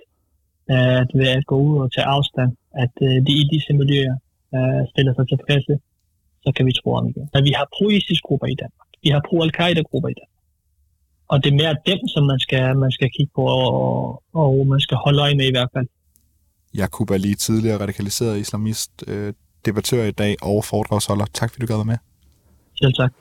at 0.68 1.09
ved 1.20 1.28
at 1.38 1.46
gå 1.46 1.57
ud 1.68 1.76
og 1.85 1.92
tage 1.94 2.09
afstand, 2.16 2.50
at 2.85 2.94
uh, 3.07 3.16
de 3.26 3.33
i 3.42 3.44
disse 3.52 3.72
miljøer 3.81 4.16
uh, 4.57 4.83
stiller 4.92 5.12
sig 5.14 5.26
tilfredse, 5.28 5.74
så 6.44 6.48
kan 6.57 6.66
vi 6.66 6.72
tro 6.72 6.90
om 7.00 7.12
det. 7.12 7.24
At 7.37 7.42
vi 7.48 7.52
har 7.59 7.66
pro 7.76 7.87
grupper 8.26 8.48
i 8.54 8.57
Danmark. 8.62 8.88
Vi 9.04 9.09
har 9.14 9.20
pro-Al-Qaida-grupper 9.28 10.09
i 10.14 10.16
Danmark. 10.20 10.44
Og 11.28 11.37
det 11.42 11.48
er 11.52 11.57
mere 11.62 11.76
dem, 11.90 12.00
som 12.14 12.22
man 12.33 12.38
skal, 12.38 12.76
man 12.85 12.92
skal 12.96 13.09
kigge 13.16 13.33
på, 13.35 13.42
og, 13.42 14.22
og 14.33 14.66
man 14.66 14.81
skal 14.81 14.96
holde 15.04 15.20
øje 15.22 15.35
med 15.35 15.46
i 15.48 15.54
hvert 15.57 15.70
fald. 15.74 15.88
Jakub 16.74 17.11
er 17.11 17.16
lige 17.16 17.35
tidligere 17.35 17.81
radikaliseret 17.81 18.38
islamist, 18.38 18.92
øh, 19.07 19.33
debattør 19.66 20.04
i 20.04 20.11
dag 20.11 20.37
og 20.42 20.64
foredragsholder. 20.64 21.26
Tak 21.33 21.50
fordi 21.50 21.66
du 21.66 21.72
gad 21.72 21.85
med. 21.85 21.98
Selv 22.81 22.92
tak. 22.92 23.12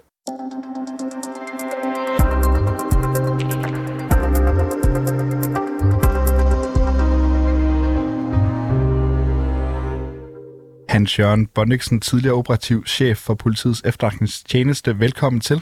Hans 10.97 11.19
Jørgen 11.19 11.47
Bondiksen, 11.55 11.99
tidligere 11.99 12.36
operativ 12.36 12.86
chef 12.86 13.17
for 13.17 13.33
politiets 13.43 13.81
efterretningstjeneste. 13.91 14.99
Velkommen 14.99 15.41
til. 15.41 15.60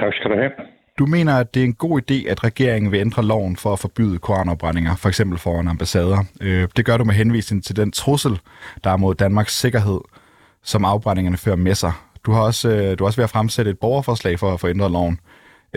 Tak 0.00 0.12
skal 0.14 0.30
du 0.30 0.36
have. 0.36 0.50
Du 0.98 1.06
mener, 1.06 1.34
at 1.42 1.54
det 1.54 1.60
er 1.60 1.64
en 1.64 1.74
god 1.86 2.00
idé, 2.02 2.30
at 2.32 2.44
regeringen 2.44 2.92
vil 2.92 3.00
ændre 3.00 3.22
loven 3.32 3.56
for 3.56 3.72
at 3.72 3.78
forbyde 3.78 4.18
koranopbrændinger, 4.18 4.92
for 5.02 5.08
eksempel 5.08 5.38
foran 5.38 5.68
ambassader. 5.68 6.20
Øh, 6.42 6.68
det 6.76 6.84
gør 6.86 6.96
du 6.96 7.04
med 7.04 7.14
henvisning 7.14 7.64
til 7.64 7.76
den 7.76 7.90
trussel, 7.92 8.34
der 8.84 8.90
er 8.90 8.96
mod 8.96 9.14
Danmarks 9.14 9.54
sikkerhed, 9.64 10.00
som 10.62 10.84
afbrændingerne 10.84 11.36
fører 11.44 11.60
med 11.68 11.74
sig. 11.74 11.92
Du 12.26 12.30
har 12.32 12.42
også, 12.50 12.68
øh, 12.68 12.88
du 12.98 13.00
har 13.02 13.08
også 13.10 13.20
ved 13.20 13.28
at 13.30 13.34
fremsætte 13.36 13.70
et 13.70 13.78
borgerforslag 13.78 14.38
for 14.38 14.48
at 14.54 14.60
få 14.60 14.68
ændret 14.68 14.90
loven. 14.90 15.16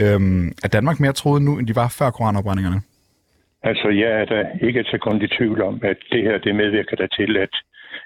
Øhm, 0.02 0.48
er 0.66 0.70
Danmark 0.78 1.00
mere 1.00 1.14
troet 1.22 1.42
nu, 1.42 1.52
end 1.58 1.68
de 1.68 1.76
var 1.76 1.90
før 2.00 2.10
koranopbrændingerne? 2.10 2.80
Altså, 3.70 3.88
jeg 4.02 4.12
er 4.22 4.26
da 4.26 4.40
ikke 4.68 4.80
et 4.80 4.88
sekund 4.96 5.24
i 5.24 5.28
tvivl 5.38 5.62
om, 5.62 5.76
at 5.84 5.98
det 6.12 6.22
her 6.28 6.38
det 6.38 6.56
medvirker 6.56 6.96
der 6.96 7.08
til, 7.08 7.38
at 7.38 7.54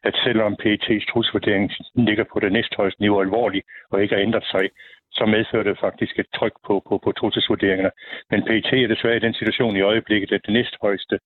at 0.03 0.15
selvom 0.23 0.57
PET's 0.61 1.05
trusvurdering 1.11 1.71
ligger 1.95 2.25
på 2.33 2.39
det 2.39 2.51
næsthøjeste 2.51 3.01
niveau 3.01 3.21
alvorligt 3.21 3.65
og 3.91 4.01
ikke 4.01 4.15
har 4.15 4.21
ændret 4.21 4.45
sig, 4.51 4.69
så 5.11 5.25
medfører 5.25 5.63
det 5.63 5.79
faktisk 5.79 6.19
et 6.19 6.29
tryk 6.35 6.55
på, 6.67 6.83
på, 6.87 6.97
på 7.03 7.11
trusselsvurderingerne. 7.11 7.91
Men 8.31 8.43
PET 8.43 8.73
er 8.73 8.87
desværre 8.87 9.17
i 9.17 9.25
den 9.27 9.33
situation 9.33 9.77
i 9.77 9.81
øjeblikket, 9.81 10.31
at 10.31 10.41
det 10.45 10.53
næsthøjeste, 10.53 11.19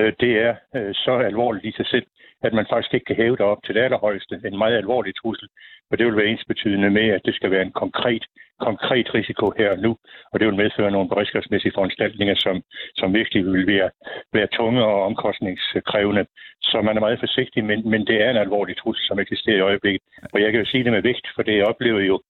øh, 0.00 0.12
det 0.20 0.32
er 0.46 0.54
øh, 0.76 0.94
så 0.94 1.12
alvorligt 1.30 1.64
i 1.64 1.72
sig 1.76 1.86
selv, 1.86 2.06
at 2.42 2.52
man 2.52 2.66
faktisk 2.70 2.94
ikke 2.94 3.04
kan 3.04 3.16
hæve 3.16 3.36
det 3.36 3.46
op 3.52 3.62
til 3.64 3.74
det 3.74 3.80
allerhøjeste. 3.80 4.40
En 4.44 4.58
meget 4.58 4.76
alvorlig 4.76 5.14
trussel, 5.16 5.48
og 5.90 5.98
det 5.98 6.06
vil 6.06 6.16
være 6.16 6.26
ensbetydende 6.26 6.90
med, 6.90 7.08
at 7.08 7.22
det 7.24 7.34
skal 7.34 7.50
være 7.50 7.62
en 7.62 7.72
konkret, 7.72 8.24
konkret 8.68 9.14
risiko 9.14 9.52
her 9.58 9.70
og 9.70 9.78
nu, 9.78 9.96
og 10.32 10.40
det 10.40 10.46
vil 10.46 10.62
medføre 10.62 10.90
nogle 10.90 11.08
beredskabsmæssige 11.08 11.76
foranstaltninger, 11.76 12.34
som, 12.34 12.62
som 13.00 13.14
virkelig 13.14 13.44
vil 13.44 13.66
være, 13.66 13.90
være 14.32 14.48
tunge 14.58 14.84
og 14.84 15.02
omkostningskrævende. 15.08 16.24
Så 16.62 16.82
man 16.82 16.96
er 16.96 17.00
meget 17.00 17.20
forsigtig, 17.20 17.64
men, 17.64 17.90
men 17.90 18.06
det 18.06 18.16
er 18.22 18.30
en 18.30 18.36
alvorlig 18.44 18.76
trussel, 18.76 19.06
som 19.06 19.18
eksisterer 19.18 19.56
i 19.56 19.68
øjeblikket. 19.70 20.02
Og 20.32 20.40
jeg 20.42 20.50
kan 20.50 20.60
jo 20.60 20.66
sige 20.66 20.84
det 20.84 20.92
med 20.92 21.02
vægt, 21.02 21.26
for 21.34 21.42
det 21.42 21.56
jeg 21.56 21.66
oplevede 21.66 22.06
jo 22.06 22.20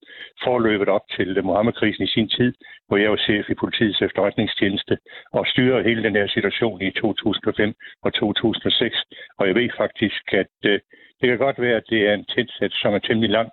forløbet 0.45 0.89
op 0.89 1.07
til 1.17 1.45
Mohammed-krisen 1.45 2.05
i 2.05 2.13
sin 2.15 2.29
tid, 2.29 2.53
hvor 2.87 2.97
jeg 2.97 3.11
var 3.11 3.17
chef 3.17 3.51
i 3.51 3.55
politiets 3.55 4.03
efterretningstjeneste 4.03 4.99
og 5.33 5.47
styrer 5.47 5.83
hele 5.83 6.03
den 6.03 6.15
her 6.17 6.29
situation 6.29 6.83
i 6.83 6.91
2005 6.91 7.75
og 8.03 8.15
2006. 8.15 8.97
Og 9.39 9.47
jeg 9.47 9.55
ved 9.55 9.71
faktisk, 9.77 10.23
at 10.33 10.55
øh, 10.65 10.81
det 11.21 11.29
kan 11.29 11.39
godt 11.39 11.61
være, 11.61 11.77
at 11.77 11.91
det 11.91 12.09
er 12.09 12.15
en 12.15 12.25
tætsæt, 12.25 12.73
som 12.73 12.95
er 12.95 12.99
temmelig 12.99 13.31
lang, 13.31 13.49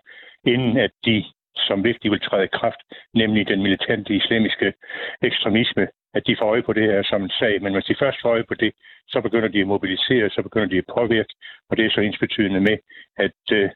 inden 0.46 0.78
at 0.78 0.92
de 1.06 1.24
som 1.68 1.84
vigtigt 1.84 2.12
vil 2.12 2.20
træde 2.28 2.46
i 2.46 2.56
kraft, 2.60 2.82
nemlig 3.14 3.48
den 3.48 3.62
militante 3.62 4.16
islamiske 4.16 4.74
ekstremisme, 5.22 5.88
at 6.14 6.24
de 6.28 6.36
får 6.40 6.46
øje 6.46 6.64
på 6.64 6.74
det 6.74 6.84
her 6.84 7.04
som 7.04 7.24
en 7.24 7.30
sag. 7.40 7.62
Men 7.62 7.74
hvis 7.74 7.86
de 7.86 7.96
først 8.00 8.18
får 8.22 8.30
øje 8.30 8.44
på 8.48 8.54
det, 8.54 8.72
så 9.08 9.22
begynder 9.22 9.48
de 9.48 9.62
at 9.62 9.68
mobilisere, 9.68 10.30
så 10.30 10.42
begynder 10.42 10.68
de 10.68 10.78
at 10.78 10.92
påvirke, 10.98 11.34
og 11.70 11.78
det 11.78 11.86
er 11.86 11.92
så 11.92 12.02
ensbetydende 12.02 12.60
med, 12.60 12.78
at 13.18 13.42
øh, 13.52 13.70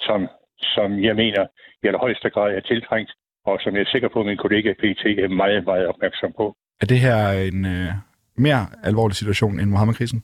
som, 0.00 0.28
som 0.74 0.88
jeg 1.04 1.16
mener 1.16 1.46
i 1.82 1.86
allerhøjeste 1.86 2.30
grad 2.30 2.54
er 2.54 2.60
tiltrængt, 2.60 3.12
og 3.46 3.58
som 3.60 3.74
jeg 3.74 3.82
er 3.82 3.92
sikker 3.92 4.08
på, 4.08 4.20
at 4.20 4.26
min 4.26 4.36
kollega 4.36 4.72
PT 4.72 5.04
er 5.24 5.28
meget, 5.28 5.64
meget 5.64 5.86
opmærksom 5.86 6.32
på. 6.36 6.56
Er 6.80 6.86
det 6.86 7.00
her 7.00 7.18
en 7.52 7.64
øh, 7.64 7.92
mere 8.36 8.62
alvorlig 8.82 9.16
situation 9.16 9.60
end 9.60 9.70
Mohammed-krisen? 9.70 10.22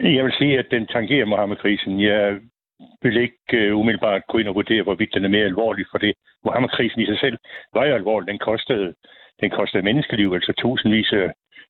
Jeg 0.00 0.24
vil 0.24 0.34
sige, 0.38 0.58
at 0.58 0.66
den 0.70 0.86
tangerer 0.86 1.26
Mohammed-krisen. 1.26 2.00
Jeg 2.00 2.38
vil 3.02 3.16
ikke 3.16 3.72
uh, 3.72 3.80
umiddelbart 3.80 4.22
gå 4.28 4.38
ind 4.38 4.48
og 4.48 4.54
vurdere, 4.54 4.82
hvorvidt 4.82 5.14
den 5.14 5.24
er 5.24 5.28
mere 5.28 5.44
alvorlig, 5.44 5.86
for 5.90 5.98
det 5.98 6.14
Mohammed-krisen 6.44 7.00
i 7.00 7.06
sig 7.06 7.18
selv 7.18 7.36
var 7.74 7.84
jo 7.86 7.94
alvorlig. 7.94 8.28
Den 8.28 8.38
kostede, 8.38 8.94
den 9.40 9.50
kostede 9.50 9.82
menneskeliv, 9.82 10.32
altså 10.32 10.52
tusindvis 10.52 11.12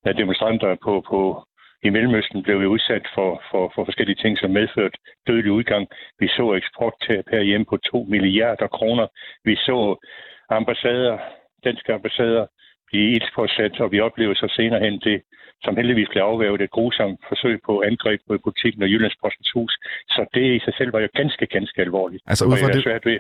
af 0.05 0.15
demonstranter 0.15 0.77
på, 0.85 1.05
på, 1.11 1.47
i 1.83 1.91
Mellemøsten 1.91 2.43
blev 2.43 2.57
jo 2.57 2.69
udsat 2.69 3.07
for, 3.15 3.43
for, 3.51 3.73
for 3.75 3.85
forskellige 3.85 4.23
ting, 4.23 4.39
som 4.39 4.51
medførte 4.51 4.99
dødelig 5.27 5.53
udgang. 5.53 5.89
Vi 6.19 6.29
så 6.29 6.53
eksporttab 6.53 7.25
herhjemme 7.31 7.67
på 7.71 7.77
2 7.77 8.07
milliarder 8.09 8.67
kroner. 8.67 9.07
Vi 9.45 9.57
så 9.57 10.07
ambassader, 10.51 11.19
danske 11.65 11.93
ambassader 11.93 12.47
blive 12.91 13.11
ildspåsat, 13.17 13.81
og 13.81 13.93
vi 13.93 14.01
oplevede 14.01 14.39
så 14.43 14.49
senere 14.57 14.81
hen 14.87 14.99
det, 15.09 15.19
som 15.65 15.77
heldigvis 15.77 16.09
blev 16.13 16.23
afværget 16.23 16.61
et 16.61 16.71
grusomt 16.71 17.21
forsøg 17.29 17.57
på 17.67 17.83
angreb 17.91 18.21
på 18.29 18.39
butikken 18.45 18.83
og 18.83 18.89
Jyllandspostens 18.93 19.51
hus. 19.57 19.73
Så 20.15 20.21
det 20.35 20.45
i 20.57 20.61
sig 20.65 20.75
selv 20.79 20.93
var 20.93 21.01
jo 21.01 21.09
ganske, 21.21 21.47
ganske 21.47 21.81
alvorligt. 21.87 22.23
Altså 22.27 22.45
ud 22.45 22.57
fra, 22.63 22.69
det, 22.73 23.05
ved. 23.05 23.19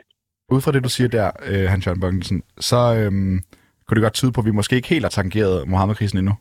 ud 0.55 0.61
fra 0.65 0.73
det, 0.73 0.85
du 0.85 0.93
siger 0.97 1.09
der, 1.19 1.29
øh, 1.51 1.65
Hans-Jørgen 1.73 2.01
Bunkensen, 2.01 2.43
så 2.71 2.81
øhm, 2.99 3.39
kunne 3.85 3.97
det 3.97 4.07
godt 4.07 4.19
tyde 4.21 4.33
på, 4.33 4.41
at 4.41 4.47
vi 4.47 4.59
måske 4.61 4.77
ikke 4.77 4.93
helt 4.95 5.05
har 5.09 5.15
tangeret 5.21 5.69
Mohammed-krisen 5.71 6.19
endnu? 6.19 6.35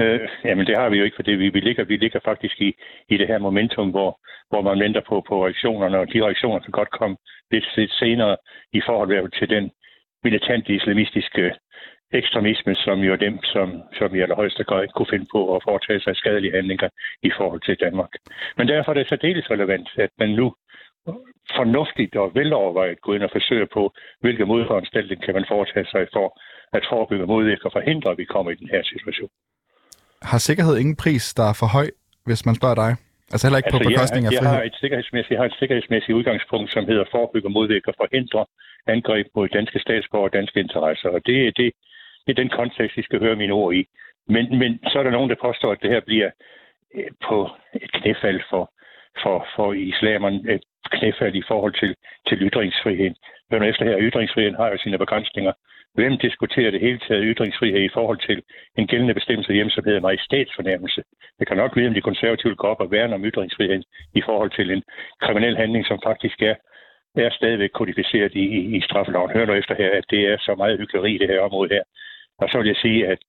Øh, 0.00 0.20
jamen 0.44 0.66
det 0.66 0.76
har 0.80 0.88
vi 0.90 0.96
jo 0.98 1.04
ikke, 1.04 1.18
fordi 1.20 1.32
vi, 1.42 1.48
vi, 1.56 1.60
ligger, 1.60 1.84
vi 1.84 1.96
ligger 1.96 2.20
faktisk 2.24 2.60
i, 2.60 2.70
i 3.08 3.16
det 3.20 3.26
her 3.26 3.38
momentum, 3.38 3.88
hvor, 3.90 4.10
hvor 4.50 4.62
man 4.62 4.80
venter 4.84 5.02
på, 5.08 5.24
på 5.28 5.44
reaktionerne, 5.44 5.98
og 5.98 6.06
de 6.12 6.24
reaktioner 6.26 6.58
kan 6.58 6.72
godt 6.80 6.90
komme 6.98 7.16
lidt, 7.50 7.66
lidt 7.76 7.92
senere 7.92 8.36
i 8.72 8.80
forhold 8.86 9.32
til 9.38 9.48
den 9.50 9.70
militante 10.24 10.70
islamistiske 10.78 11.44
ekstremisme, 12.12 12.74
som 12.74 12.98
jo 13.00 13.12
er 13.12 13.16
dem, 13.16 13.38
som, 13.42 13.82
som 13.98 14.14
i 14.14 14.20
allerhøjeste 14.20 14.64
grad 14.64 14.88
kunne 14.88 15.10
finde 15.10 15.26
på 15.32 15.56
at 15.56 15.62
foretage 15.68 16.00
sig 16.00 16.16
skadelige 16.16 16.56
handlinger 16.58 16.88
i 17.22 17.30
forhold 17.38 17.60
til 17.60 17.76
Danmark. 17.84 18.12
Men 18.56 18.68
derfor 18.68 18.90
er 18.92 18.94
det 18.94 19.08
særdeles 19.08 19.50
relevant, 19.50 19.88
at 19.96 20.10
man 20.18 20.30
nu 20.30 20.54
fornuftigt 21.56 22.16
og 22.16 22.34
velovervejet 22.34 23.00
gå 23.00 23.12
ind 23.14 23.22
og 23.22 23.30
forsøge 23.32 23.66
på, 23.74 23.92
hvilke 24.20 24.44
modforanstaltninger 24.46 25.24
kan 25.26 25.34
man 25.34 25.44
foretage 25.48 25.86
sig 25.94 26.06
for 26.12 26.26
at 26.72 26.82
forebygge, 26.90 27.26
modvirke 27.26 27.66
og 27.68 27.72
forhindre, 27.72 28.10
at 28.10 28.18
vi 28.18 28.24
kommer 28.24 28.50
i 28.50 28.54
den 28.54 28.68
her 28.68 28.82
situation. 28.92 29.30
Har 30.22 30.38
sikkerhed 30.38 30.76
ingen 30.76 30.96
pris, 30.96 31.34
der 31.34 31.46
er 31.50 31.56
for 31.60 31.66
høj, 31.76 31.88
hvis 32.24 32.46
man 32.46 32.54
spørger 32.54 32.78
dig? 32.84 32.92
Altså 33.32 33.46
heller 33.46 33.58
ikke 33.60 33.70
altså, 33.72 33.84
på 33.84 33.88
bekostning 33.88 34.22
jeg, 34.24 34.32
af 34.32 34.38
frihed? 34.38 34.54
Jeg 34.54 34.60
har, 34.60 34.70
et 34.72 34.78
sikkerhedsmæssigt, 34.82 35.32
jeg 35.34 35.40
har 35.42 35.48
et 35.52 35.58
sikkerhedsmæssigt 35.60 36.16
udgangspunkt, 36.18 36.68
som 36.74 36.82
hedder 36.90 37.04
forebygge, 37.14 37.48
modvirke 37.58 37.88
og 37.92 37.96
forhindre 38.02 38.42
angreb 38.94 39.26
mod 39.36 39.48
danske 39.58 39.78
statsborger 39.86 40.28
og 40.28 40.34
danske 40.38 40.58
interesser. 40.66 41.08
Og 41.16 41.20
det, 41.28 41.38
det, 41.60 41.68
det 42.26 42.32
er 42.32 42.42
den 42.42 42.48
kontekst, 42.48 42.98
I 42.98 43.02
skal 43.02 43.20
høre 43.20 43.36
mine 43.36 43.52
ord 43.52 43.74
i. 43.74 43.86
Men, 44.28 44.58
men 44.58 44.78
så 44.90 44.98
er 44.98 45.02
der 45.02 45.10
nogen, 45.10 45.30
der 45.30 45.44
påstår, 45.46 45.72
at 45.72 45.82
det 45.82 45.90
her 45.90 46.00
bliver 46.00 46.30
øh, 46.94 47.10
på 47.28 47.50
et 47.82 47.92
knæfald 47.92 48.40
for, 48.50 48.72
for, 49.22 49.46
for 49.56 49.72
islamerne, 49.72 50.54
et 50.54 50.64
knæfald 50.90 51.34
i 51.34 51.42
forhold 51.48 51.74
til, 51.80 51.94
til 52.28 52.38
ytringsfriheden. 52.48 53.16
Men 53.50 53.62
efter 53.62 53.84
her, 53.84 53.96
ytringsfriheden 54.00 54.56
har 54.56 54.68
jo 54.70 54.76
sine 54.78 54.98
begrænsninger. 54.98 55.52
Hvem 55.94 56.18
diskuterer 56.18 56.70
det 56.70 56.80
hele 56.80 56.98
taget 56.98 57.24
ytringsfrihed 57.32 57.80
i 57.80 57.94
forhold 57.96 58.20
til 58.28 58.42
en 58.78 58.86
gældende 58.86 59.14
bestemmelse 59.14 59.52
hjemme, 59.52 59.70
som 59.70 59.84
hedder 59.84 60.00
majestætsfornærmelse? 60.00 61.02
Jeg 61.38 61.46
kan 61.46 61.56
nok 61.56 61.76
vide, 61.76 61.88
om 61.88 61.94
de 61.94 62.08
konservative 62.08 62.54
går 62.56 62.68
op 62.68 62.80
og 62.80 62.90
værne 62.90 63.14
om 63.14 63.24
ytringsfriheden 63.24 63.84
i 64.14 64.22
forhold 64.28 64.50
til 64.50 64.70
en 64.70 64.82
kriminel 65.20 65.56
handling, 65.56 65.86
som 65.86 65.98
faktisk 66.04 66.42
er, 66.42 66.54
er 67.16 67.30
stadigvæk 67.30 67.70
kodificeret 67.74 68.34
i, 68.34 68.44
i, 68.58 68.76
i 68.76 68.80
straffeloven. 68.80 69.30
Hør 69.30 69.46
nu 69.46 69.52
efter 69.52 69.74
her, 69.74 69.90
at 69.90 70.04
det 70.10 70.22
er 70.32 70.36
så 70.38 70.54
meget 70.54 70.78
hyggeleri 70.78 71.14
i 71.14 71.18
det 71.18 71.28
her 71.28 71.40
område 71.40 71.68
her. 71.74 71.82
Og 72.38 72.48
så 72.48 72.58
vil 72.58 72.66
jeg 72.66 72.76
sige, 72.76 73.06
at 73.06 73.24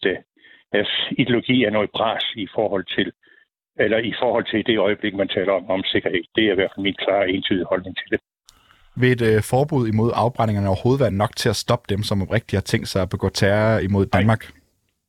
deres 0.74 0.91
ideologi 1.18 1.64
er 1.64 1.70
noget 1.70 1.89
bras 1.97 2.26
i 2.36 2.47
forhold 2.55 2.86
til 2.95 3.12
eller 3.80 3.97
i 3.97 4.14
forhold 4.22 4.45
til 4.51 4.66
det 4.66 4.78
øjeblik, 4.78 5.14
man 5.14 5.28
taler 5.28 5.53
om, 5.53 5.70
om 5.70 5.84
sikkerhed. 5.84 6.24
Det 6.36 6.43
er 6.47 6.51
i 6.51 6.55
hvert 6.55 6.72
fald 6.76 6.84
min 6.84 6.97
klare 7.03 7.30
entydige 7.30 7.70
holdning 7.72 7.95
til 7.97 8.10
det. 8.12 8.20
Vil 9.01 9.12
et 9.12 9.24
øh, 9.32 9.39
forbud 9.51 9.84
imod 9.93 10.12
afbrændingerne 10.24 10.68
overhovedet 10.68 11.03
være 11.05 11.20
nok 11.24 11.34
til 11.36 11.49
at 11.49 11.62
stoppe 11.66 11.86
dem, 11.93 12.01
som 12.03 12.22
oprigtigt 12.22 12.60
har 12.60 12.68
tænkt 12.72 12.88
sig 12.88 13.01
at 13.01 13.10
begå 13.10 13.28
terror 13.30 13.80
imod 13.88 14.05
Danmark? 14.05 14.43
Nej. 14.43 14.58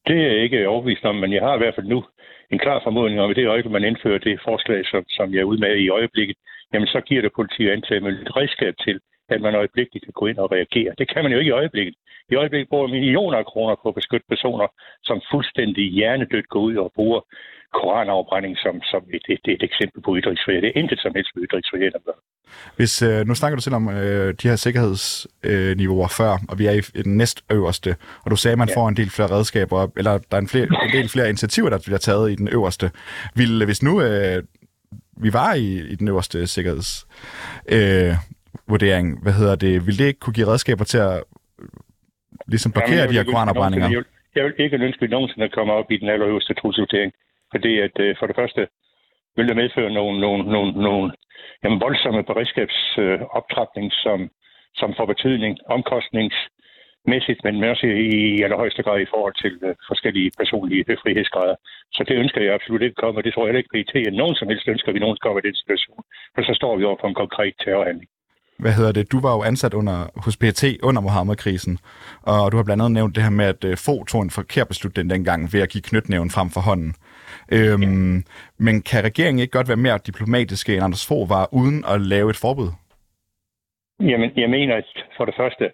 Det 0.08 0.16
er 0.24 0.30
jeg 0.32 0.42
ikke 0.46 0.68
overbevist 0.68 1.04
om, 1.04 1.16
men 1.22 1.32
jeg 1.32 1.42
har 1.42 1.54
i 1.54 1.62
hvert 1.62 1.74
fald 1.74 1.86
nu 1.94 2.04
en 2.52 2.58
klar 2.58 2.80
formodning 2.84 3.20
om, 3.20 3.30
at 3.30 3.36
det 3.36 3.46
øjeblik, 3.46 3.72
man 3.72 3.84
indfører 3.84 4.18
det 4.18 4.40
forslag, 4.48 4.80
som, 4.90 5.02
som 5.08 5.26
jeg 5.34 5.40
er 5.40 5.50
ude 5.50 5.60
med 5.60 5.76
i 5.76 5.88
øjeblikket, 5.88 6.36
jamen 6.72 6.88
så 6.88 7.00
giver 7.08 7.22
det 7.22 7.36
politi 7.36 7.62
og 7.66 7.74
et 7.74 8.36
redskab 8.38 8.74
til, 8.86 8.96
at 9.34 9.40
man 9.40 9.54
øjeblikkeligt 9.54 10.04
kan 10.04 10.18
gå 10.20 10.26
ind 10.26 10.38
og 10.38 10.52
reagere. 10.52 10.92
Det 10.98 11.06
kan 11.12 11.22
man 11.22 11.32
jo 11.32 11.38
ikke 11.38 11.48
i 11.48 11.58
øjeblikket. 11.60 11.94
I 12.30 12.34
øjeblikket 12.34 12.68
bruger 12.68 12.86
millioner 12.86 13.38
af 13.38 13.46
kroner 13.46 13.74
på 13.82 13.88
at 13.88 13.94
beskytte 13.94 14.26
personer, 14.28 14.66
som 15.02 15.22
fuldstændig 15.32 15.84
hjernedødt 15.92 16.48
går 16.48 16.60
ud 16.60 16.76
og 16.76 16.92
bruger 16.94 17.20
koranafbrænding 17.74 18.56
som, 18.58 18.82
som 18.82 19.02
et, 19.16 19.24
et, 19.34 19.44
et 19.54 19.62
eksempel 19.62 20.02
på 20.02 20.16
ytringsfrihed. 20.18 20.62
Det 20.62 20.72
er 20.74 20.80
intet 20.80 21.00
som 21.00 21.12
helst 21.16 21.30
med 21.34 21.42
ytringsfrihed 21.46 21.92
at 21.94 22.04
gøre. 22.04 22.20
Hvis, 22.76 23.02
øh, 23.02 23.26
nu 23.26 23.34
snakker 23.34 23.56
du 23.56 23.62
selv 23.62 23.74
om 23.74 23.88
øh, 23.88 24.34
de 24.42 24.48
her 24.48 24.56
sikkerhedsniveauer 24.56 26.04
øh, 26.04 26.16
før, 26.18 26.32
og 26.48 26.58
vi 26.58 26.66
er 26.66 26.72
i, 26.72 26.80
den 26.80 27.16
næstøverste, 27.16 27.96
og 28.24 28.30
du 28.30 28.36
sagde, 28.36 28.52
at 28.52 28.58
man 28.58 28.68
ja. 28.68 28.76
får 28.76 28.88
en 28.88 28.96
del 28.96 29.10
flere 29.10 29.30
redskaber, 29.30 29.88
eller 29.96 30.18
der 30.30 30.36
er 30.36 30.40
en, 30.40 30.48
flere, 30.48 30.64
en 30.64 30.92
del 30.92 31.08
flere 31.08 31.28
initiativer, 31.28 31.70
der 31.70 31.78
bliver 31.86 31.98
taget 31.98 32.30
i 32.30 32.34
den 32.34 32.48
øverste. 32.48 32.90
Vil, 33.34 33.64
hvis 33.64 33.82
nu 33.82 34.02
øh, 34.02 34.42
vi 35.16 35.32
var 35.32 35.54
i, 35.54 35.78
i 35.92 35.94
den 35.94 36.08
øverste 36.08 36.46
sikkerhedsvurdering, 36.46 38.10
øh, 38.10 38.16
vurdering, 38.66 39.22
hvad 39.22 39.32
hedder 39.32 39.56
det, 39.56 39.86
vil 39.86 39.98
det 39.98 40.06
ikke 40.06 40.20
kunne 40.20 40.34
give 40.38 40.46
redskaber 40.46 40.84
til 40.84 40.98
at 40.98 41.24
ligesom 42.46 42.72
blokere 42.72 42.96
Jamen, 42.96 43.10
de 43.10 43.18
her 43.18 43.24
koranafbrændinger? 43.32 43.88
Jeg, 43.88 44.04
jeg 44.36 44.44
vil 44.44 44.54
ikke 44.58 44.76
ønske, 44.88 45.04
at 45.04 45.10
nogensinde 45.10 45.48
kommer 45.48 45.74
op 45.74 45.90
i 45.90 45.96
den 45.96 46.08
allerøverste 46.08 46.54
trusselvurdering. 46.54 47.12
Fordi 47.52 47.72
at 47.86 47.96
øh, 48.00 48.16
for 48.18 48.26
det 48.26 48.36
første 48.36 48.60
vil 49.36 49.48
det 49.48 49.56
medføre 49.56 49.90
nogle, 49.98 50.20
nogle, 50.20 50.42
nogle, 50.54 50.72
nogle 50.88 51.12
jamen, 51.64 51.80
voldsomme 51.80 52.22
beredskabsoptrapning, 52.30 53.86
øh, 53.86 53.98
som, 54.04 54.18
som 54.80 54.94
får 54.96 55.06
betydning 55.12 55.52
omkostningsmæssigt, 55.76 57.40
men 57.44 57.64
også 57.64 57.86
i 57.86 58.42
allerhøjeste 58.44 58.82
grad 58.82 59.00
i 59.00 59.12
forhold 59.14 59.34
til 59.42 59.54
øh, 59.66 59.74
forskellige 59.90 60.30
personlige 60.40 60.84
frihedsgrader. 61.02 61.56
Så 61.92 62.04
det 62.08 62.16
ønsker 62.22 62.40
jeg 62.40 62.54
absolut 62.54 62.82
ikke 62.82 63.00
komme, 63.02 63.20
og 63.20 63.24
det 63.24 63.32
tror 63.34 63.46
jeg 63.46 63.56
ikke, 63.56 63.74
PT, 63.74 63.94
at 64.08 64.20
nogen 64.22 64.36
som 64.36 64.48
helst 64.48 64.68
ønsker, 64.68 64.88
at 64.88 64.94
vi 64.94 65.04
nogen 65.04 65.18
kommer 65.24 65.40
i 65.40 65.46
den 65.48 65.56
situation. 65.62 66.02
For 66.34 66.42
så 66.42 66.54
står 66.60 66.76
vi 66.76 66.84
over 66.84 66.98
for 67.00 67.08
en 67.08 67.20
konkret 67.22 67.54
terrorhandling 67.64 68.10
hvad 68.58 68.72
hedder 68.72 68.92
det, 68.92 69.12
du 69.12 69.20
var 69.20 69.32
jo 69.36 69.42
ansat 69.42 69.74
under, 69.74 69.98
hos 70.24 70.36
PET 70.36 70.62
under 70.82 71.02
Mohammed-krisen, 71.02 71.78
og 72.22 72.52
du 72.52 72.56
har 72.56 72.64
blandt 72.64 72.82
andet 72.82 72.94
nævnt 72.98 73.14
det 73.14 73.22
her 73.22 73.30
med, 73.30 73.44
at 73.44 73.64
uh, 73.64 73.74
få 73.86 74.04
tog 74.04 74.22
en 74.22 74.30
forkert 74.30 74.68
beslutning 74.68 75.10
dengang 75.10 75.52
ved 75.52 75.60
at 75.60 75.68
give 75.68 75.82
knytnæven 75.82 76.30
frem 76.30 76.48
for 76.50 76.60
hånden. 76.60 76.94
Øhm, 77.52 78.16
ja. 78.16 78.22
Men 78.58 78.82
kan 78.82 79.04
regeringen 79.04 79.40
ikke 79.40 79.56
godt 79.58 79.68
være 79.68 79.84
mere 79.86 79.98
diplomatiske 80.06 80.74
end 80.74 80.84
Anders 80.84 81.06
Fogh 81.08 81.30
var, 81.30 81.48
uden 81.52 81.84
at 81.92 82.00
lave 82.00 82.30
et 82.30 82.36
forbud? 82.36 82.70
Jamen, 84.00 84.30
jeg 84.36 84.50
mener, 84.50 84.76
at 84.76 84.88
for 85.16 85.24
det 85.24 85.34
første, 85.36 85.64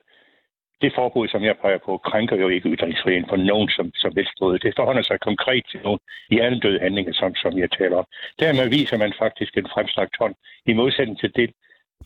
det 0.83 0.93
forbud, 0.95 1.29
som 1.29 1.43
jeg 1.49 1.57
peger 1.63 1.81
på, 1.87 1.93
krænker 2.09 2.37
jo 2.37 2.49
ikke 2.49 2.69
ytringsfriheden 2.75 3.29
for 3.29 3.37
nogen 3.37 3.69
som, 3.77 3.87
som 4.03 4.13
helst 4.17 4.37
måde. 4.41 4.59
Det 4.59 4.73
forholder 4.77 5.03
sig 5.03 5.19
konkret 5.21 5.65
til 5.71 5.81
nogle 5.85 6.01
hjernedøde 6.31 6.81
handlinger, 6.85 7.13
som, 7.13 7.35
som 7.35 7.53
jeg 7.63 7.71
taler 7.79 7.97
om. 7.97 8.07
Dermed 8.43 8.67
viser 8.69 8.97
man 9.05 9.13
faktisk 9.23 9.53
en 9.57 9.69
fremstrakt 9.75 10.15
hånd, 10.19 10.35
i 10.67 10.73
modsætning 10.73 11.19
til 11.21 11.33
det, 11.37 11.51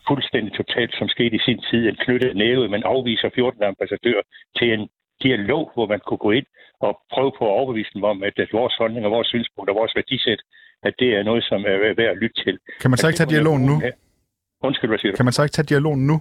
fuldstændig 0.07 0.53
totalt, 0.53 0.93
som 0.99 1.07
skete 1.07 1.35
i 1.35 1.45
sin 1.47 1.59
tid, 1.69 1.81
en 1.89 1.99
knyttet 2.05 2.35
næve, 2.35 2.69
man 2.69 2.83
afviser 2.83 3.29
14 3.35 3.63
ambassadører 3.63 4.23
til 4.57 4.67
en 4.73 4.89
dialog, 5.23 5.71
hvor 5.73 5.87
man 5.93 6.01
kunne 6.07 6.23
gå 6.27 6.31
ind 6.31 6.45
og 6.79 6.91
prøve 7.13 7.31
på 7.37 7.43
at 7.45 7.53
overbevise 7.59 7.91
dem 7.93 8.03
om, 8.03 8.23
at, 8.23 8.39
at 8.39 8.49
vores 8.53 8.75
holdning 8.81 9.05
og 9.05 9.11
vores 9.11 9.27
synspunkt 9.27 9.69
og 9.69 9.75
vores 9.75 9.95
værdisæt, 9.95 10.41
at 10.83 10.93
det 10.99 11.09
er 11.17 11.23
noget, 11.23 11.43
som 11.43 11.59
er 11.67 11.77
værd 11.99 12.11
at 12.15 12.17
lytte 12.17 12.43
til. 12.43 12.59
Kan 12.81 12.91
man 12.91 12.97
så 12.97 13.07
ikke 13.07 13.17
tage 13.17 13.29
dialogen 13.29 13.65
nu? 13.65 13.75
Undskyld, 14.67 14.89
hvad 14.89 14.99
siger 14.99 15.11
du? 15.11 15.15
Kan 15.15 15.25
man 15.25 15.33
så 15.33 15.43
ikke 15.43 15.53
tage 15.53 15.71
dialogen 15.73 16.07
nu? 16.07 16.17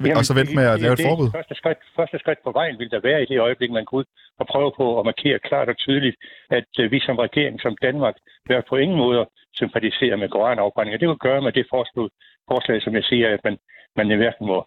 Jamen, 0.00 0.16
og 0.16 0.24
så 0.24 0.34
vente 0.40 0.54
med 0.54 0.66
at 0.74 0.80
lave 0.84 0.94
et 0.98 1.06
forbud? 1.08 1.28
Første 1.38 1.54
skridt, 1.60 1.78
første 1.98 2.18
skridt 2.22 2.40
på 2.46 2.52
vejen 2.58 2.78
vil 2.78 2.90
der 2.90 3.00
være 3.08 3.22
i 3.22 3.26
det 3.26 3.38
øjeblik, 3.40 3.70
man 3.70 3.84
går 3.84 3.96
ud 4.00 4.04
og 4.40 4.46
prøver 4.52 4.70
på 4.80 4.86
at 4.98 5.04
markere 5.10 5.38
klart 5.38 5.68
og 5.68 5.76
tydeligt, 5.76 6.16
at 6.58 6.70
uh, 6.80 6.90
vi 6.92 6.98
som 7.00 7.16
regering, 7.26 7.60
som 7.60 7.76
Danmark, 7.86 8.16
vil 8.46 8.62
på 8.68 8.76
ingen 8.76 8.98
måde 8.98 9.26
sympatisere 9.60 10.16
med 10.16 10.28
koranafbrændinger. 10.28 10.98
Det 10.98 11.08
vil 11.08 11.24
gøre 11.28 11.42
med 11.42 11.52
det 11.52 11.66
forslag, 11.74 12.08
forslag 12.50 12.82
som 12.82 12.94
jeg 12.94 13.04
siger, 13.04 13.28
at 13.34 13.40
man, 13.44 13.56
man 13.96 14.10
i 14.10 14.16
hverken 14.22 14.46
må, 14.46 14.58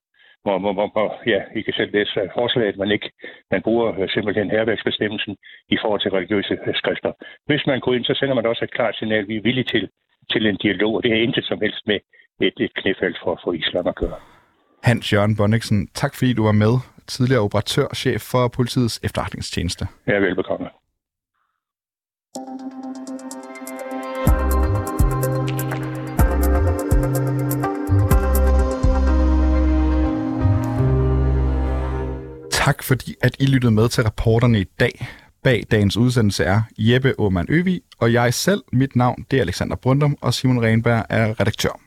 må, 0.45 0.57
må, 0.63 0.69
må, 0.79 0.83
må, 0.95 1.03
ja, 1.33 1.41
I 1.55 1.61
kan 1.61 1.73
selv 1.73 1.91
læse 1.93 2.29
forslaget, 2.37 2.77
man 2.77 2.91
ikke 2.91 3.09
man 3.51 3.61
bruger 3.61 3.87
uh, 3.99 4.09
simpelthen 4.09 4.49
herværksbestemmelsen 4.51 5.33
i 5.69 5.77
forhold 5.81 6.01
til 6.01 6.11
religiøse 6.11 6.53
uh, 6.67 6.75
skrifter. 6.81 7.11
Hvis 7.45 7.63
man 7.67 7.79
går 7.79 7.93
ind, 7.93 8.05
så 8.05 8.13
sender 8.19 8.35
man 8.35 8.45
også 8.45 8.63
et 8.65 8.73
klart 8.77 8.95
signal, 8.95 9.27
vi 9.27 9.35
er 9.37 9.41
villige 9.41 9.69
til, 9.73 9.89
til 10.31 10.45
en 10.45 10.57
dialog, 10.65 10.93
og 10.95 11.03
det 11.03 11.11
er 11.11 11.23
intet 11.25 11.45
som 11.45 11.59
helst 11.61 11.81
med 11.87 11.99
et, 12.41 12.53
et 12.59 12.73
knæfald 12.73 13.15
for, 13.23 13.39
for 13.43 13.53
islam 13.53 13.87
at 13.87 13.95
gøre. 13.95 14.19
Hans 14.83 15.13
Jørgen 15.13 15.35
Bonniksen, 15.37 15.87
tak 15.87 16.15
fordi 16.15 16.33
du 16.33 16.43
var 16.43 16.51
med, 16.51 16.73
tidligere 17.07 17.41
operatør 17.41 17.85
og 17.85 17.95
chef 17.95 18.21
for 18.21 18.47
politiets 18.47 18.99
efterretningstjeneste. 19.03 19.83
Ja, 20.07 20.17
velbekomme. 20.27 20.67
Tak 32.69 32.83
fordi, 32.83 33.15
at 33.21 33.35
I 33.39 33.45
lyttede 33.45 33.71
med 33.71 33.89
til 33.89 34.03
rapporterne 34.03 34.61
i 34.61 34.63
dag. 34.63 35.07
Bag 35.43 35.63
dagens 35.71 35.97
udsendelse 35.97 36.43
er 36.43 36.61
Jeppe 36.77 37.19
Åman 37.19 37.45
Øvi, 37.49 37.81
og 37.99 38.13
jeg 38.13 38.33
selv. 38.33 38.63
Mit 38.73 38.95
navn 38.95 39.25
det 39.31 39.37
er 39.37 39.41
Alexander 39.41 39.75
Brundum, 39.75 40.17
og 40.21 40.33
Simon 40.33 40.63
Renberg 40.63 41.05
er 41.09 41.39
redaktør. 41.39 41.69